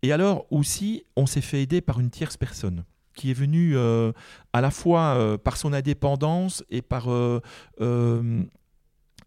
et 0.00 0.10
alors 0.10 0.46
aussi 0.50 1.04
on 1.16 1.26
s'est 1.26 1.42
fait 1.42 1.60
aider 1.60 1.82
par 1.82 2.00
une 2.00 2.08
tierce 2.08 2.38
personne 2.38 2.86
qui 3.16 3.30
est 3.30 3.34
venu 3.34 3.76
euh, 3.76 4.12
à 4.52 4.60
la 4.60 4.70
fois 4.70 5.16
euh, 5.16 5.36
par 5.36 5.56
son 5.56 5.72
indépendance 5.72 6.62
et 6.70 6.82
par, 6.82 7.10
euh, 7.10 7.40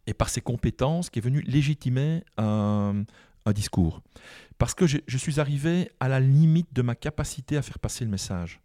et 0.07 0.13
par 0.13 0.29
ses 0.29 0.39
compétences, 0.39 1.09
qui 1.09 1.19
est 1.19 1.21
venu 1.21 1.41
légitimer 1.41 2.23
un, 2.37 3.03
discours. 3.55 4.03
Parce 4.59 4.75
que 4.75 4.85
je, 4.85 5.17
suis 5.17 5.39
arrivé 5.39 5.89
à 5.99 6.07
la 6.07 6.19
limite 6.19 6.71
de 6.71 6.83
ma 6.83 6.93
capacité 6.93 7.57
à 7.57 7.63
faire 7.63 7.79
passer 7.79 8.05
le 8.05 8.11
message. 8.11 8.61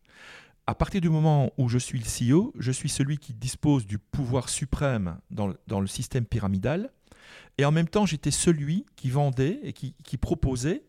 À 0.66 0.74
partir 0.74 1.00
du 1.00 1.08
moment 1.08 1.52
où 1.56 1.70
je 1.70 1.78
suis 1.78 1.98
le 1.98 2.04
CEO, 2.04 2.52
je 2.58 2.70
suis 2.70 2.90
celui 2.90 3.16
qui 3.16 3.32
dispose 3.32 3.86
du 3.86 3.96
pouvoir 3.98 4.50
suprême 4.50 5.16
dans 5.30 5.46
le, 5.46 5.56
dans 5.68 5.80
le 5.80 5.86
système 5.86 6.26
pyramidal, 6.26 6.90
et 7.56 7.64
en 7.64 7.72
même 7.72 7.88
temps 7.88 8.04
j'étais 8.04 8.30
celui 8.30 8.84
qui 8.94 9.08
vendait 9.08 9.58
et 9.62 9.72
qui, 9.72 9.94
qui 10.04 10.18
proposait 10.18 10.82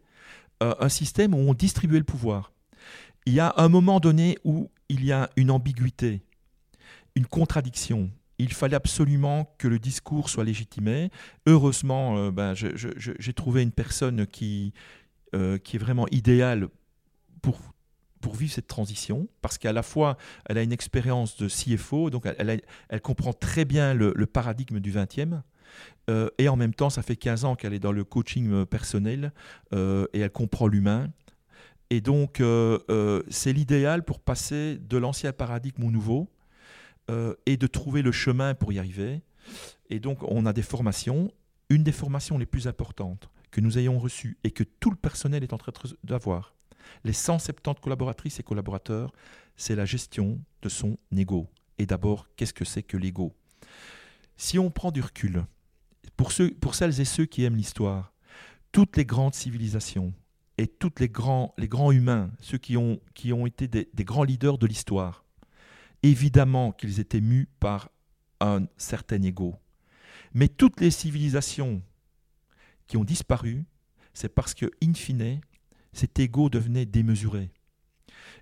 un 0.60 0.90
système 0.90 1.34
où 1.34 1.38
on 1.38 1.54
distribuait 1.54 2.00
le 2.00 2.04
pouvoir 2.04 2.52
il 3.26 3.34
y 3.34 3.40
a 3.40 3.54
un 3.58 3.70
moment 3.70 4.00
donné 4.00 4.38
où 4.44 4.70
il 4.90 5.04
y 5.04 5.12
a 5.12 5.30
une 5.36 5.52
ambiguïté, 5.52 6.22
une 7.16 7.26
contradiction. 7.26 8.12
Il 8.38 8.54
fallait 8.54 8.76
absolument 8.76 9.56
que 9.58 9.68
le 9.68 9.80
discours 9.80 10.30
soit 10.30 10.44
légitimé. 10.44 11.10
Heureusement, 11.46 12.18
euh, 12.18 12.32
ben, 12.32 12.54
j'ai 12.54 13.34
trouvé 13.34 13.64
une 13.64 13.72
personne 13.72 14.28
qui, 14.28 14.74
euh, 15.34 15.58
est 15.58 15.78
vraiment 15.78 16.08
idéale 16.10 16.68
pour, 17.42 17.60
vivre 18.34 18.52
cette 18.52 18.66
transition, 18.66 19.28
parce 19.44 19.60
qu'à 19.60 19.72
la 19.72 19.84
fois, 19.84 20.18
elle 20.48 20.58
a 20.58 20.64
une 20.64 20.72
expérience 20.72 21.38
de 21.38 21.48
CFO, 21.48 22.10
donc 22.10 22.26
elle, 22.26 23.02
comprend 23.02 23.34
très 23.34 23.66
bien 23.66 23.94
le, 23.94 24.26
paradigme 24.26 24.80
du 24.80 24.92
20e, 24.92 25.42
Euh, 26.10 26.30
et 26.38 26.48
en 26.50 26.56
même 26.56 26.74
temps, 26.74 26.90
ça 26.90 27.02
fait 27.02 27.16
15 27.16 27.46
ans 27.46 27.56
qu'elle 27.56 27.74
est 27.74 27.80
dans 27.80 27.92
le 27.92 28.04
coaching 28.04 28.66
personnel 28.66 29.32
et 29.72 30.20
elle 30.20 30.32
comprend 30.32 30.68
l'humain. 30.68 31.12
Et 31.90 32.02
donc, 32.02 32.42
c'est 33.30 33.54
l'idéal 33.54 34.04
pour 34.04 34.20
passer 34.20 34.78
de 34.78 34.98
l'ancien 34.98 35.34
paradigme 35.34 35.84
au 35.84 35.92
nouveau 35.92 36.30
et 37.46 37.58
de 37.58 37.68
trouver 37.68 38.02
le 38.02 38.12
chemin 38.12 38.56
pour 38.56 38.74
y 38.74 38.80
arriver. 38.80 39.22
Et 39.90 40.00
donc, 40.00 40.24
on 40.24 40.46
a 40.46 40.54
des 40.54 40.64
formations. 40.64 41.32
Une 41.70 41.84
des 41.84 41.92
formations 41.92 42.38
les 42.38 42.46
plus 42.46 42.68
importantes 42.68 43.30
que 43.50 43.62
nous 43.62 43.78
ayons 43.78 43.98
reçues 43.98 44.38
et 44.44 44.52
que 44.52 44.64
tout 44.64 44.92
le 44.92 44.96
personnel 44.96 45.44
est 45.44 45.54
en 45.54 45.58
train 45.58 45.72
d'avoir, 46.04 46.54
les 47.04 47.14
170 47.14 47.82
collaboratrices 47.82 48.40
et 48.40 48.44
collaborateurs, 48.44 49.12
c'est 49.56 49.76
la 49.76 49.86
gestion 49.86 50.40
de 50.62 50.70
son 50.70 50.98
ego. 51.16 51.48
Et 51.80 51.86
d'abord, 51.86 52.28
qu'est-ce 52.36 52.54
que 52.54 52.66
c'est 52.66 52.84
que 52.84 52.98
l'ego? 52.98 53.34
Si 54.38 54.60
on 54.60 54.70
prend 54.70 54.92
du 54.92 55.02
recul, 55.02 55.46
pour, 56.18 56.32
ceux, 56.32 56.52
pour 56.52 56.76
celles 56.76 57.00
et 57.00 57.06
ceux 57.06 57.26
qui 57.26 57.44
aiment 57.44 57.56
l'histoire, 57.56 58.14
toutes 58.72 58.98
les 58.98 59.06
grandes 59.06 59.34
civilisations 59.34 60.14
et 60.58 60.68
tous 60.68 60.94
les 61.00 61.10
grands, 61.10 61.54
les 61.58 61.68
grands 61.68 61.92
humains, 61.92 62.32
ceux 62.40 62.58
qui 62.58 62.78
ont, 62.78 63.00
qui 63.14 63.34
ont 63.34 63.46
été 63.46 63.68
des, 63.68 63.88
grands 64.06 64.24
leaders 64.24 64.58
de 64.58 64.68
l'histoire, 64.68 65.26
évidemment 66.04 66.72
qu'ils 66.72 67.00
étaient 67.00 67.22
mus 67.22 67.48
par 67.60 67.90
un 68.40 68.66
certain 68.78 69.22
ego. 69.22 69.56
Mais 70.34 70.48
toutes 70.48 70.80
les 70.80 70.92
civilisations 70.92 71.82
qui 72.88 72.98
ont 72.98 73.04
disparu, 73.04 73.66
c'est 74.14 74.30
parce 74.30 74.54
que, 74.54 74.70
in 74.84 74.94
fine, 74.94 75.42
cet 75.92 76.20
ego 76.20 76.50
devenait 76.50 76.86
démesuré. 76.86 77.52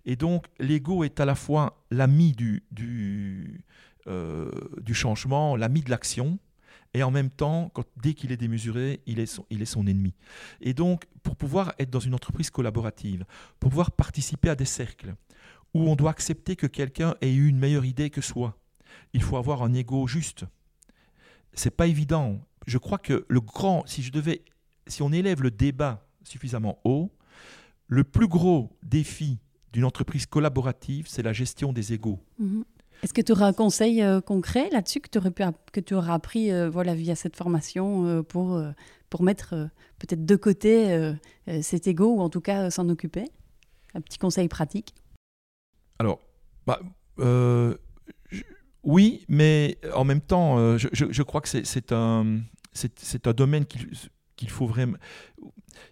Et 0.05 0.15
donc, 0.15 0.47
l'ego 0.59 1.03
est 1.03 1.19
à 1.19 1.25
la 1.25 1.35
fois 1.35 1.83
l'ami 1.89 2.33
du, 2.33 2.63
du, 2.71 3.63
euh, 4.07 4.51
du 4.81 4.93
changement, 4.93 5.55
l'ami 5.55 5.81
de 5.81 5.89
l'action, 5.89 6.39
et 6.93 7.03
en 7.03 7.11
même 7.11 7.29
temps, 7.29 7.71
dès 8.01 8.13
qu'il 8.13 8.31
est 8.31 8.37
démesuré, 8.37 9.01
il 9.07 9.19
est, 9.19 9.25
son, 9.25 9.45
il 9.49 9.61
est 9.61 9.65
son 9.65 9.87
ennemi. 9.87 10.13
Et 10.61 10.73
donc, 10.73 11.05
pour 11.23 11.35
pouvoir 11.35 11.73
être 11.79 11.89
dans 11.89 11.99
une 11.99 12.13
entreprise 12.13 12.49
collaborative, 12.49 13.25
pour 13.59 13.69
pouvoir 13.71 13.91
participer 13.91 14.49
à 14.49 14.55
des 14.55 14.65
cercles 14.65 15.15
où 15.73 15.89
on 15.89 15.95
doit 15.95 16.11
accepter 16.11 16.55
que 16.55 16.67
quelqu'un 16.67 17.15
ait 17.21 17.33
eu 17.33 17.47
une 17.47 17.57
meilleure 17.57 17.85
idée 17.85 18.11
que 18.11 18.21
soi, 18.21 18.57
il 19.13 19.23
faut 19.23 19.37
avoir 19.37 19.63
un 19.63 19.73
ego 19.73 20.05
juste. 20.07 20.45
C'est 21.53 21.75
pas 21.75 21.87
évident. 21.87 22.39
Je 22.67 22.77
crois 22.77 22.99
que 22.99 23.25
le 23.27 23.41
grand, 23.41 23.83
si 23.87 24.03
je 24.03 24.11
devais, 24.11 24.43
si 24.85 25.01
on 25.01 25.11
élève 25.11 25.41
le 25.41 25.49
débat 25.49 26.05
suffisamment 26.23 26.79
haut, 26.83 27.11
le 27.87 28.03
plus 28.03 28.27
gros 28.27 28.77
défi 28.83 29.39
d'une 29.71 29.85
entreprise 29.85 30.27
collaborative, 30.27 31.07
c'est 31.07 31.23
la 31.23 31.33
gestion 31.33 31.73
des 31.73 31.93
égaux. 31.93 32.19
Mhm. 32.37 32.63
Est-ce 33.03 33.13
que 33.13 33.21
tu 33.21 33.33
auras 33.33 33.47
un 33.47 33.53
conseil 33.53 34.01
euh, 34.01 34.21
concret 34.21 34.69
là-dessus 34.69 35.01
que 35.01 35.09
tu 35.09 35.17
aurais 35.17 35.33
auras 35.91 36.13
appris 36.13 36.51
euh, 36.51 36.69
voilà 36.69 36.95
via 36.95 37.15
cette 37.15 37.35
formation 37.35 38.07
euh, 38.07 38.23
pour 38.23 38.59
pour 39.09 39.23
mettre 39.23 39.69
peut-être 39.99 40.25
de 40.25 40.35
côté 40.37 41.13
cet 41.61 41.85
ego 41.87 42.15
ou 42.15 42.21
en 42.21 42.29
tout 42.29 42.41
cas 42.41 42.71
s'en 42.71 42.89
occuper? 42.89 43.25
Un 43.93 44.01
petit 44.01 44.17
conseil 44.17 44.47
pratique. 44.47 44.95
Alors, 45.99 46.19
bah, 46.65 46.79
oui, 48.83 49.23
mais 49.27 49.77
en 49.93 50.03
même 50.03 50.21
temps, 50.21 50.77
je, 50.79 50.87
je, 50.91 51.21
crois 51.21 51.41
que 51.41 51.47
c'est 51.47 51.91
un 51.91 52.39
un 52.73 53.33
domaine 53.33 53.65
qu'il 53.65 54.49
faut 54.49 54.65
vraiment. 54.65 54.97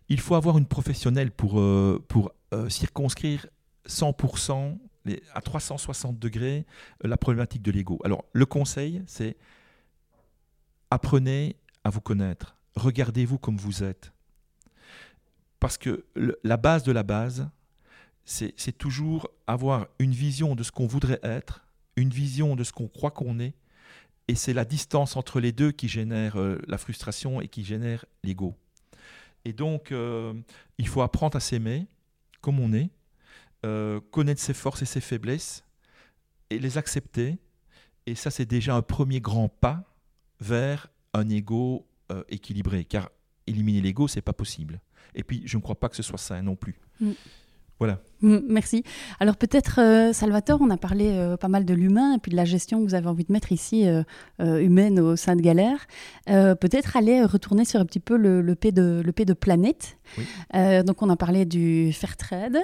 Il 0.09 0.19
faut 0.19 0.33
avoir 0.33 0.57
une 0.57 0.65
professionnelle 0.65 1.29
pour 1.29 1.61
pour 2.07 2.31
circonscrire 2.69 3.45
100% 3.87 4.79
à 5.33 5.41
360 5.41 6.19
degrés 6.19 6.65
euh, 7.03 7.07
la 7.07 7.17
problématique 7.17 7.61
de 7.61 7.71
l'ego. 7.71 7.99
Alors, 8.03 8.25
le 8.33 8.45
conseil, 8.45 9.01
c'est 9.07 9.37
apprenez 10.89 11.55
à 11.83 11.89
vous 11.89 12.01
connaître. 12.01 12.55
Regardez-vous 12.75 13.37
comme 13.37 13.57
vous 13.57 13.83
êtes. 13.83 14.11
Parce 15.59 15.77
que 15.77 16.05
la 16.43 16.57
base 16.57 16.83
de 16.83 16.91
la 16.91 17.03
base, 17.03 17.49
c'est 18.25 18.77
toujours 18.77 19.29
avoir 19.47 19.87
une 19.99 20.11
vision 20.11 20.55
de 20.55 20.63
ce 20.63 20.71
qu'on 20.71 20.87
voudrait 20.87 21.19
être, 21.23 21.63
une 21.95 22.09
vision 22.09 22.55
de 22.55 22.63
ce 22.63 22.71
qu'on 22.71 22.87
croit 22.87 23.11
qu'on 23.11 23.39
est, 23.39 23.53
et 24.27 24.35
c'est 24.35 24.53
la 24.53 24.65
distance 24.65 25.15
entre 25.15 25.39
les 25.39 25.51
deux 25.51 25.71
qui 25.71 25.87
génère 25.87 26.39
euh, 26.39 26.59
la 26.67 26.77
frustration 26.77 27.41
et 27.41 27.47
qui 27.47 27.63
génère 27.63 28.05
l'ego. 28.23 28.55
Et 29.45 29.53
donc, 29.53 29.91
euh, 29.91 30.33
il 30.77 30.87
faut 30.87 31.01
apprendre 31.01 31.35
à 31.35 31.39
s'aimer 31.39 31.87
comme 32.41 32.59
on 32.59 32.73
est, 32.73 32.89
euh, 33.65 33.99
connaître 34.11 34.41
ses 34.41 34.53
forces 34.53 34.81
et 34.81 34.85
ses 34.85 35.01
faiblesses 35.01 35.63
et 36.49 36.59
les 36.59 36.77
accepter. 36.77 37.37
Et 38.05 38.15
ça, 38.15 38.31
c'est 38.31 38.45
déjà 38.45 38.75
un 38.75 38.81
premier 38.81 39.21
grand 39.21 39.49
pas 39.49 39.83
vers 40.39 40.87
un 41.13 41.29
ego 41.29 41.87
euh, 42.11 42.23
équilibré. 42.29 42.85
Car 42.85 43.09
éliminer 43.47 43.81
l'ego, 43.81 44.07
c'est 44.07 44.21
pas 44.21 44.33
possible. 44.33 44.81
Et 45.13 45.23
puis, 45.23 45.43
je 45.45 45.57
ne 45.57 45.61
crois 45.61 45.79
pas 45.79 45.89
que 45.89 45.95
ce 45.95 46.03
soit 46.03 46.17
ça 46.17 46.41
non 46.41 46.55
plus. 46.55 46.79
Mm. 46.99 47.11
Voilà. 47.81 47.97
Mm, 48.21 48.37
merci. 48.47 48.83
Alors 49.19 49.37
peut-être, 49.37 49.81
euh, 49.81 50.13
Salvatore, 50.13 50.59
on 50.61 50.69
a 50.69 50.77
parlé 50.77 51.13
euh, 51.13 51.35
pas 51.35 51.47
mal 51.47 51.65
de 51.65 51.73
l'humain 51.73 52.13
et 52.13 52.19
puis 52.19 52.29
de 52.29 52.35
la 52.35 52.45
gestion 52.45 52.77
que 52.79 52.87
vous 52.87 52.93
avez 52.93 53.07
envie 53.07 53.23
de 53.23 53.33
mettre 53.33 53.51
ici, 53.51 53.87
euh, 53.87 54.03
humaine 54.37 54.99
au 54.99 55.15
sein 55.15 55.35
de 55.35 55.41
Galère. 55.41 55.87
peut-être 56.27 56.95
aller 56.95 57.25
retourner 57.25 57.65
sur 57.65 57.79
un 57.79 57.85
petit 57.85 57.99
peu 57.99 58.17
le, 58.17 58.43
le 58.43 58.53
P, 58.53 58.71
de, 58.71 59.01
le 59.03 59.11
P 59.11 59.25
de 59.25 59.33
planète. 59.33 59.97
donc 60.53 61.01
on 61.01 61.09
a 61.09 61.15
parlé 61.15 61.45
du 61.45 61.91
fair 61.91 62.17
trade. 62.17 62.59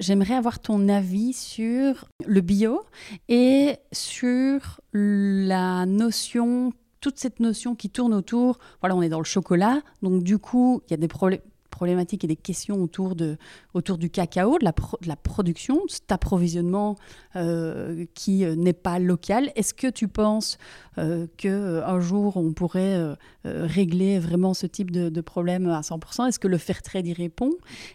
J'aimerais 0.00 0.34
avoir 0.34 0.58
ton 0.58 0.88
avis 0.88 1.32
sur 1.32 2.08
le 2.26 2.40
bio 2.40 2.80
et 3.28 3.76
sur 3.92 4.80
la 4.92 5.86
notion 5.86 6.72
toute 7.00 7.18
cette 7.18 7.38
notion 7.38 7.76
qui 7.76 7.90
tourne 7.90 8.14
autour, 8.14 8.58
voilà, 8.80 8.96
on 8.96 9.02
est 9.02 9.10
dans 9.10 9.18
le 9.18 9.26
chocolat, 9.26 9.82
donc 10.02 10.22
du 10.22 10.38
coup, 10.38 10.80
il 10.88 10.90
y 10.90 10.94
a 10.94 10.96
des 10.96 11.06
problèmes 11.06 11.40
problématiques 11.74 12.22
et 12.22 12.28
des 12.28 12.36
questions 12.36 12.80
autour, 12.80 13.16
de, 13.16 13.36
autour 13.74 13.98
du 13.98 14.08
cacao, 14.08 14.58
de 14.58 14.64
la, 14.64 15.16
production, 15.16 15.74
de 15.84 15.90
cet 15.90 16.12
approvisionnement 16.12 16.96
euh, 17.34 18.06
qui 18.14 18.44
euh, 18.44 18.54
n'est 18.54 18.72
pas 18.72 19.00
local. 19.00 19.50
Est-ce 19.56 19.74
que 19.74 19.88
tu 19.88 20.06
penses 20.06 20.56
euh, 20.98 21.26
qu'un 21.36 22.00
jour 22.00 22.36
on 22.36 22.52
pourrait 22.52 23.16
régler 23.44 24.20
vraiment 24.20 24.54
ce 24.54 24.66
type 24.66 24.90
de, 24.90 25.20
problème 25.20 25.68
à 25.68 25.80
100% 25.80 26.28
Est-ce 26.28 26.38
que 26.38 26.48
le 26.48 26.58
fair 26.58 26.80
trade 26.80 27.06
y 27.06 27.12
répond? 27.12 27.50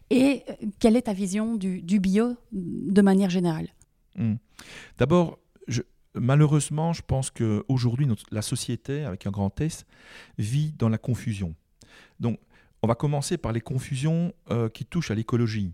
Et 0.09 0.43
quelle 0.79 0.97
est 0.97 1.03
ta 1.03 1.13
vision 1.13 1.55
du, 1.55 1.81
du 1.81 1.99
bio 1.99 2.35
de 2.51 3.01
manière 3.01 3.29
générale? 3.29 3.69
Hmm. 4.15 4.35
D'abord, 4.97 5.39
malheureusement, 6.13 6.91
je 6.91 7.01
pense 7.01 7.31
qu'aujourd'hui, 7.31 8.07
la 8.31 8.41
société, 8.41 9.05
avec 9.05 9.25
un 9.25 9.31
grand 9.31 9.59
S, 9.61 9.85
vit 10.37 10.73
dans 10.77 10.89
la 10.89 10.97
confusion. 10.97 11.55
Donc, 12.19 12.39
on 12.81 12.87
va 12.87 12.95
commencer 12.95 13.37
par 13.37 13.51
les 13.51 13.61
confusions 13.61 14.33
euh, 14.51 14.69
qui 14.69 14.85
touchent 14.85 15.11
à 15.11 15.15
l'écologie. 15.15 15.73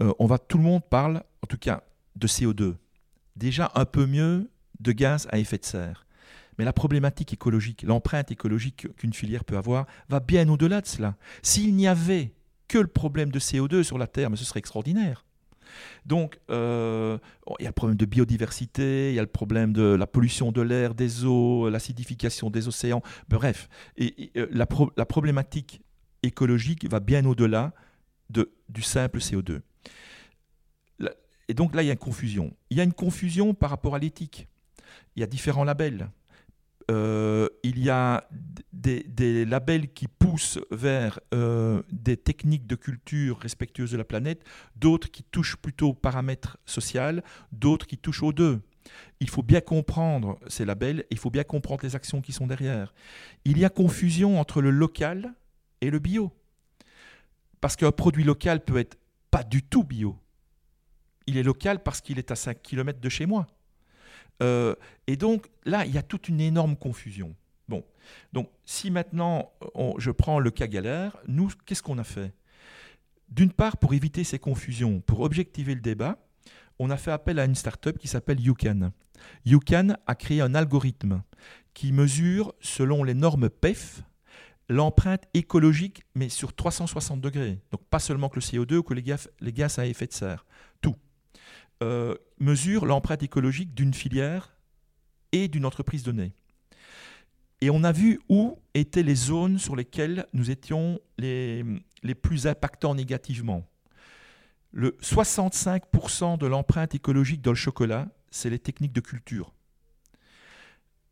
Euh, 0.00 0.12
on 0.18 0.26
va, 0.26 0.38
tout 0.38 0.58
le 0.58 0.64
monde 0.64 0.82
parle, 0.88 1.22
en 1.42 1.46
tout 1.46 1.58
cas, 1.58 1.82
de 2.16 2.26
CO2. 2.26 2.76
Déjà 3.36 3.70
un 3.74 3.84
peu 3.84 4.06
mieux 4.06 4.50
de 4.80 4.92
gaz 4.92 5.28
à 5.30 5.38
effet 5.38 5.58
de 5.58 5.64
serre. 5.64 6.06
Mais 6.58 6.64
la 6.64 6.72
problématique 6.72 7.32
écologique, 7.32 7.82
l'empreinte 7.82 8.30
écologique 8.30 8.88
qu'une 8.96 9.12
filière 9.12 9.44
peut 9.44 9.56
avoir, 9.56 9.86
va 10.08 10.20
bien 10.20 10.48
au-delà 10.48 10.80
de 10.80 10.86
cela. 10.86 11.16
S'il 11.42 11.74
n'y 11.74 11.88
avait 11.88 12.34
que 12.68 12.78
le 12.78 12.86
problème 12.86 13.30
de 13.30 13.38
CO2 13.38 13.82
sur 13.82 13.98
la 13.98 14.06
Terre, 14.06 14.30
ce 14.34 14.44
serait 14.44 14.58
extraordinaire. 14.58 15.24
Donc, 16.06 16.38
euh, 16.50 17.18
il 17.58 17.62
y 17.62 17.66
a 17.66 17.70
le 17.70 17.74
problème 17.74 17.96
de 17.96 18.04
biodiversité, 18.04 19.10
il 19.10 19.14
y 19.14 19.18
a 19.18 19.22
le 19.22 19.28
problème 19.28 19.72
de 19.72 19.82
la 19.82 20.06
pollution 20.06 20.52
de 20.52 20.60
l'air, 20.60 20.94
des 20.94 21.24
eaux, 21.24 21.68
l'acidification 21.68 22.50
des 22.50 22.68
océans, 22.68 23.02
bref. 23.28 23.68
La, 24.34 24.66
problématique 24.66 25.82
écologique 26.22 26.88
va 26.88 27.00
bien 27.00 27.24
au-delà 27.24 27.72
de, 28.30 28.52
du 28.68 28.82
simple 28.82 29.18
CO2. 29.18 29.60
Et 31.48 31.54
donc 31.54 31.74
là, 31.74 31.82
il 31.82 31.86
y 31.86 31.90
a 31.90 31.94
une 31.94 31.98
confusion. 31.98 32.54
Il 32.70 32.76
y 32.76 32.80
a 32.80 32.84
une 32.84 32.92
confusion 32.92 33.54
par 33.54 33.70
rapport 33.70 33.96
à 33.96 33.98
l'éthique. 33.98 34.46
Il 35.16 35.20
y 35.20 35.24
a 35.24 35.26
différents 35.26 35.64
labels. 35.64 36.08
Euh, 36.92 37.48
il 37.64 37.80
y 37.80 37.90
a 37.90 38.28
des, 38.72 39.44
labels 39.44 39.92
qui 39.92 40.06
poussent 40.06 40.60
vers 40.70 41.18
euh, 41.34 41.82
des 41.90 42.16
techniques 42.16 42.68
de 42.68 42.76
culture 42.76 43.38
respectueuses 43.38 43.90
de 43.90 43.96
la 43.96 44.04
planète, 44.04 44.44
d'autres 44.76 45.10
qui 45.10 45.24
touchent 45.24 45.56
plutôt 45.56 45.88
aux 45.88 45.94
paramètres 45.94 46.56
sociaux, 46.66 47.20
d'autres 47.50 47.88
qui 47.88 47.98
touchent 47.98 48.22
aux 48.22 48.32
deux. 48.32 48.60
Il 49.18 49.28
faut 49.28 49.42
bien 49.42 49.60
comprendre 49.60 50.38
ces 50.46 50.64
labels, 50.64 51.04
il 51.10 51.18
faut 51.18 51.30
bien 51.30 51.44
comprendre 51.44 51.82
les 51.82 51.96
actions 51.96 52.20
qui 52.20 52.32
sont 52.32 52.46
derrière. 52.46 52.94
Il 53.44 53.58
y 53.58 53.64
a 53.64 53.70
confusion 53.70 54.38
entre 54.38 54.62
le 54.62 54.70
local 54.70 55.34
et 55.80 55.90
le 55.90 55.98
bio. 55.98 56.32
Parce 57.60 57.76
qu'un 57.76 57.92
produit 57.92 58.24
local 58.24 58.64
peut 58.64 58.78
être 58.78 58.98
pas 59.30 59.42
du 59.42 59.62
tout 59.62 59.84
bio. 59.84 60.18
Il 61.26 61.36
est 61.36 61.42
local 61.42 61.82
parce 61.82 62.00
qu'il 62.00 62.18
est 62.18 62.30
à 62.30 62.36
5 62.36 62.62
km 62.62 63.00
de 63.00 63.08
chez 63.08 63.26
moi. 63.26 63.46
Euh, 64.42 64.74
et 65.06 65.16
donc 65.16 65.48
là, 65.64 65.84
il 65.84 65.92
y 65.92 65.98
a 65.98 66.02
toute 66.02 66.28
une 66.28 66.40
énorme 66.40 66.76
confusion. 66.76 67.34
Bon, 67.68 67.84
donc 68.32 68.50
si 68.64 68.90
maintenant 68.90 69.52
je 69.98 70.10
prends 70.10 70.40
le 70.40 70.50
cas 70.50 70.66
galère, 70.66 71.16
nous, 71.28 71.50
qu'est-ce 71.66 71.82
qu'on 71.82 71.98
a 71.98 72.04
fait? 72.04 72.32
D'une 73.28 73.52
part, 73.52 73.76
pour 73.76 73.94
éviter 73.94 74.24
ces 74.24 74.40
confusions, 74.40 75.00
pour 75.00 75.20
objectiver 75.20 75.74
le 75.74 75.80
débat, 75.80 76.18
on 76.80 76.90
a 76.90 76.96
fait 76.96 77.12
appel 77.12 77.38
à 77.38 77.44
une 77.44 77.54
start-up 77.54 77.98
qui 77.98 78.08
s'appelle 78.08 78.40
YouCan. 78.40 78.90
YouCan 79.44 79.96
a 80.06 80.14
créé 80.14 80.40
un 80.40 80.54
algorithme 80.54 81.22
qui 81.74 81.92
mesure, 81.92 82.54
selon 82.60 83.04
les 83.04 83.14
normes 83.14 83.48
PEF, 83.48 84.02
l'empreinte 84.70 85.24
écologique, 85.34 86.04
mais 86.14 86.28
sur 86.28 86.54
360 86.54 87.20
degrés. 87.20 87.58
Donc 87.72 87.82
pas 87.90 87.98
seulement 87.98 88.28
que 88.28 88.36
le 88.36 88.40
CO2 88.40 88.76
ou 88.76 88.82
que 88.84 88.94
les 88.94 89.02
gaz, 89.02 89.28
les 89.40 89.52
gaz 89.52 89.78
à 89.80 89.86
effet 89.86 90.06
de 90.06 90.12
serre, 90.12 90.46
tout. 90.80 90.94
Euh, 91.82 92.14
mesure 92.38 92.86
l'empreinte 92.86 93.22
écologique 93.22 93.74
d'une 93.74 93.92
filière 93.92 94.56
et 95.32 95.48
d'une 95.48 95.66
entreprise 95.66 96.04
donnée. 96.04 96.32
Et 97.60 97.68
on 97.68 97.82
a 97.82 97.90
vu 97.90 98.20
où 98.28 98.58
étaient 98.74 99.02
les 99.02 99.16
zones 99.16 99.58
sur 99.58 99.74
lesquelles 99.74 100.26
nous 100.32 100.52
étions 100.52 101.00
les, 101.18 101.64
les 102.04 102.14
plus 102.14 102.46
impactants 102.46 102.94
négativement. 102.94 103.66
Le 104.70 104.96
65% 105.02 106.38
de 106.38 106.46
l'empreinte 106.46 106.94
écologique 106.94 107.42
dans 107.42 107.50
le 107.50 107.56
chocolat, 107.56 108.06
c'est 108.30 108.50
les 108.50 108.60
techniques 108.60 108.92
de 108.92 109.00
culture. 109.00 109.52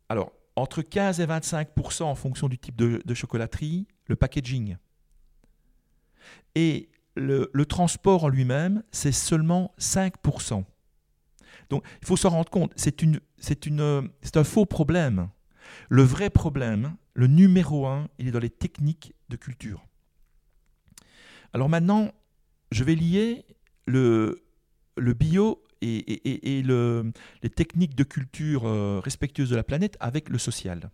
Alors, 0.07 0.31
entre 0.61 0.81
15 0.81 1.19
et 1.19 1.25
25% 1.25 2.03
en 2.03 2.15
fonction 2.15 2.47
du 2.47 2.57
type 2.57 2.75
de, 2.75 3.13
chocolaterie, 3.13 3.87
le 4.07 4.15
packaging. 4.15 4.77
Et 6.55 6.89
le, 7.15 7.47
transport 7.65 8.23
en 8.23 8.29
lui-même, 8.29 8.83
c'est 8.91 9.11
seulement 9.11 9.73
5% 9.79 10.63
Donc, 11.69 11.83
il 12.01 12.07
faut 12.07 12.17
se 12.17 12.27
rendre 12.27 12.49
compte, 12.49 12.73
c'est 12.75 14.37
un 14.37 14.43
faux 14.43 14.65
problème. 14.65 15.29
Le 15.89 16.03
vrai 16.03 16.29
problème, 16.29 16.95
le 17.13 17.27
numéro 17.27 17.87
un, 17.87 18.07
il 18.17 18.27
est 18.27 18.31
dans 18.31 18.39
les 18.39 18.49
techniques 18.49 19.13
de 19.29 19.35
culture. 19.35 19.85
Alors 21.53 21.69
maintenant, 21.69 22.11
je 22.71 22.83
vais 22.83 22.95
lier 22.95 23.45
le 23.85 24.41
bio 24.97 25.63
et, 25.81 26.63
les 27.41 27.49
techniques 27.49 27.95
de 27.95 28.03
culture 28.03 28.65
euh, 28.65 28.99
respectueuses 29.03 29.49
de 29.49 29.55
la 29.55 29.63
planète 29.63 29.97
avec 29.99 30.29
le 30.29 30.37
social. 30.37 30.89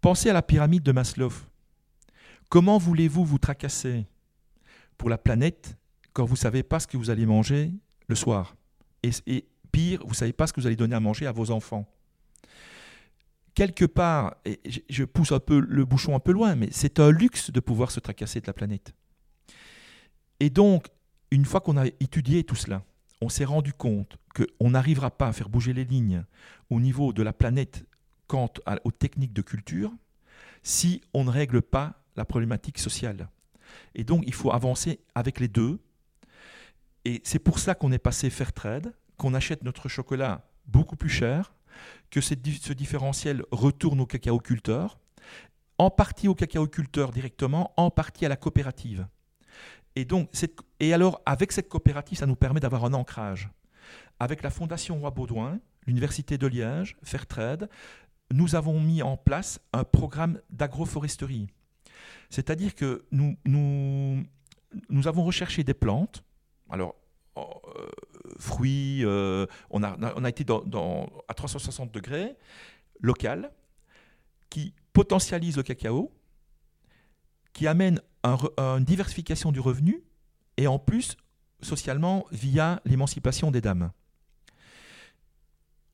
Pensez 0.00 0.30
à 0.30 0.32
la 0.32 0.42
pyramide 0.42 0.82
de 0.82 0.92
Maslow. 0.92 1.32
Comment 2.48 2.78
voulez-vous 2.78 3.24
vous 3.24 3.38
tracasser 3.38 4.06
pour 4.98 5.08
la 5.08 5.18
planète 5.18 5.76
quand 6.12 6.24
vous 6.24 6.34
ne 6.34 6.38
savez 6.38 6.62
pas 6.62 6.80
ce 6.80 6.86
que 6.86 6.96
vous 6.96 7.10
allez 7.10 7.26
manger 7.26 7.72
le 8.08 8.14
soir? 8.14 8.56
Et, 9.02 9.46
pire, 9.70 10.00
vous 10.02 10.10
ne 10.10 10.14
savez 10.14 10.32
pas 10.32 10.46
ce 10.46 10.52
que 10.52 10.60
vous 10.60 10.66
allez 10.66 10.76
donner 10.76 10.94
à 10.94 11.00
manger 11.00 11.26
à 11.26 11.32
vos 11.32 11.50
enfants 11.50 11.88
quelque 13.54 13.84
part, 13.84 14.36
je 14.88 15.04
pousse 15.04 15.32
un 15.32 15.38
peu 15.38 15.60
le 15.60 15.84
bouchon 15.84 16.14
un 16.14 16.20
peu 16.20 16.32
loin, 16.32 16.54
mais 16.54 16.68
c'est 16.70 17.00
un 17.00 17.10
luxe 17.10 17.50
de 17.50 17.60
pouvoir 17.60 17.90
se 17.90 18.00
tracasser 18.00 18.40
de 18.40 18.46
la 18.46 18.52
planète. 18.52 18.94
Et 20.40 20.50
donc, 20.50 20.86
une 21.30 21.44
fois 21.44 21.60
qu'on 21.60 21.76
a 21.76 21.86
étudié 21.86 22.44
tout 22.44 22.54
cela, 22.54 22.82
on 23.22 23.28
s'est 23.28 23.44
rendu 23.44 23.72
compte 23.72 24.18
qu'on 24.34 24.70
n'arrivera 24.70 25.12
pas 25.12 25.28
à 25.28 25.32
faire 25.32 25.48
bouger 25.48 25.72
les 25.72 25.84
lignes 25.84 26.24
au 26.70 26.80
niveau 26.80 27.12
de 27.12 27.22
la 27.22 27.32
planète 27.32 27.86
quant 28.26 28.50
aux 28.82 28.90
techniques 28.90 29.32
de 29.32 29.42
culture 29.42 29.92
si 30.64 31.00
on 31.14 31.22
ne 31.24 31.30
règle 31.30 31.62
pas 31.62 32.02
la 32.16 32.24
problématique 32.24 32.78
sociale. 32.78 33.28
Et 33.94 34.02
donc, 34.02 34.24
il 34.26 34.34
faut 34.34 34.52
avancer 34.52 35.00
avec 35.14 35.38
les 35.38 35.46
deux. 35.48 35.78
Et 37.04 37.20
c'est 37.24 37.38
pour 37.38 37.60
ça 37.60 37.74
qu'on 37.76 37.92
est 37.92 37.98
passé 37.98 38.28
faire 38.28 38.52
trade, 38.52 38.92
qu'on 39.16 39.34
achète 39.34 39.62
notre 39.62 39.88
chocolat 39.88 40.44
beaucoup 40.66 40.96
plus 40.96 41.08
cher, 41.08 41.54
que 42.10 42.20
ce 42.20 42.34
différentiel 42.34 43.44
retourne 43.52 44.00
aux 44.00 44.06
cacaoculteurs, 44.06 44.98
en 45.78 45.90
partie 45.90 46.26
aux 46.26 46.34
cacaoculteurs 46.34 47.12
directement, 47.12 47.72
en 47.76 47.90
partie 47.90 48.26
à 48.26 48.28
la 48.28 48.36
coopérative. 48.36 49.06
Et 49.96 50.04
donc, 50.04 50.30
et 50.80 50.94
alors, 50.94 51.20
avec 51.26 51.52
cette 51.52 51.68
coopérative, 51.68 52.18
ça 52.18 52.26
nous 52.26 52.36
permet 52.36 52.60
d'avoir 52.60 52.84
un 52.84 52.94
ancrage. 52.94 53.50
Avec 54.18 54.42
la 54.42 54.50
Fondation 54.50 54.98
Roi 54.98 55.10
Baudouin, 55.10 55.60
l'Université 55.86 56.38
de 56.38 56.46
Liège, 56.46 56.96
Fairtrade, 57.02 57.68
nous 58.32 58.54
avons 58.54 58.80
mis 58.80 59.02
en 59.02 59.16
place 59.16 59.60
un 59.72 59.84
programme 59.84 60.40
d'agroforesterie. 60.50 61.48
C'est-à-dire 62.30 62.74
que 62.74 63.04
nous, 63.10 63.36
nous, 63.44 65.08
avons 65.08 65.24
recherché 65.24 65.64
des 65.64 65.74
plantes, 65.74 66.24
alors 66.70 66.96
euh, 67.36 67.42
fruits, 68.38 69.04
euh, 69.04 69.46
on, 69.70 69.82
a, 69.82 69.96
on 70.16 70.24
a 70.24 70.28
été 70.28 70.44
à 70.50 71.34
360 71.34 71.92
degrés, 71.92 72.36
locales, 73.00 73.52
qui 74.48 74.74
potentialisent 74.92 75.56
le 75.56 75.62
cacao, 75.62 76.12
qui 77.52 77.66
amènent 77.66 78.00
une 78.24 78.84
diversification 78.84 79.52
du 79.52 79.60
revenu 79.60 80.02
et 80.56 80.66
en 80.66 80.78
plus 80.78 81.16
socialement 81.60 82.26
via 82.30 82.80
l'émancipation 82.84 83.50
des 83.50 83.60
dames. 83.60 83.90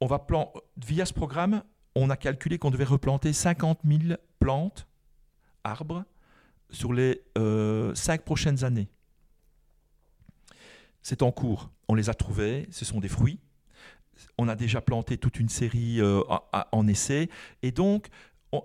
On 0.00 0.06
va. 0.06 0.26
Via 0.76 1.04
ce 1.04 1.12
programme, 1.12 1.62
on 1.94 2.10
a 2.10 2.16
calculé 2.16 2.58
qu'on 2.58 2.70
devait 2.70 2.84
replanter 2.84 3.32
50 3.32 3.80
000 3.84 4.18
plantes, 4.38 4.86
arbres, 5.64 6.04
sur 6.70 6.92
les 6.92 7.22
euh, 7.36 7.94
cinq 7.94 8.22
prochaines 8.22 8.64
années. 8.64 8.88
C'est 11.02 11.22
en 11.22 11.32
cours. 11.32 11.70
On 11.88 11.94
les 11.94 12.10
a 12.10 12.14
trouvés, 12.14 12.68
ce 12.70 12.84
sont 12.84 13.00
des 13.00 13.08
fruits. 13.08 13.40
On 14.36 14.48
a 14.48 14.56
déjà 14.56 14.80
planté 14.80 15.16
toute 15.16 15.40
une 15.40 15.48
série 15.48 16.00
euh, 16.00 16.22
en 16.72 16.86
essai. 16.86 17.30
Et 17.62 17.72
donc, 17.72 18.08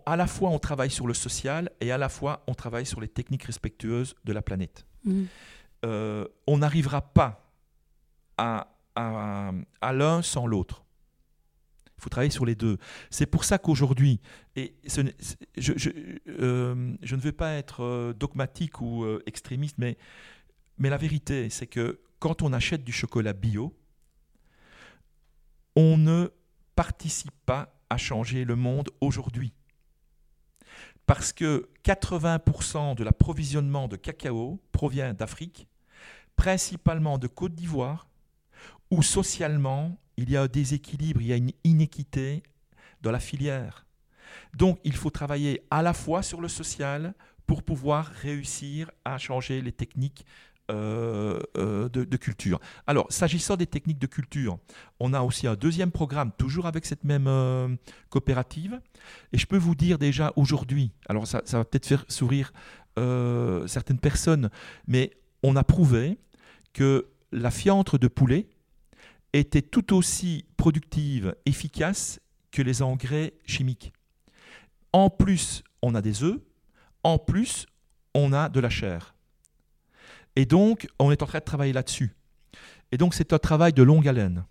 à 0.06 0.16
la 0.16 0.28
fois 0.28 0.50
on 0.50 0.60
travaille 0.60 0.90
sur 0.90 1.08
le 1.08 1.14
social 1.14 1.70
et 1.82 1.92
à 1.92 1.98
la 1.98 2.10
fois 2.10 2.44
on 2.48 2.54
travaille 2.54 2.86
sur 2.86 3.02
les 3.02 3.08
techniques 3.08 3.44
respectueuses 3.44 4.16
de 4.24 4.34
la 4.34 4.42
planète. 4.42 4.86
Mm. 5.04 5.24
Euh, 5.86 6.26
on 6.48 6.60
n'arrivera 6.60 7.02
pas 7.02 7.52
à, 8.38 8.68
à, 8.96 9.94
l'un 9.94 10.22
sans 10.22 10.48
l'autre. 10.48 10.84
Il 11.98 12.04
faut 12.04 12.10
travailler 12.10 12.32
sur 12.32 12.46
les 12.46 12.56
deux. 12.56 12.78
C'est 13.10 13.26
pour 13.26 13.44
ça 13.44 13.58
qu'aujourd'hui, 13.58 14.20
et 14.56 14.76
je, 14.86 15.02
je, 15.58 15.90
euh, 16.30 16.96
je, 17.02 17.16
ne 17.16 17.22
veux 17.22 17.32
pas 17.32 17.54
être 17.54 17.84
euh, 17.84 18.14
dogmatique 18.14 18.82
ou 18.82 19.06
extrémiste, 19.26 19.78
mais, 19.78 19.98
mais 20.78 20.90
la 20.90 20.98
vérité, 20.98 21.50
c'est 21.50 21.68
que 21.68 22.00
quand 22.20 22.42
on 22.42 22.54
achète 22.54 22.84
du 22.84 22.92
chocolat 22.92 23.34
bio, 23.34 23.76
on 25.76 25.98
ne 25.98 26.30
participe 26.76 27.32
pas 27.46 27.76
à 27.90 27.98
changer 27.98 28.46
le 28.46 28.56
monde 28.56 28.90
aujourd'hui 29.02 29.54
parce 31.06 31.34
que 31.34 31.70
80% 31.84 32.96
de 32.96 33.04
l'approvisionnement 33.04 33.88
de 33.88 33.96
cacao 33.96 34.60
provient 34.72 35.14
d'Afrique, 35.14 35.68
principalement 36.36 37.18
de 37.18 37.28
Côte 37.28 37.56
d'Ivoire, 37.56 38.08
où 38.90 39.02
socialement 39.04 39.98
il 40.18 40.30
y 40.30 40.38
a 40.38 40.44
un 40.44 40.48
déséquilibre, 40.48 41.22
il 41.22 41.28
y 41.28 41.34
a 41.34 41.38
une 41.38 41.52
inéquité 41.64 42.44
dans 43.02 43.12
la 43.12 43.20
filière. 43.20 43.86
Donc 44.54 44.80
il 44.84 44.96
faut 44.96 45.10
travailler 45.10 45.66
à 45.70 45.82
la 45.82 45.94
fois 45.94 46.24
sur 46.24 46.42
le 46.42 46.48
social 46.48 47.14
pour 47.46 47.64
pouvoir 47.64 48.08
réussir 48.08 48.90
à 49.04 49.18
changer 49.18 49.62
les 49.62 49.72
techniques 49.72 50.26
euh, 50.74 51.40
euh, 51.58 51.88
de, 51.90 52.18
culture. 52.18 52.60
Alors, 52.88 53.06
s'agissant 53.12 53.56
des 53.56 53.68
techniques 53.68 54.00
de 54.00 54.08
culture, 54.08 54.58
on 55.00 55.14
a 55.14 55.22
aussi 55.22 55.46
un 55.46 55.56
deuxième 55.56 55.92
programme, 55.92 56.32
toujours 56.38 56.66
avec 56.66 56.86
cette 56.86 57.04
même 57.04 57.28
euh, 57.28 57.68
coopérative. 58.10 58.80
Et 59.34 59.38
je 59.38 59.46
peux 59.46 59.58
vous 59.58 59.76
dire 59.76 60.00
déjà 60.00 60.34
aujourd'hui, 60.36 60.92
alors 61.08 61.28
ça, 61.28 61.42
va 61.52 61.64
peut-être 61.64 61.86
faire 61.86 62.06
sourire 62.08 62.54
certaines 62.96 64.00
personnes, 64.00 64.50
mais 64.88 65.12
on 65.42 65.56
a 65.56 65.64
prouvé 65.64 66.20
que 66.74 67.08
la 67.32 67.52
fiantre 67.52 67.98
de 67.98 68.08
poulet 68.08 68.48
était 69.34 69.64
tout 69.64 69.96
aussi 69.96 70.46
productive, 70.58 71.36
efficace 71.46 72.20
que 72.52 72.62
les 72.62 72.82
engrais 72.82 73.34
chimiques. 73.46 73.94
En 74.92 75.10
plus, 75.10 75.64
on 75.82 75.96
a 75.96 76.02
des 76.02 76.24
œufs, 76.24 76.40
en 77.04 77.18
plus, 77.18 77.66
on 78.14 78.32
a 78.32 78.50
de 78.50 78.60
la 78.60 78.70
chair. 78.70 79.13
Et 80.36 80.46
donc, 80.46 80.88
on 81.00 81.12
est 81.12 81.22
en 81.22 81.26
train 81.26 81.40
de 81.40 81.44
travailler 81.44 81.74
là-dessus. 81.74 82.16
Et 82.92 82.98
donc, 82.98 83.14
c'est 83.14 83.34
un 83.34 83.40
travail 83.40 83.74
de 83.74 83.84
longue 83.84 84.08
haleine. 84.08 84.46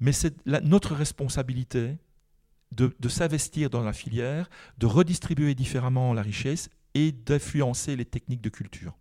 Mais 0.00 0.12
c'est 0.12 0.34
notre 0.46 0.94
responsabilité 0.94 1.96
de, 2.72 3.08
s'investir 3.08 3.70
dans 3.70 3.82
la 3.82 3.92
filière, 3.92 4.50
de 4.78 4.86
redistribuer 4.86 5.54
différemment 5.54 6.12
la 6.12 6.22
richesse 6.22 6.68
et 6.94 7.12
d'influencer 7.12 7.96
les 7.96 8.04
techniques 8.04 8.42
de 8.42 8.48
culture. 8.48 8.96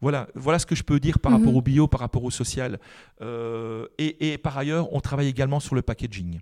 Voilà, 0.00 0.28
voilà 0.34 0.58
ce 0.58 0.66
que 0.66 0.74
je 0.74 0.82
peux 0.82 0.98
dire 0.98 1.20
par 1.20 1.30
rapport 1.30 1.52
mhm. 1.52 1.56
au 1.56 1.62
bio, 1.62 1.86
par 1.86 2.00
rapport 2.00 2.24
au 2.24 2.30
social. 2.30 2.80
Euh, 3.20 3.86
et, 3.98 4.32
et, 4.32 4.38
par 4.38 4.58
ailleurs, 4.58 4.92
on 4.92 5.00
travaille 5.00 5.28
également 5.28 5.60
sur 5.60 5.76
le 5.76 5.82
packaging. 5.82 6.40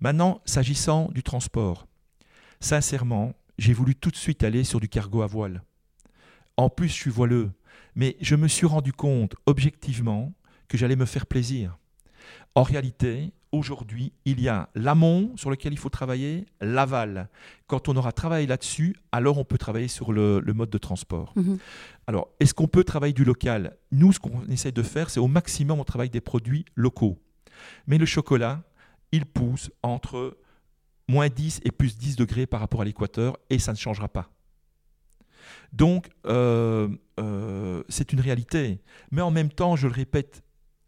Maintenant, 0.00 0.40
s'agissant 0.44 1.08
du 1.12 1.24
transport, 1.24 1.88
sincèrement, 2.60 3.34
j'ai 3.58 3.72
voulu 3.72 3.96
tout 3.96 4.10
de 4.10 4.16
suite 4.16 4.44
aller 4.44 4.62
sur 4.62 4.78
du 4.78 4.88
cargo 4.88 5.22
à 5.22 5.26
voile. 5.26 5.62
En 6.56 6.68
plus, 6.68 6.88
je 6.88 6.94
suis 6.94 7.10
voileux. 7.10 7.50
Mais 7.94 8.16
je 8.20 8.36
me 8.36 8.48
suis 8.48 8.66
rendu 8.66 8.92
compte 8.92 9.34
objectivement 9.46 10.32
que 10.68 10.78
j'allais 10.78 10.96
me 10.96 11.04
faire 11.04 11.26
plaisir. 11.26 11.78
En 12.54 12.62
réalité, 12.62 13.32
aujourd'hui, 13.52 14.12
il 14.24 14.40
y 14.40 14.48
a 14.48 14.68
l'amont 14.74 15.32
sur 15.36 15.50
lequel 15.50 15.72
il 15.72 15.78
faut 15.78 15.90
travailler, 15.90 16.46
l'aval. 16.60 17.28
Quand 17.66 17.88
on 17.88 17.96
aura 17.96 18.12
travaillé 18.12 18.46
là-dessus, 18.46 18.96
alors 19.12 19.38
on 19.38 19.44
peut 19.44 19.58
travailler 19.58 19.88
sur 19.88 20.12
le, 20.12 20.42
mode 20.54 20.70
de 20.70 20.78
transport. 20.78 21.32
Mhm. 21.36 21.58
Alors, 22.06 22.28
est-ce 22.40 22.54
qu'on 22.54 22.68
peut 22.68 22.84
travailler 22.84 23.12
du 23.12 23.24
local? 23.24 23.76
Nous, 23.90 24.12
ce 24.12 24.18
qu'on 24.18 24.46
essaie 24.48 24.72
de 24.72 24.82
faire, 24.82 25.10
c'est 25.10 25.20
au 25.20 25.28
maximum, 25.28 25.78
on 25.78 25.84
travaille 25.84 26.10
des 26.10 26.20
produits 26.20 26.64
locaux. 26.74 27.18
Mais 27.86 27.98
le 27.98 28.06
chocolat, 28.06 28.62
il 29.12 29.26
pousse 29.26 29.70
entre 29.82 30.38
moins 31.08 31.28
10 31.28 31.60
et 31.64 31.70
plus 31.70 31.98
10 31.98 32.16
degrés 32.16 32.46
par 32.46 32.60
rapport 32.60 32.80
à 32.80 32.84
l'équateur, 32.84 33.36
et 33.50 33.58
ça 33.58 33.72
ne 33.72 33.76
changera 33.76 34.08
pas. 34.08 34.31
Donc, 35.72 36.08
euh, 36.26 36.88
euh, 37.20 37.82
c'est 37.88 38.12
une 38.12 38.20
réalité. 38.20 38.80
Mais 39.10 39.22
en 39.22 39.30
même 39.30 39.50
temps, 39.50 39.76
je 39.76 39.86
le 39.86 39.92
répète, 39.92 40.42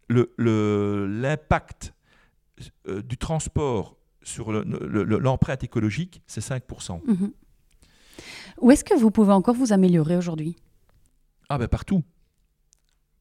l'impact 0.09 1.93
le, 2.85 3.01
du 3.01 3.17
transport 3.17 3.97
sur 4.21 4.51
l'empreinte 4.51 5.63
écologique, 5.63 6.21
c'est 6.27 6.41
5%. 6.43 7.01
Mhm. 7.05 7.31
Où 8.61 8.71
est-ce 8.71 8.83
que 8.83 8.97
vous 8.97 9.11
pouvez 9.11 9.33
encore 9.33 9.55
vous 9.55 9.73
améliorer 9.73 10.17
aujourd'hui? 10.17 10.55
Ah 11.49 11.57
ben 11.57 11.67
partout 11.67 12.03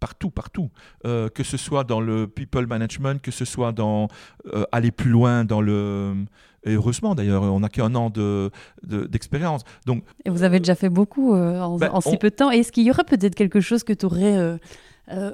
partout, 0.05 0.29
partout. 0.29 0.71
Euh, 1.07 1.31
que 1.31 1.43
ce 1.43 1.57
soit 1.57 1.83
dans 1.83 2.03
le 2.03 2.27
people 2.27 2.67
management, 2.67 3.23
que 3.23 3.31
ce 3.31 3.47
soit 3.47 3.73
dans 3.73 4.09
euh, 4.53 4.67
aller 4.71 4.91
plus 4.91 5.09
loin 5.09 5.47
dans 5.47 5.63
le. 5.63 6.15
Et 6.67 6.75
heureusement 6.75 7.15
d'ailleurs, 7.15 7.43
on 7.45 7.61
n'a 7.61 7.71
qu'un 7.71 7.95
an 7.95 8.13
d'expérience. 8.83 9.65
De, 9.65 9.71
Donc, 9.87 10.05
et 10.27 10.29
vous 10.29 10.43
avez 10.43 10.59
déjà 10.59 10.75
fait 10.75 10.91
beaucoup 10.91 11.35
euh, 11.35 11.59
en, 11.59 11.79
ben, 11.79 11.91
si 12.03 12.19
peu 12.19 12.29
de 12.29 12.35
temps. 12.35 12.51
Est-ce 12.51 12.71
qu'il 12.71 12.85
y 12.85 12.91
aurait 12.91 13.05
peut-être 13.05 13.35
quelque 13.35 13.61
chose 13.61 13.83
que 13.83 13.95
tu 13.95 14.05
aurais 14.05 14.59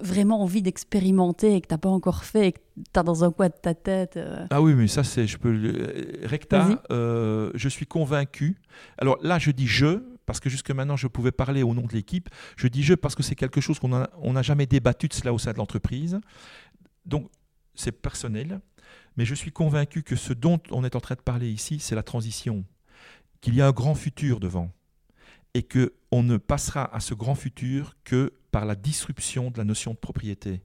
vraiment 0.03 0.41
envie 0.41 0.63
d'expérimenter 0.63 1.57
et 1.57 1.61
que 1.61 1.67
tu 1.67 1.75
n'as 1.75 1.79
pas 1.79 1.89
encore 1.89 2.23
fait 2.23 2.47
et 2.47 2.53
que 2.53 2.61
tu 2.77 3.01
as 3.01 3.03
dans 3.03 3.25
un 3.25 3.33
coin 3.33 3.49
de 3.49 3.59
ta 3.61 3.75
tête 3.75 4.21
Ah 4.51 4.63
oui, 4.63 4.75
mais 4.75 4.87
ça, 4.87 5.03
c'est. 5.03 5.27
Je 5.27 5.37
peux. 5.37 5.53
Recta, 6.23 6.81
je 6.91 7.69
suis 7.69 7.87
convaincu. 7.87 8.57
Alors 8.99 9.19
là, 9.21 9.41
je 9.41 9.51
dis 9.51 9.67
je, 9.67 9.99
parce 10.31 10.39
que 10.39 10.49
jusque 10.49 10.71
maintenant 10.71 10.95
je 10.95 11.09
pouvais 11.09 11.33
parler 11.33 11.65
au 11.65 11.75
nom 11.75 11.83
de 11.83 11.93
l'équipe. 11.93 12.29
Je 12.57 12.69
dis 12.69 12.85
je 12.85 12.95
parce 12.95 13.17
que 13.17 13.25
c'est 13.25 13.35
quelque 13.35 13.61
chose 13.61 13.81
qu'on 13.81 13.89
n'a 13.89 14.43
jamais 14.43 14.65
débattu 14.65 15.09
de 15.09 15.13
cela 15.13 15.35
au 15.35 15.39
sein 15.41 15.51
de 15.51 15.59
l'entreprise. 15.59 16.21
Donc 17.05 17.29
c'est 17.75 17.91
personnel, 17.91 18.61
mais 19.17 19.25
je 19.25 19.35
suis 19.35 19.51
convaincu 19.51 20.05
que 20.05 20.15
ce 20.15 20.33
dont 20.33 20.61
on 20.71 20.85
est 20.85 20.95
en 20.95 21.01
train 21.01 21.17
de 21.17 21.21
parler 21.21 21.51
ici, 21.51 21.81
c'est 21.81 21.97
la 21.97 22.05
transition, 22.05 22.65
qu'il 23.41 23.57
y 23.57 23.61
a 23.61 23.67
un 23.67 23.73
grand 23.73 23.97
futur 23.97 24.39
devant 24.39 24.71
et 25.55 25.65
que 25.65 25.95
on 26.13 26.23
ne 26.23 26.37
passera 26.37 26.95
à 26.95 27.01
ce 27.01 27.15
grand 27.15 27.35
futur 27.35 27.97
que 28.05 28.33
par 28.53 28.67
la 28.67 28.77
disruption 28.77 29.51
de 29.51 29.59
la 29.59 29.65
notion 29.65 29.95
de 29.95 29.99
propriété. 29.99 30.63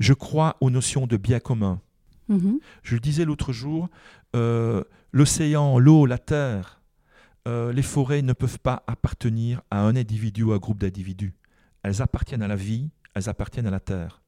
Je 0.00 0.14
crois 0.14 0.56
aux 0.60 0.70
notions 0.70 1.06
de 1.06 1.16
bien 1.16 1.38
commun. 1.38 1.80
Mm-hmm. 2.28 2.58
Je 2.82 2.94
le 2.94 3.00
disais 3.00 3.24
l'autre 3.24 3.52
jour, 3.52 3.88
euh, 4.34 4.82
l'océan, 5.12 5.78
l'eau, 5.78 6.06
la 6.06 6.18
terre, 6.18 6.79
euh, 7.48 7.72
les 7.72 7.82
forêts 7.82 8.22
ne 8.22 8.32
peuvent 8.32 8.58
pas 8.58 8.82
appartenir 8.86 9.62
à 9.70 9.82
un 9.82 9.96
individu 9.96 10.42
ou 10.42 10.52
à 10.52 10.56
un 10.56 10.58
groupe 10.58 10.80
d'individus. 10.80 11.34
Elles 11.82 12.02
appartiennent 12.02 12.42
à 12.42 12.48
la 12.48 12.56
vie, 12.56 12.90
elles 13.14 13.28
appartiennent 13.28 13.66
à 13.66 13.70
la 13.70 13.80
terre. 13.80 14.22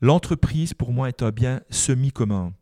L'entreprise, 0.00 0.74
pour 0.74 0.92
moi, 0.92 1.08
est 1.08 1.22
un 1.22 1.30
bien 1.30 1.62
semi-commun. 1.70 2.52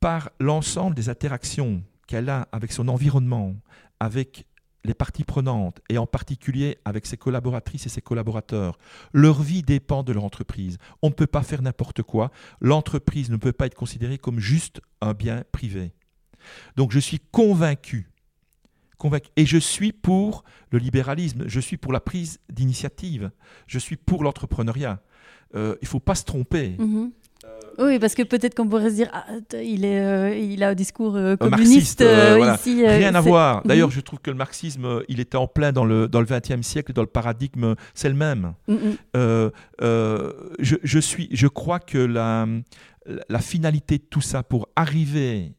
Par 0.00 0.30
l'ensemble 0.38 0.94
des 0.94 1.08
interactions 1.08 1.82
qu'elle 2.06 2.28
a 2.28 2.46
avec 2.52 2.72
son 2.72 2.86
environnement, 2.88 3.56
avec 3.98 4.46
les 4.84 4.94
parties 4.94 5.24
prenantes, 5.24 5.80
et 5.88 5.98
en 5.98 6.06
particulier 6.06 6.78
avec 6.84 7.04
ses 7.04 7.16
collaboratrices 7.16 7.86
et 7.86 7.88
ses 7.88 8.00
collaborateurs, 8.00 8.78
leur 9.12 9.42
vie 9.42 9.62
dépend 9.62 10.04
de 10.04 10.12
leur 10.12 10.24
entreprise. 10.24 10.78
On 11.02 11.08
ne 11.08 11.14
peut 11.14 11.26
pas 11.26 11.42
faire 11.42 11.62
n'importe 11.62 12.02
quoi. 12.02 12.30
L'entreprise 12.60 13.28
ne 13.30 13.36
peut 13.36 13.52
pas 13.52 13.66
être 13.66 13.74
considérée 13.74 14.18
comme 14.18 14.38
juste 14.38 14.80
un 15.00 15.14
bien 15.14 15.42
privé. 15.50 15.92
Donc 16.76 16.92
je 16.92 17.00
suis 17.00 17.18
convaincu 17.18 18.08
et 19.36 19.46
je 19.46 19.58
suis 19.58 19.92
pour 19.92 20.44
le 20.70 20.78
libéralisme, 20.78 21.44
je 21.46 21.60
suis 21.60 21.76
pour 21.76 21.92
la 21.92 22.00
prise 22.00 22.40
d'initiative, 22.52 23.30
je 23.66 23.78
suis 23.78 23.96
pour 23.96 24.24
l'entrepreneuriat. 24.24 25.00
Euh, 25.54 25.76
il 25.80 25.84
ne 25.84 25.88
faut 25.88 26.00
pas 26.00 26.14
se 26.14 26.24
tromper. 26.24 26.74
Mhm. 26.78 27.12
Oui, 27.78 28.00
parce 28.00 28.16
que 28.16 28.24
peut-être 28.24 28.56
qu'on 28.56 28.66
pourrait 28.66 28.90
se 28.90 28.96
dire, 28.96 29.08
ah, 29.12 29.24
il, 29.62 29.84
est, 29.84 30.00
euh, 30.00 30.36
il 30.36 30.64
a 30.64 30.70
un 30.70 30.74
discours 30.74 31.14
euh, 31.14 31.36
communiste 31.36 32.00
ici. 32.00 32.84
Rien 32.84 33.14
à 33.14 33.20
voir. 33.20 33.58
Mhm. 33.58 33.62
D'ailleurs, 33.66 33.90
je 33.90 34.00
trouve 34.00 34.18
que 34.18 34.30
le 34.30 34.36
marxisme, 34.36 35.02
il 35.08 35.20
était 35.20 35.36
en 35.36 35.46
plein 35.46 35.70
dans 35.72 35.84
le, 35.84 36.08
dans 36.08 36.20
le 36.20 36.26
siècle, 36.62 36.92
dans 36.92 37.02
le 37.02 37.08
paradigme, 37.08 37.76
c'est 37.94 38.08
le 38.08 38.16
même. 38.16 38.54
Je, 38.74 39.50
je, 40.58 40.98
suis, 40.98 41.28
je 41.30 41.46
crois 41.46 41.78
que 41.78 41.98
la, 41.98 42.46
la 43.28 43.38
finalité 43.38 43.98
de 43.98 44.04
tout 44.04 44.20
ça, 44.20 44.42
pour 44.42 44.68
arriver 44.74 45.52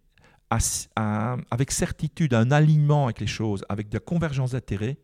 avec 0.49 1.71
certitude 1.71 2.33
un 2.33 2.51
alignement 2.51 3.05
avec 3.05 3.19
les 3.19 3.27
choses, 3.27 3.63
avec 3.69 3.89
de 3.89 3.95
la 3.95 3.99
convergence 3.99 4.51
d'intérêts, 4.51 4.97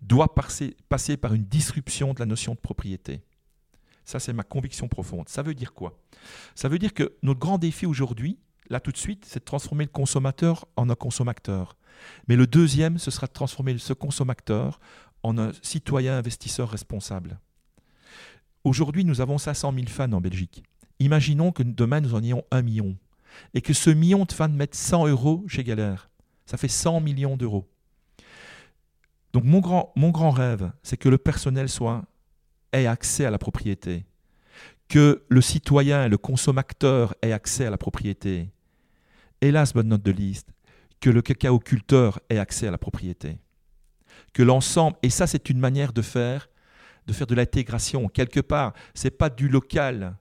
doit 0.00 0.34
passer, 0.34 0.76
passer 0.88 1.16
par 1.16 1.34
une 1.34 1.44
disruption 1.44 2.14
de 2.14 2.20
la 2.20 2.26
notion 2.26 2.54
de 2.54 2.58
propriété. 2.58 3.20
Ça, 4.04 4.20
c'est 4.20 4.32
ma 4.32 4.44
conviction 4.44 4.88
profonde. 4.88 5.28
Ça 5.28 5.42
veut 5.42 5.54
dire 5.54 5.74
quoi? 5.74 5.98
Ça 6.54 6.68
veut 6.68 6.78
dire 6.78 6.94
que 6.94 7.16
notre 7.22 7.40
grand 7.40 7.58
défi 7.58 7.86
aujourd'hui, 7.86 8.38
là 8.70 8.80
tout 8.80 8.92
de 8.92 8.96
suite, 8.96 9.24
c'est 9.26 9.40
de 9.40 9.44
transformer 9.44 9.84
le 9.84 9.90
consommateur 9.90 10.66
en 10.76 10.88
un 10.88 10.94
consommateur. 10.94 11.76
Mais 12.28 12.36
le 12.36 12.46
deuxième, 12.46 12.98
ce 12.98 13.10
sera 13.10 13.26
de 13.26 13.32
transformer 13.32 13.76
ce 13.78 13.92
consommateur 13.92 14.80
en 15.22 15.38
un 15.38 15.50
citoyen 15.60 16.16
investisseur 16.16 16.70
responsable. 16.70 17.40
Aujourd'hui, 18.64 19.04
nous 19.04 19.20
avons 19.20 19.38
500 19.38 19.72
000 19.74 19.86
fans 19.88 20.12
en 20.12 20.20
Belgique. 20.20 20.62
Imaginons 21.00 21.52
que 21.52 21.62
demain, 21.62 22.00
nous 22.00 22.14
en 22.14 22.22
ayons 22.22 22.44
un 22.50 22.62
million 22.62 22.96
et 23.54 23.60
que 23.60 23.72
ce 23.72 23.90
million 23.90 24.24
de 24.24 24.32
fans 24.32 24.48
mette 24.48 24.74
100 24.74 25.08
euros 25.08 25.44
chez 25.46 25.64
Galère. 25.64 26.10
Ça 26.44 26.56
fait 26.56 26.68
100 26.68 27.00
millions 27.00 27.36
d'euros. 27.36 27.68
Donc 29.32 29.44
mon 29.44 29.60
grand, 30.10 30.30
rêve, 30.30 30.72
c'est 30.82 30.96
que 30.96 31.08
le 31.08 31.18
personnel 31.18 31.68
soit, 31.68 32.04
ait 32.72 32.86
accès 32.86 33.26
à 33.26 33.30
la 33.30 33.38
propriété, 33.38 34.06
que 34.88 35.24
le 35.28 35.40
citoyen, 35.42 36.08
le 36.08 36.16
consommateur 36.16 37.14
ait 37.20 37.32
accès 37.32 37.66
à 37.66 37.70
la 37.70 37.76
propriété. 37.76 38.48
Hélas, 39.42 39.74
bonne 39.74 39.88
note 39.88 40.02
de 40.02 40.10
liste, 40.10 40.48
que 41.00 41.10
le 41.10 41.20
cacao 41.20 41.58
culteur 41.58 42.20
ait 42.30 42.38
accès 42.38 42.68
à 42.68 42.70
la 42.70 42.78
propriété. 42.78 43.38
Que 44.32 44.42
l'ensemble, 44.42 44.96
et 45.02 45.10
ça 45.10 45.26
c'est 45.26 45.50
une 45.50 45.58
manière 45.58 45.92
de 45.92 46.02
faire, 46.02 46.48
de 47.06 47.12
faire 47.12 47.26
de 47.26 47.34
l'intégration. 47.34 48.08
Quelque 48.08 48.40
part, 48.40 48.72
c'est 48.94 49.10
pas 49.10 49.28
du 49.28 49.48
local, 49.48 50.16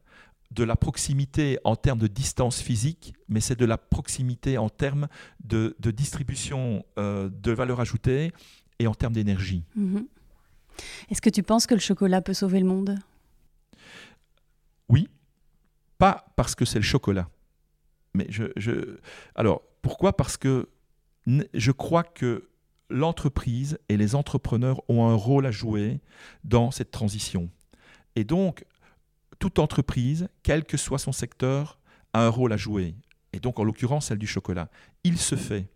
de 0.52 0.64
la 0.64 0.76
proximité 0.76 1.60
en 1.64 1.76
termes 1.76 2.00
de 2.00 2.08
distance 2.08 2.62
physique, 2.62 3.14
mais 3.28 3.39
c'est 3.39 3.58
de 3.58 3.66
la 3.66 3.78
proximité 3.78 4.58
en 4.58 4.70
termes 4.70 5.08
de, 5.43 5.76
distribution 5.91 6.86
euh, 6.98 7.30
de 7.30 7.52
valeur 7.52 7.80
ajoutée 7.80 8.32
et 8.80 8.88
en 8.88 8.93
termes 8.93 9.14
d'énergie. 9.14 9.64
Mhm. 9.76 10.08
Est-ce 11.10 11.22
que 11.22 11.30
tu 11.30 11.43
penses 11.43 11.68
que 11.68 11.74
le 11.74 11.80
chocolat 11.80 12.22
peut 12.22 12.34
sauver 12.34 12.60
le 12.60 12.66
monde? 12.66 12.98
Oui, 14.89 15.10
pas 15.98 16.26
parce 16.36 16.56
que 16.56 16.66
c'est 16.66 16.80
le 16.80 16.84
chocolat. 16.84 17.30
Mais 18.14 18.28
je, 18.30 18.46
je, 18.58 18.98
Alors, 19.36 19.62
pourquoi? 19.82 20.16
Parce 20.16 20.38
que 20.38 20.70
je 21.54 21.72
crois 21.72 22.04
que 22.04 22.50
l'entreprise 22.89 23.80
et 23.89 23.98
les 23.98 24.16
entrepreneurs 24.16 24.82
ont 24.89 25.08
un 25.08 25.16
rôle 25.16 25.46
à 25.46 25.52
jouer 25.52 26.00
dans 26.43 26.72
cette 26.72 26.91
transition. 26.91 27.50
Et 28.16 28.24
donc, 28.24 28.64
toute 29.39 29.59
entreprise, 29.59 30.27
quel 30.43 30.65
que 30.65 30.77
soit 30.77 30.99
son 30.99 31.11
secteur, 31.11 31.79
a 32.13 32.25
un 32.25 32.29
rôle 32.29 32.53
à 32.53 32.57
jouer, 32.57 32.95
et 33.33 33.39
donc 33.39 33.59
en 33.59 33.63
l'occurrence 33.63 34.07
celle 34.07 34.17
du 34.17 34.27
chocolat. 34.27 34.69
Il 35.03 35.17
se 35.17 35.36
fait 35.36 35.69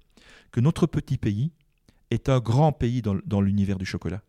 que 0.52 0.60
notre 0.60 0.88
petit 0.88 1.18
pays 1.18 1.52
est 2.12 2.30
un 2.30 2.40
grand 2.40 2.72
pays 2.72 3.02
dans, 3.02 3.42
l'univers 3.42 3.78
du 3.78 3.86
chocolat, 3.86 4.22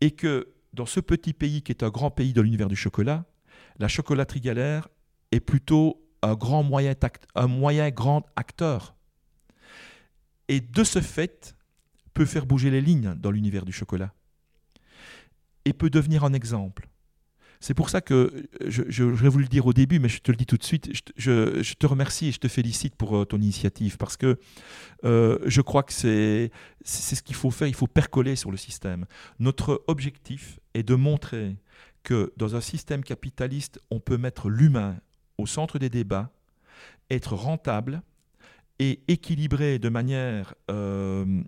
et 0.00 0.10
que 0.10 0.48
dans 0.72 0.86
ce 0.86 1.00
petit 1.00 1.32
pays 1.32 1.62
qui 1.62 1.72
est 1.72 1.82
un 1.82 1.90
grand 1.90 2.10
pays 2.10 2.32
dans 2.32 2.42
l'univers 2.42 2.68
du 2.68 2.76
chocolat, 2.76 3.24
la 3.78 3.88
chocolaterie 3.88 4.40
galère 4.40 4.88
est 5.32 5.40
plutôt 5.40 6.02
un 6.22 6.34
grand 6.34 6.68
un 7.34 7.46
moyen 7.46 7.90
grand 7.90 8.26
acteur. 8.34 8.94
Et 10.48 10.60
de 10.60 10.82
ce 10.82 11.00
fait, 11.00 11.54
peut 12.14 12.24
faire 12.24 12.46
bouger 12.46 12.70
les 12.70 12.80
lignes 12.80 13.14
dans 13.14 13.30
l'univers 13.30 13.64
du 13.64 13.72
chocolat. 13.72 14.12
Et 15.64 15.72
peut 15.72 15.90
devenir 15.90 16.24
un 16.24 16.32
exemple. 16.32 16.87
C'est 17.60 17.74
pour 17.74 17.90
ça 17.90 18.00
que 18.00 18.48
j'aurais 18.66 19.28
voulu 19.28 19.44
le 19.44 19.48
dire 19.48 19.66
au 19.66 19.72
début, 19.72 19.98
mais 19.98 20.08
je 20.08 20.20
te 20.20 20.30
le 20.30 20.36
dis 20.36 20.46
tout 20.46 20.56
de 20.56 20.62
suite. 20.62 20.90
Je, 21.16 21.74
te 21.74 21.86
remercie 21.86 22.28
et 22.28 22.32
je 22.32 22.38
te 22.38 22.48
félicite 22.48 22.94
pour 22.94 23.16
euh, 23.16 23.24
ton 23.24 23.38
initiative 23.38 23.96
parce 23.96 24.16
que 24.16 24.38
euh, 25.04 25.38
je 25.44 25.60
crois 25.60 25.82
que 25.82 25.92
c'est 25.92 26.50
ce 26.84 27.22
qu'il 27.22 27.34
faut 27.34 27.50
faire. 27.50 27.66
Il 27.66 27.74
faut 27.74 27.88
percoler 27.88 28.36
sur 28.36 28.50
le 28.50 28.56
système. 28.56 29.06
Notre 29.40 29.82
objectif 29.88 30.60
est 30.74 30.84
de 30.84 30.94
montrer 30.94 31.56
que 32.04 32.32
dans 32.36 32.54
un 32.54 32.60
système 32.60 33.02
capitaliste, 33.02 33.80
on 33.90 33.98
peut 33.98 34.18
mettre 34.18 34.48
l'humain 34.48 34.96
au 35.36 35.46
centre 35.46 35.78
des 35.78 35.90
débats, 35.90 36.30
être 37.10 37.34
rentable 37.34 38.02
et 38.78 39.00
équilibré 39.08 39.80
de 39.80 39.88
manière 39.88 40.54
euh, 40.70 41.42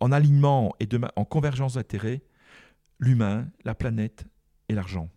en 0.00 0.12
alignement 0.12 0.74
et 0.80 0.88
en 1.14 1.24
convergence 1.24 1.74
d'intérêts 1.74 2.22
l'humain, 2.98 3.46
la 3.64 3.76
planète 3.76 4.26
et 4.68 4.74
l'argent. 4.74 5.08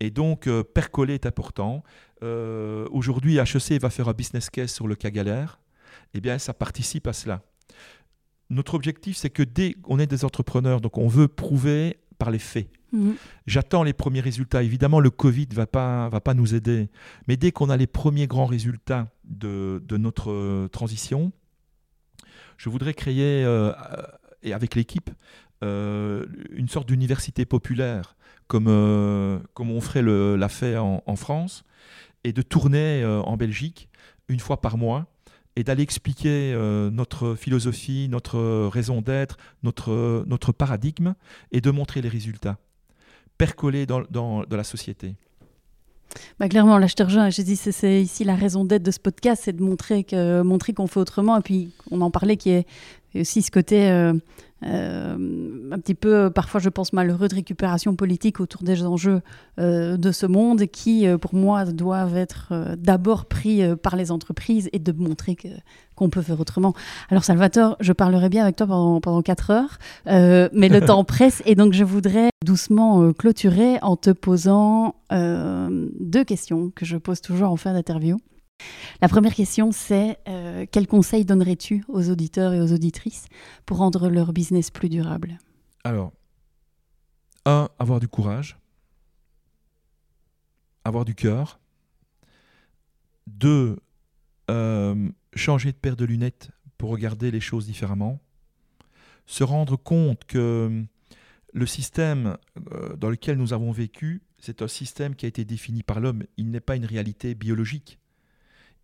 Et 0.00 0.10
donc, 0.10 0.46
euh, 0.46 0.62
percoler 0.62 1.14
est 1.14 1.26
important. 1.26 1.82
Euh, 2.22 2.86
aujourd'hui, 2.90 3.38
HEC 3.38 3.80
va 3.80 3.90
faire 3.90 4.08
un 4.08 4.12
business 4.12 4.50
case 4.50 4.72
sur 4.72 4.86
le 4.86 4.94
cas 4.94 5.10
galère. 5.10 5.60
Eh 6.14 6.20
bien, 6.20 6.38
ça 6.38 6.54
participe 6.54 7.06
à 7.06 7.12
cela. 7.12 7.42
Notre 8.50 8.74
objectif, 8.74 9.16
c'est 9.16 9.30
que 9.30 9.42
dès 9.42 9.74
qu'on 9.74 9.98
est 9.98 10.06
des 10.06 10.24
entrepreneurs, 10.24 10.80
donc 10.80 10.98
on 10.98 11.08
veut 11.08 11.28
prouver 11.28 11.98
par 12.18 12.30
les 12.30 12.38
faits. 12.38 12.68
Mhm. 12.92 13.16
J'attends 13.46 13.82
les 13.82 13.92
premiers 13.92 14.20
résultats. 14.20 14.62
Évidemment, 14.62 15.00
le 15.00 15.10
Covid 15.10 15.48
ne 15.50 15.54
va 15.54 15.66
pas, 15.66 16.08
va 16.08 16.20
pas 16.20 16.34
nous 16.34 16.54
aider. 16.54 16.88
Mais 17.28 17.36
dès 17.36 17.52
qu'on 17.52 17.70
a 17.70 17.76
les 17.76 17.86
premiers 17.86 18.26
grands 18.26 18.46
résultats 18.46 19.08
de, 19.24 19.80
notre 19.90 20.30
euh, 20.30 20.68
transition, 20.68 21.32
je 22.56 22.68
voudrais 22.68 22.94
créer, 22.94 23.44
euh, 23.44 23.72
et 24.42 24.52
avec 24.52 24.74
l'équipe, 24.74 25.10
euh, 25.66 26.26
une 26.50 26.68
sorte 26.68 26.88
d'université 26.88 27.44
populaire, 27.44 28.16
comme, 28.46 28.66
comme 29.54 29.70
on 29.70 29.80
ferait 29.80 30.02
l'a 30.02 30.48
fait 30.48 30.76
en, 30.78 31.16
France, 31.16 31.64
et 32.24 32.32
de 32.32 32.42
tourner 32.42 33.04
en 33.04 33.36
Belgique 33.36 33.88
une 34.28 34.38
fois 34.38 34.60
par 34.60 34.78
mois 34.78 35.06
et 35.56 35.64
d'aller 35.64 35.82
expliquer 35.82 36.54
notre 36.92 37.34
philosophie, 37.34 38.08
notre 38.08 38.68
raison 38.68 39.02
d'être, 39.02 39.36
notre, 39.64 40.24
notre 40.28 40.52
paradigme, 40.52 41.14
et 41.50 41.60
de 41.60 41.72
montrer 41.72 42.02
les 42.02 42.08
résultats 42.08 42.58
percoler 43.38 43.86
dans, 43.86 44.02
dans, 44.10 44.44
la 44.50 44.64
société. 44.64 45.14
Bah 46.38 46.48
clairement, 46.48 46.78
là 46.78 46.86
je 46.86 46.94
te 46.94 47.02
rejoins. 47.02 47.30
Je 47.30 47.42
dis 47.42 47.56
c'est 47.56 48.02
ici 48.02 48.24
la 48.24 48.36
raison 48.36 48.64
d'être 48.64 48.82
de 48.82 48.90
ce 48.90 49.00
podcast, 49.00 49.42
c'est 49.44 49.54
de 49.54 49.62
montrer 49.62 50.04
que 50.04 50.42
montrer 50.42 50.72
qu'on 50.72 50.86
fait 50.86 51.00
autrement. 51.00 51.36
Et 51.36 51.42
puis 51.42 51.70
on 51.90 52.00
en 52.00 52.10
parlait 52.10 52.36
qui 52.36 52.50
est 52.50 52.66
aussi 53.14 53.42
ce 53.42 53.50
côté 53.50 53.90
euh, 53.90 54.14
euh, 54.64 55.68
un 55.70 55.78
petit 55.78 55.94
peu, 55.94 56.30
parfois 56.30 56.60
je 56.60 56.68
pense 56.68 56.92
malheureux, 56.92 57.28
de 57.28 57.34
récupération 57.34 57.94
politique 57.94 58.40
autour 58.40 58.62
des 58.62 58.84
enjeux 58.84 59.20
euh, 59.58 59.96
de 59.96 60.12
ce 60.12 60.26
monde 60.26 60.66
qui, 60.66 61.06
pour 61.20 61.34
moi, 61.34 61.64
doivent 61.66 62.16
être 62.16 62.74
d'abord 62.78 63.26
pris 63.26 63.62
par 63.76 63.96
les 63.96 64.10
entreprises 64.10 64.68
et 64.72 64.78
de 64.78 64.92
montrer 64.92 65.36
que, 65.36 65.48
qu'on 65.94 66.08
peut 66.08 66.22
faire 66.22 66.40
autrement. 66.40 66.74
Alors 67.10 67.24
Salvatore, 67.24 67.76
je 67.80 67.92
parlerai 67.92 68.28
bien 68.28 68.42
avec 68.42 68.56
toi 68.56 68.66
pendant, 68.66 69.00
pendant 69.00 69.22
4 69.22 69.50
heures, 69.50 69.78
mais 70.06 70.68
le 70.68 70.80
temps 70.86 71.04
presse 71.04 71.42
et 71.44 71.54
donc 71.54 71.72
je 71.72 71.84
voudrais 71.84 72.30
doucement 72.44 73.12
clôturer 73.12 73.78
en 73.82 73.96
te 73.96 74.10
posant 74.10 74.94
deux 75.10 76.24
questions 76.24 76.70
que 76.74 76.84
je 76.84 76.96
pose 76.96 77.20
toujours 77.20 77.50
en 77.50 77.56
fin 77.56 77.72
d'interview. 77.72 78.18
La 79.02 79.08
première 79.08 79.34
question, 79.34 79.72
c'est 79.72 80.18
euh, 80.26 80.64
quel 80.70 80.86
conseil 80.86 81.24
donnerais-tu 81.24 81.84
aux 81.88 82.10
auditeurs 82.10 82.54
et 82.54 82.60
aux 82.60 82.72
auditrices 82.72 83.26
pour 83.66 83.78
rendre 83.78 84.08
leur 84.08 84.32
business 84.32 84.70
plus 84.70 84.88
durable? 84.88 85.38
Alors, 85.84 86.12
un, 87.44 87.68
avoir 87.78 88.00
du 88.00 88.08
courage, 88.08 88.58
avoir 90.84 91.04
du 91.04 91.14
cœur. 91.14 91.60
Deux, 93.26 93.78
euh, 94.50 95.08
changer 95.34 95.72
de 95.72 95.76
paire 95.76 95.96
de 95.96 96.04
lunettes 96.04 96.50
pour 96.78 96.90
regarder 96.90 97.30
les 97.30 97.40
choses 97.40 97.66
différemment. 97.66 98.20
Se 99.26 99.44
rendre 99.44 99.76
compte 99.76 100.24
que 100.24 100.84
le 101.52 101.66
système 101.66 102.38
euh, 102.72 102.96
dans 102.96 103.10
lequel 103.10 103.36
nous 103.36 103.52
avons 103.52 103.72
vécu, 103.72 104.22
c'est 104.38 104.62
un 104.62 104.68
système 104.68 105.16
qui 105.16 105.26
a 105.26 105.28
été 105.28 105.44
défini 105.44 105.82
par 105.82 106.00
l'homme. 106.00 106.24
Il 106.36 106.50
n'est 106.50 106.60
pas 106.60 106.76
une 106.76 106.84
réalité 106.84 107.34
biologique 107.34 107.98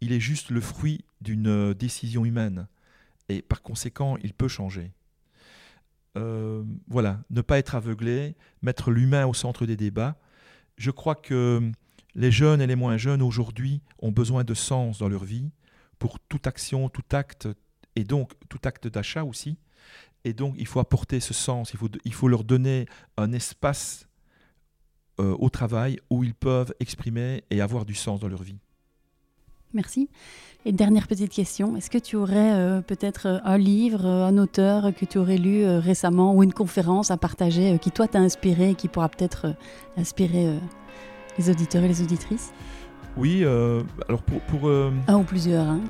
il 0.03 0.13
est 0.13 0.21
juste 0.21 0.51
le 0.51 0.61
fruit 0.61 1.05
d'une 1.21 1.47
euh, 1.47 1.75
décision 1.75 2.25
humaine. 2.25 2.67
Et 3.29 3.41
par 3.41 3.63
conséquent, 3.63 4.17
il 4.25 4.35
peut 4.35 4.49
changer. 4.49 4.91
Euh, 6.19 6.65
voilà, 6.89 7.23
ne 7.31 7.41
pas 7.41 7.59
être 7.59 7.77
aveuglé, 7.77 8.35
mettre 8.63 8.91
l'humain 8.91 9.27
au 9.27 9.33
centre 9.33 9.65
des 9.65 9.77
débats. 9.77 10.17
Je 10.77 10.91
crois 10.91 11.15
que 11.15 11.71
les 12.17 12.33
jeunes 12.33 12.61
et 12.61 12.67
les 12.67 12.75
moins 12.75 12.97
jeunes 12.97 13.23
aujourd'hui 13.23 13.81
ont 14.01 14.11
besoin 14.11 14.43
de 14.43 14.55
sens 14.55 14.99
dans 14.99 15.09
leur 15.09 15.23
vie 15.23 15.51
pour 16.01 16.19
toute 16.19 16.49
action, 16.49 16.89
tout 16.89 17.05
acte, 17.13 17.49
et 17.95 18.03
donc 18.03 18.33
tout 18.49 18.61
acte 18.65 18.89
d'achat 18.89 19.23
aussi. 19.23 19.57
Et 20.25 20.33
donc 20.33 20.57
il 20.59 20.67
faut 20.67 20.81
apporter 20.81 21.21
ce 21.21 21.33
sens, 21.33 21.73
il 22.05 22.13
faut, 22.13 22.29
leur 22.29 22.43
donner 22.43 22.87
un 23.17 23.33
espace 23.33 24.09
euh, 25.21 25.37
au 25.39 25.49
travail 25.49 26.01
où 26.11 26.25
ils 26.25 26.35
peuvent 26.35 26.75
exprimer 26.81 27.45
et 27.51 27.61
avoir 27.61 27.85
du 27.85 27.95
sens 27.95 28.19
dans 28.19 28.29
leur 28.29 28.43
vie. 28.43 28.59
Merci. 29.75 30.09
Et 30.65 30.71
dernière 30.71 31.09
petite 31.09 31.33
question, 31.33 31.77
est-ce 31.77 31.91
que 31.91 31.99
tu 31.99 32.15
aurais 32.15 32.53
euh, 32.53 32.83
peut-être 32.83 33.27
euh, 33.27 33.39
un 33.45 33.59
livre, 33.59 34.07
euh, 34.07 34.27
un 34.27 34.39
auteur 34.39 34.95
que 34.95 35.05
tu 35.05 35.19
aurais 35.19 35.39
lu 35.39 35.67
récemment 35.67 36.37
ou 36.37 36.43
une 36.43 36.53
conférence 36.53 37.11
à 37.11 37.17
partager 37.17 37.79
qui 37.81 37.91
toi 37.91 38.07
t'a 38.07 38.21
inspiré 38.21 38.71
et 38.71 38.75
qui 38.75 38.87
pourra 38.87 39.09
peut-être 39.09 39.57
inspirer 39.97 40.61
les 41.37 41.51
auditeurs 41.51 41.83
et 41.83 41.89
les 41.89 42.03
auditrices? 42.03 42.53
Oui, 43.17 43.45
alors 43.45 44.23
pour... 44.23 44.41
pour 44.43 44.71
un 44.71 45.17
ou 45.17 45.25
plusieurs. 45.25 45.67
Hein. 45.67 45.81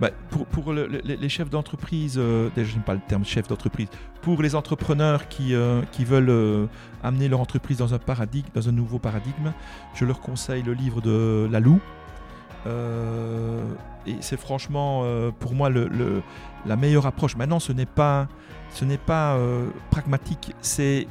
Bah, 0.00 0.10
pour, 0.30 0.46
pour 0.46 0.72
les 0.72 1.28
chefs 1.28 1.50
d'entreprise, 1.50 2.14
déjà 2.14 2.68
je 2.68 2.74
n'aime 2.74 2.82
pas 2.82 2.94
le 2.94 3.00
terme 3.06 3.24
chef 3.24 3.46
d'entreprise, 3.46 3.88
pour 4.22 4.42
les 4.42 4.54
entrepreneurs 4.54 5.28
qui, 5.28 5.54
qui 5.92 6.04
veulent 6.04 6.68
amener 7.02 7.28
leur 7.28 7.40
entreprise 7.40 7.76
dans 7.76 7.94
un 7.94 7.98
paradigme, 7.98 8.48
dans 8.54 8.68
un 8.68 8.72
nouveau 8.72 8.98
paradigme, 8.98 9.52
je 9.94 10.04
leur 10.04 10.20
conseille 10.20 10.62
le 10.62 10.72
livre 10.72 11.00
de 11.00 11.46
Lalou, 11.50 11.74
euh, 11.74 12.03
et 14.06 14.16
c'est 14.20 14.38
franchement 14.38 15.02
euh, 15.04 15.30
pour 15.30 15.54
moi 15.54 15.70
la 15.70 16.76
meilleure 16.76 17.06
approche. 17.06 17.36
Maintenant, 17.36 17.60
ce 17.60 17.72
n'est 17.72 17.86
pas, 17.86 18.28
euh, 19.10 19.68
pragmatique, 19.90 20.54
c'est, 20.60 21.06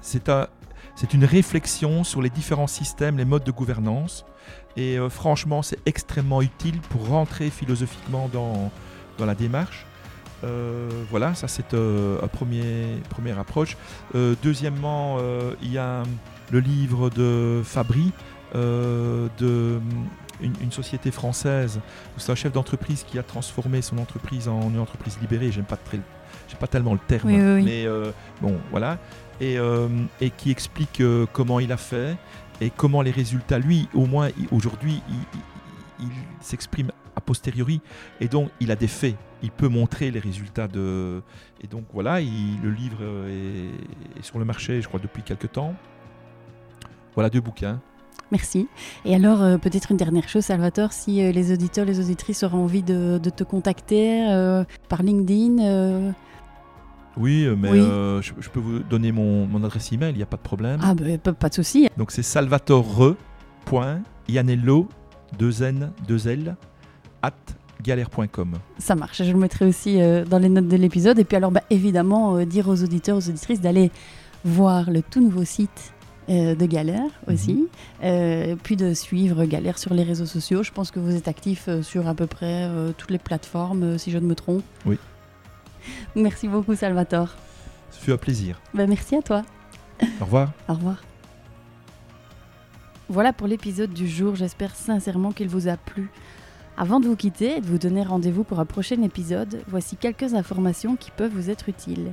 c'est, 0.00 0.28
un, 0.28 0.46
c'est 0.94 1.14
une 1.14 1.24
réflexion 1.24 2.04
sur 2.04 2.22
les 2.22 2.30
différents 2.30 2.66
systèmes, 2.66 3.18
les 3.18 3.24
modes 3.24 3.44
de 3.44 3.52
gouvernance. 3.52 4.24
Et 4.76 4.98
franchement, 5.10 5.62
c'est 5.62 5.78
extrêmement 5.84 6.42
utile 6.42 6.80
pour 6.80 7.08
rentrer 7.08 7.50
philosophiquement 7.50 8.30
dans, 8.32 8.70
la 9.18 9.34
démarche. 9.34 9.84
voilà, 11.10 11.34
ça 11.34 11.46
c'est 11.46 11.74
un 11.74 12.26
premier, 12.28 12.96
première 13.10 13.38
approche. 13.38 13.76
deuxièmement, 14.14 15.18
il 15.60 15.72
y 15.72 15.78
a 15.78 16.04
le 16.50 16.60
livre 16.60 17.10
de 17.10 17.60
Fabry, 17.64 18.12
de 18.54 19.80
une, 20.42 20.72
société 20.72 21.10
française 21.10 21.80
où 22.16 22.20
c'est 22.20 22.32
un 22.32 22.36
chef 22.36 22.52
d'entreprise 22.52 23.04
qui 23.04 23.18
a 23.18 23.22
transformé 23.22 23.82
son 23.82 23.98
entreprise 23.98 24.48
en 24.48 24.70
une 24.70 24.78
entreprise 24.78 25.18
libérée. 25.20 25.50
J'aime 25.50 25.64
pas 25.64 25.76
très, 25.76 25.98
pas 26.58 26.66
tellement 26.66 26.92
le 26.92 27.00
terme, 27.06 27.30
mais 27.30 27.86
euh, 27.86 28.12
bon, 28.40 28.58
voilà, 28.70 28.98
et, 29.40 29.58
euh, 29.58 29.88
et 30.20 30.30
qui 30.30 30.50
explique 30.50 31.00
euh, 31.00 31.26
comment 31.32 31.60
il 31.60 31.72
a 31.72 31.76
fait 31.76 32.16
et 32.60 32.70
comment 32.70 33.02
les 33.02 33.10
résultats, 33.10 33.58
lui, 33.58 33.88
au 33.94 34.06
moins 34.06 34.28
aujourd'hui, 34.52 35.02
il, 35.08 36.08
s'exprime 36.40 36.92
a 37.16 37.20
posteriori, 37.20 37.80
et 38.20 38.28
donc 38.28 38.50
il 38.60 38.70
a 38.70 38.76
des 38.76 38.86
faits. 38.86 39.16
Il 39.42 39.50
peut 39.50 39.68
montrer 39.68 40.10
les 40.10 40.20
résultats 40.20 40.68
de. 40.68 41.22
Et 41.62 41.66
donc 41.66 41.84
voilà, 41.94 42.20
il, 42.20 42.60
le 42.62 42.70
livre 42.70 43.02
est, 43.26 44.18
est 44.18 44.22
sur 44.22 44.38
le 44.38 44.44
marché, 44.44 44.82
je 44.82 44.88
crois, 44.88 45.00
depuis 45.00 45.22
quelques 45.22 45.52
temps. 45.52 45.74
Voilà 47.14 47.30
deux 47.30 47.40
bouquins. 47.40 47.80
Merci. 48.30 48.68
Et 49.04 49.14
alors, 49.14 49.42
euh, 49.42 49.58
peut-être 49.58 49.90
une 49.90 49.96
dernière 49.96 50.28
chose, 50.28 50.44
Salvatore, 50.44 50.92
si 50.92 51.20
euh, 51.22 51.32
les 51.32 51.52
auditeurs, 51.52 51.84
les 51.84 51.98
auditrices 52.00 52.44
auront 52.44 52.64
envie 52.64 52.82
de, 52.82 53.18
te 53.18 53.44
contacter 53.44 54.26
euh, 54.30 54.64
par 54.88 55.02
LinkedIn. 55.02 56.14
Oui, 57.16 57.48
mais 57.58 57.80
je, 58.22 58.48
peux 58.52 58.60
vous 58.60 58.78
donner 58.80 59.12
mon, 59.12 59.64
adresse 59.64 59.92
email, 59.92 60.12
il 60.12 60.16
n'y 60.16 60.22
a 60.22 60.26
pas 60.26 60.36
de 60.36 60.42
problème. 60.42 60.80
Ah, 60.82 60.94
ben, 60.94 61.18
pas, 61.18 61.48
de 61.48 61.54
souci. 61.54 61.88
Donc 61.96 62.12
c'est 62.12 62.22
salvatore.ianello, 62.22 64.88
2 65.38 65.62
N, 65.62 65.92
2 66.06 66.28
L, 66.28 66.56
at 67.22 67.32
galère.com. 67.82 68.52
Ça 68.78 68.94
marche, 68.94 69.24
je 69.24 69.32
le 69.32 69.38
mettrai 69.38 69.66
aussi 69.66 69.98
dans 70.28 70.38
les 70.38 70.48
notes 70.48 70.68
de 70.68 70.76
l'épisode. 70.76 71.18
Et 71.18 71.24
puis 71.24 71.36
alors, 71.36 71.50
bah, 71.50 71.64
évidemment, 71.68 72.44
dire 72.44 72.68
aux 72.68 72.80
auditeurs, 72.82 73.16
aux 73.16 73.28
auditrices 73.28 73.60
d'aller 73.60 73.90
voir 74.44 74.88
le 74.90 75.02
tout 75.02 75.20
nouveau 75.20 75.44
site 75.44 75.92
euh, 76.30 76.54
de 76.54 76.64
Galère 76.66 77.10
aussi, 77.26 77.54
mhm. 77.54 77.66
euh, 78.04 78.56
puis 78.62 78.76
de 78.76 78.94
suivre 78.94 79.44
Galère 79.46 79.78
sur 79.78 79.94
les 79.94 80.04
réseaux 80.04 80.26
sociaux. 80.26 80.62
Je 80.62 80.70
pense 80.70 80.92
que 80.92 81.00
vous 81.00 81.16
êtes 81.16 81.26
actif 81.26 81.64
euh, 81.66 81.82
sur 81.82 82.06
à 82.06 82.14
peu 82.14 82.28
près 82.28 82.70
toutes 82.96 83.10
les 83.10 83.18
plateformes, 83.18 83.98
si 83.98 84.12
je 84.12 84.18
ne 84.18 84.26
me 84.26 84.36
trompe. 84.36 84.62
Oui. 84.86 84.96
Merci 86.14 86.46
beaucoup, 86.46 86.76
Salvatore. 86.76 87.34
Ce 87.90 87.98
fut 87.98 88.12
un 88.12 88.16
plaisir. 88.16 88.60
Ben, 88.74 88.88
merci 88.88 89.16
à 89.16 89.22
toi. 89.22 89.42
Au 90.20 90.24
revoir. 90.24 90.52
Au 90.68 90.74
revoir. 90.74 91.02
Voilà 93.08 93.32
pour 93.32 93.48
l'épisode 93.48 93.92
du 93.92 94.06
jour. 94.06 94.36
J'espère 94.36 94.76
sincèrement 94.76 95.32
qu'il 95.32 95.48
vous 95.48 95.66
a 95.66 95.76
plu. 95.76 96.10
Avant 96.76 97.00
de 97.00 97.06
vous 97.06 97.16
quitter 97.16 97.56
et 97.56 97.60
de 97.60 97.66
vous 97.66 97.78
donner 97.78 98.04
rendez-vous 98.04 98.44
pour 98.44 98.60
un 98.60 98.66
prochain 98.66 99.02
épisode, 99.02 99.62
voici 99.66 99.96
quelques 99.96 100.34
informations 100.34 100.94
qui 100.94 101.10
peuvent 101.10 101.32
vous 101.32 101.50
être 101.50 101.68
utiles. 101.68 102.12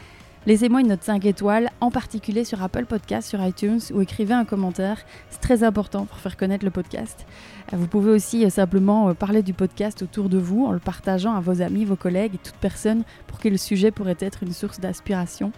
Laissez-moi 0.45 0.79
une 0.79 0.87
note 0.87 1.03
5 1.03 1.25
étoiles, 1.25 1.69
en 1.81 1.91
particulier 1.91 2.45
sur 2.45 2.63
Apple 2.63 2.85
Podcast, 2.85 3.27
sur 3.27 3.45
iTunes, 3.45 3.81
ou 3.93 4.01
écrivez 4.01 4.33
un 4.33 4.45
commentaire. 4.45 4.97
C'est 5.29 5.41
très 5.41 5.63
important 5.63 6.05
pour 6.05 6.17
faire 6.17 6.37
connaître 6.37 6.63
le 6.63 6.71
podcast. 6.71 7.25
Euh, 7.73 7.77
vous 7.77 7.87
pouvez 7.87 8.09
aussi 8.09 8.45
euh, 8.45 8.49
simplement 8.49 9.09
euh, 9.09 9.13
parler 9.13 9.43
du 9.43 9.53
podcast 9.53 10.01
autour 10.01 10.29
de 10.29 10.37
vous 10.37 10.65
en 10.65 10.71
le 10.71 10.79
partageant 10.79 11.33
à 11.33 11.41
vos 11.41 11.61
amis, 11.61 11.83
vos 11.83 11.97
collègues 11.97 12.35
et 12.35 12.37
toute 12.37 12.55
personne 12.55 13.03
pour 13.27 13.39
qui 13.39 13.49
le 13.49 13.57
sujet 13.57 13.91
pourrait 13.91 14.17
être 14.19 14.43
une 14.43 14.53
source 14.53 14.79
d'inspiration. 14.79 15.51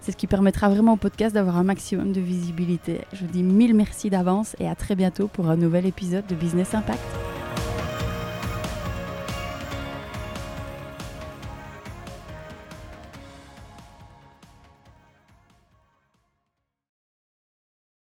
C'est 0.00 0.12
ce 0.12 0.16
qui 0.16 0.26
permettra 0.26 0.68
vraiment 0.68 0.92
au 0.92 0.96
podcast 0.96 1.34
d'avoir 1.34 1.56
un 1.56 1.64
maximum 1.64 2.12
de 2.12 2.20
visibilité. 2.20 3.00
Je 3.14 3.24
vous 3.24 3.32
dis 3.32 3.42
mille 3.42 3.74
merci 3.74 4.10
d'avance 4.10 4.56
et 4.60 4.68
à 4.68 4.74
très 4.74 4.94
bientôt 4.94 5.28
pour 5.28 5.48
un 5.48 5.56
nouvel 5.56 5.86
épisode 5.86 6.26
de 6.26 6.34
Business 6.34 6.74
Impact. 6.74 7.37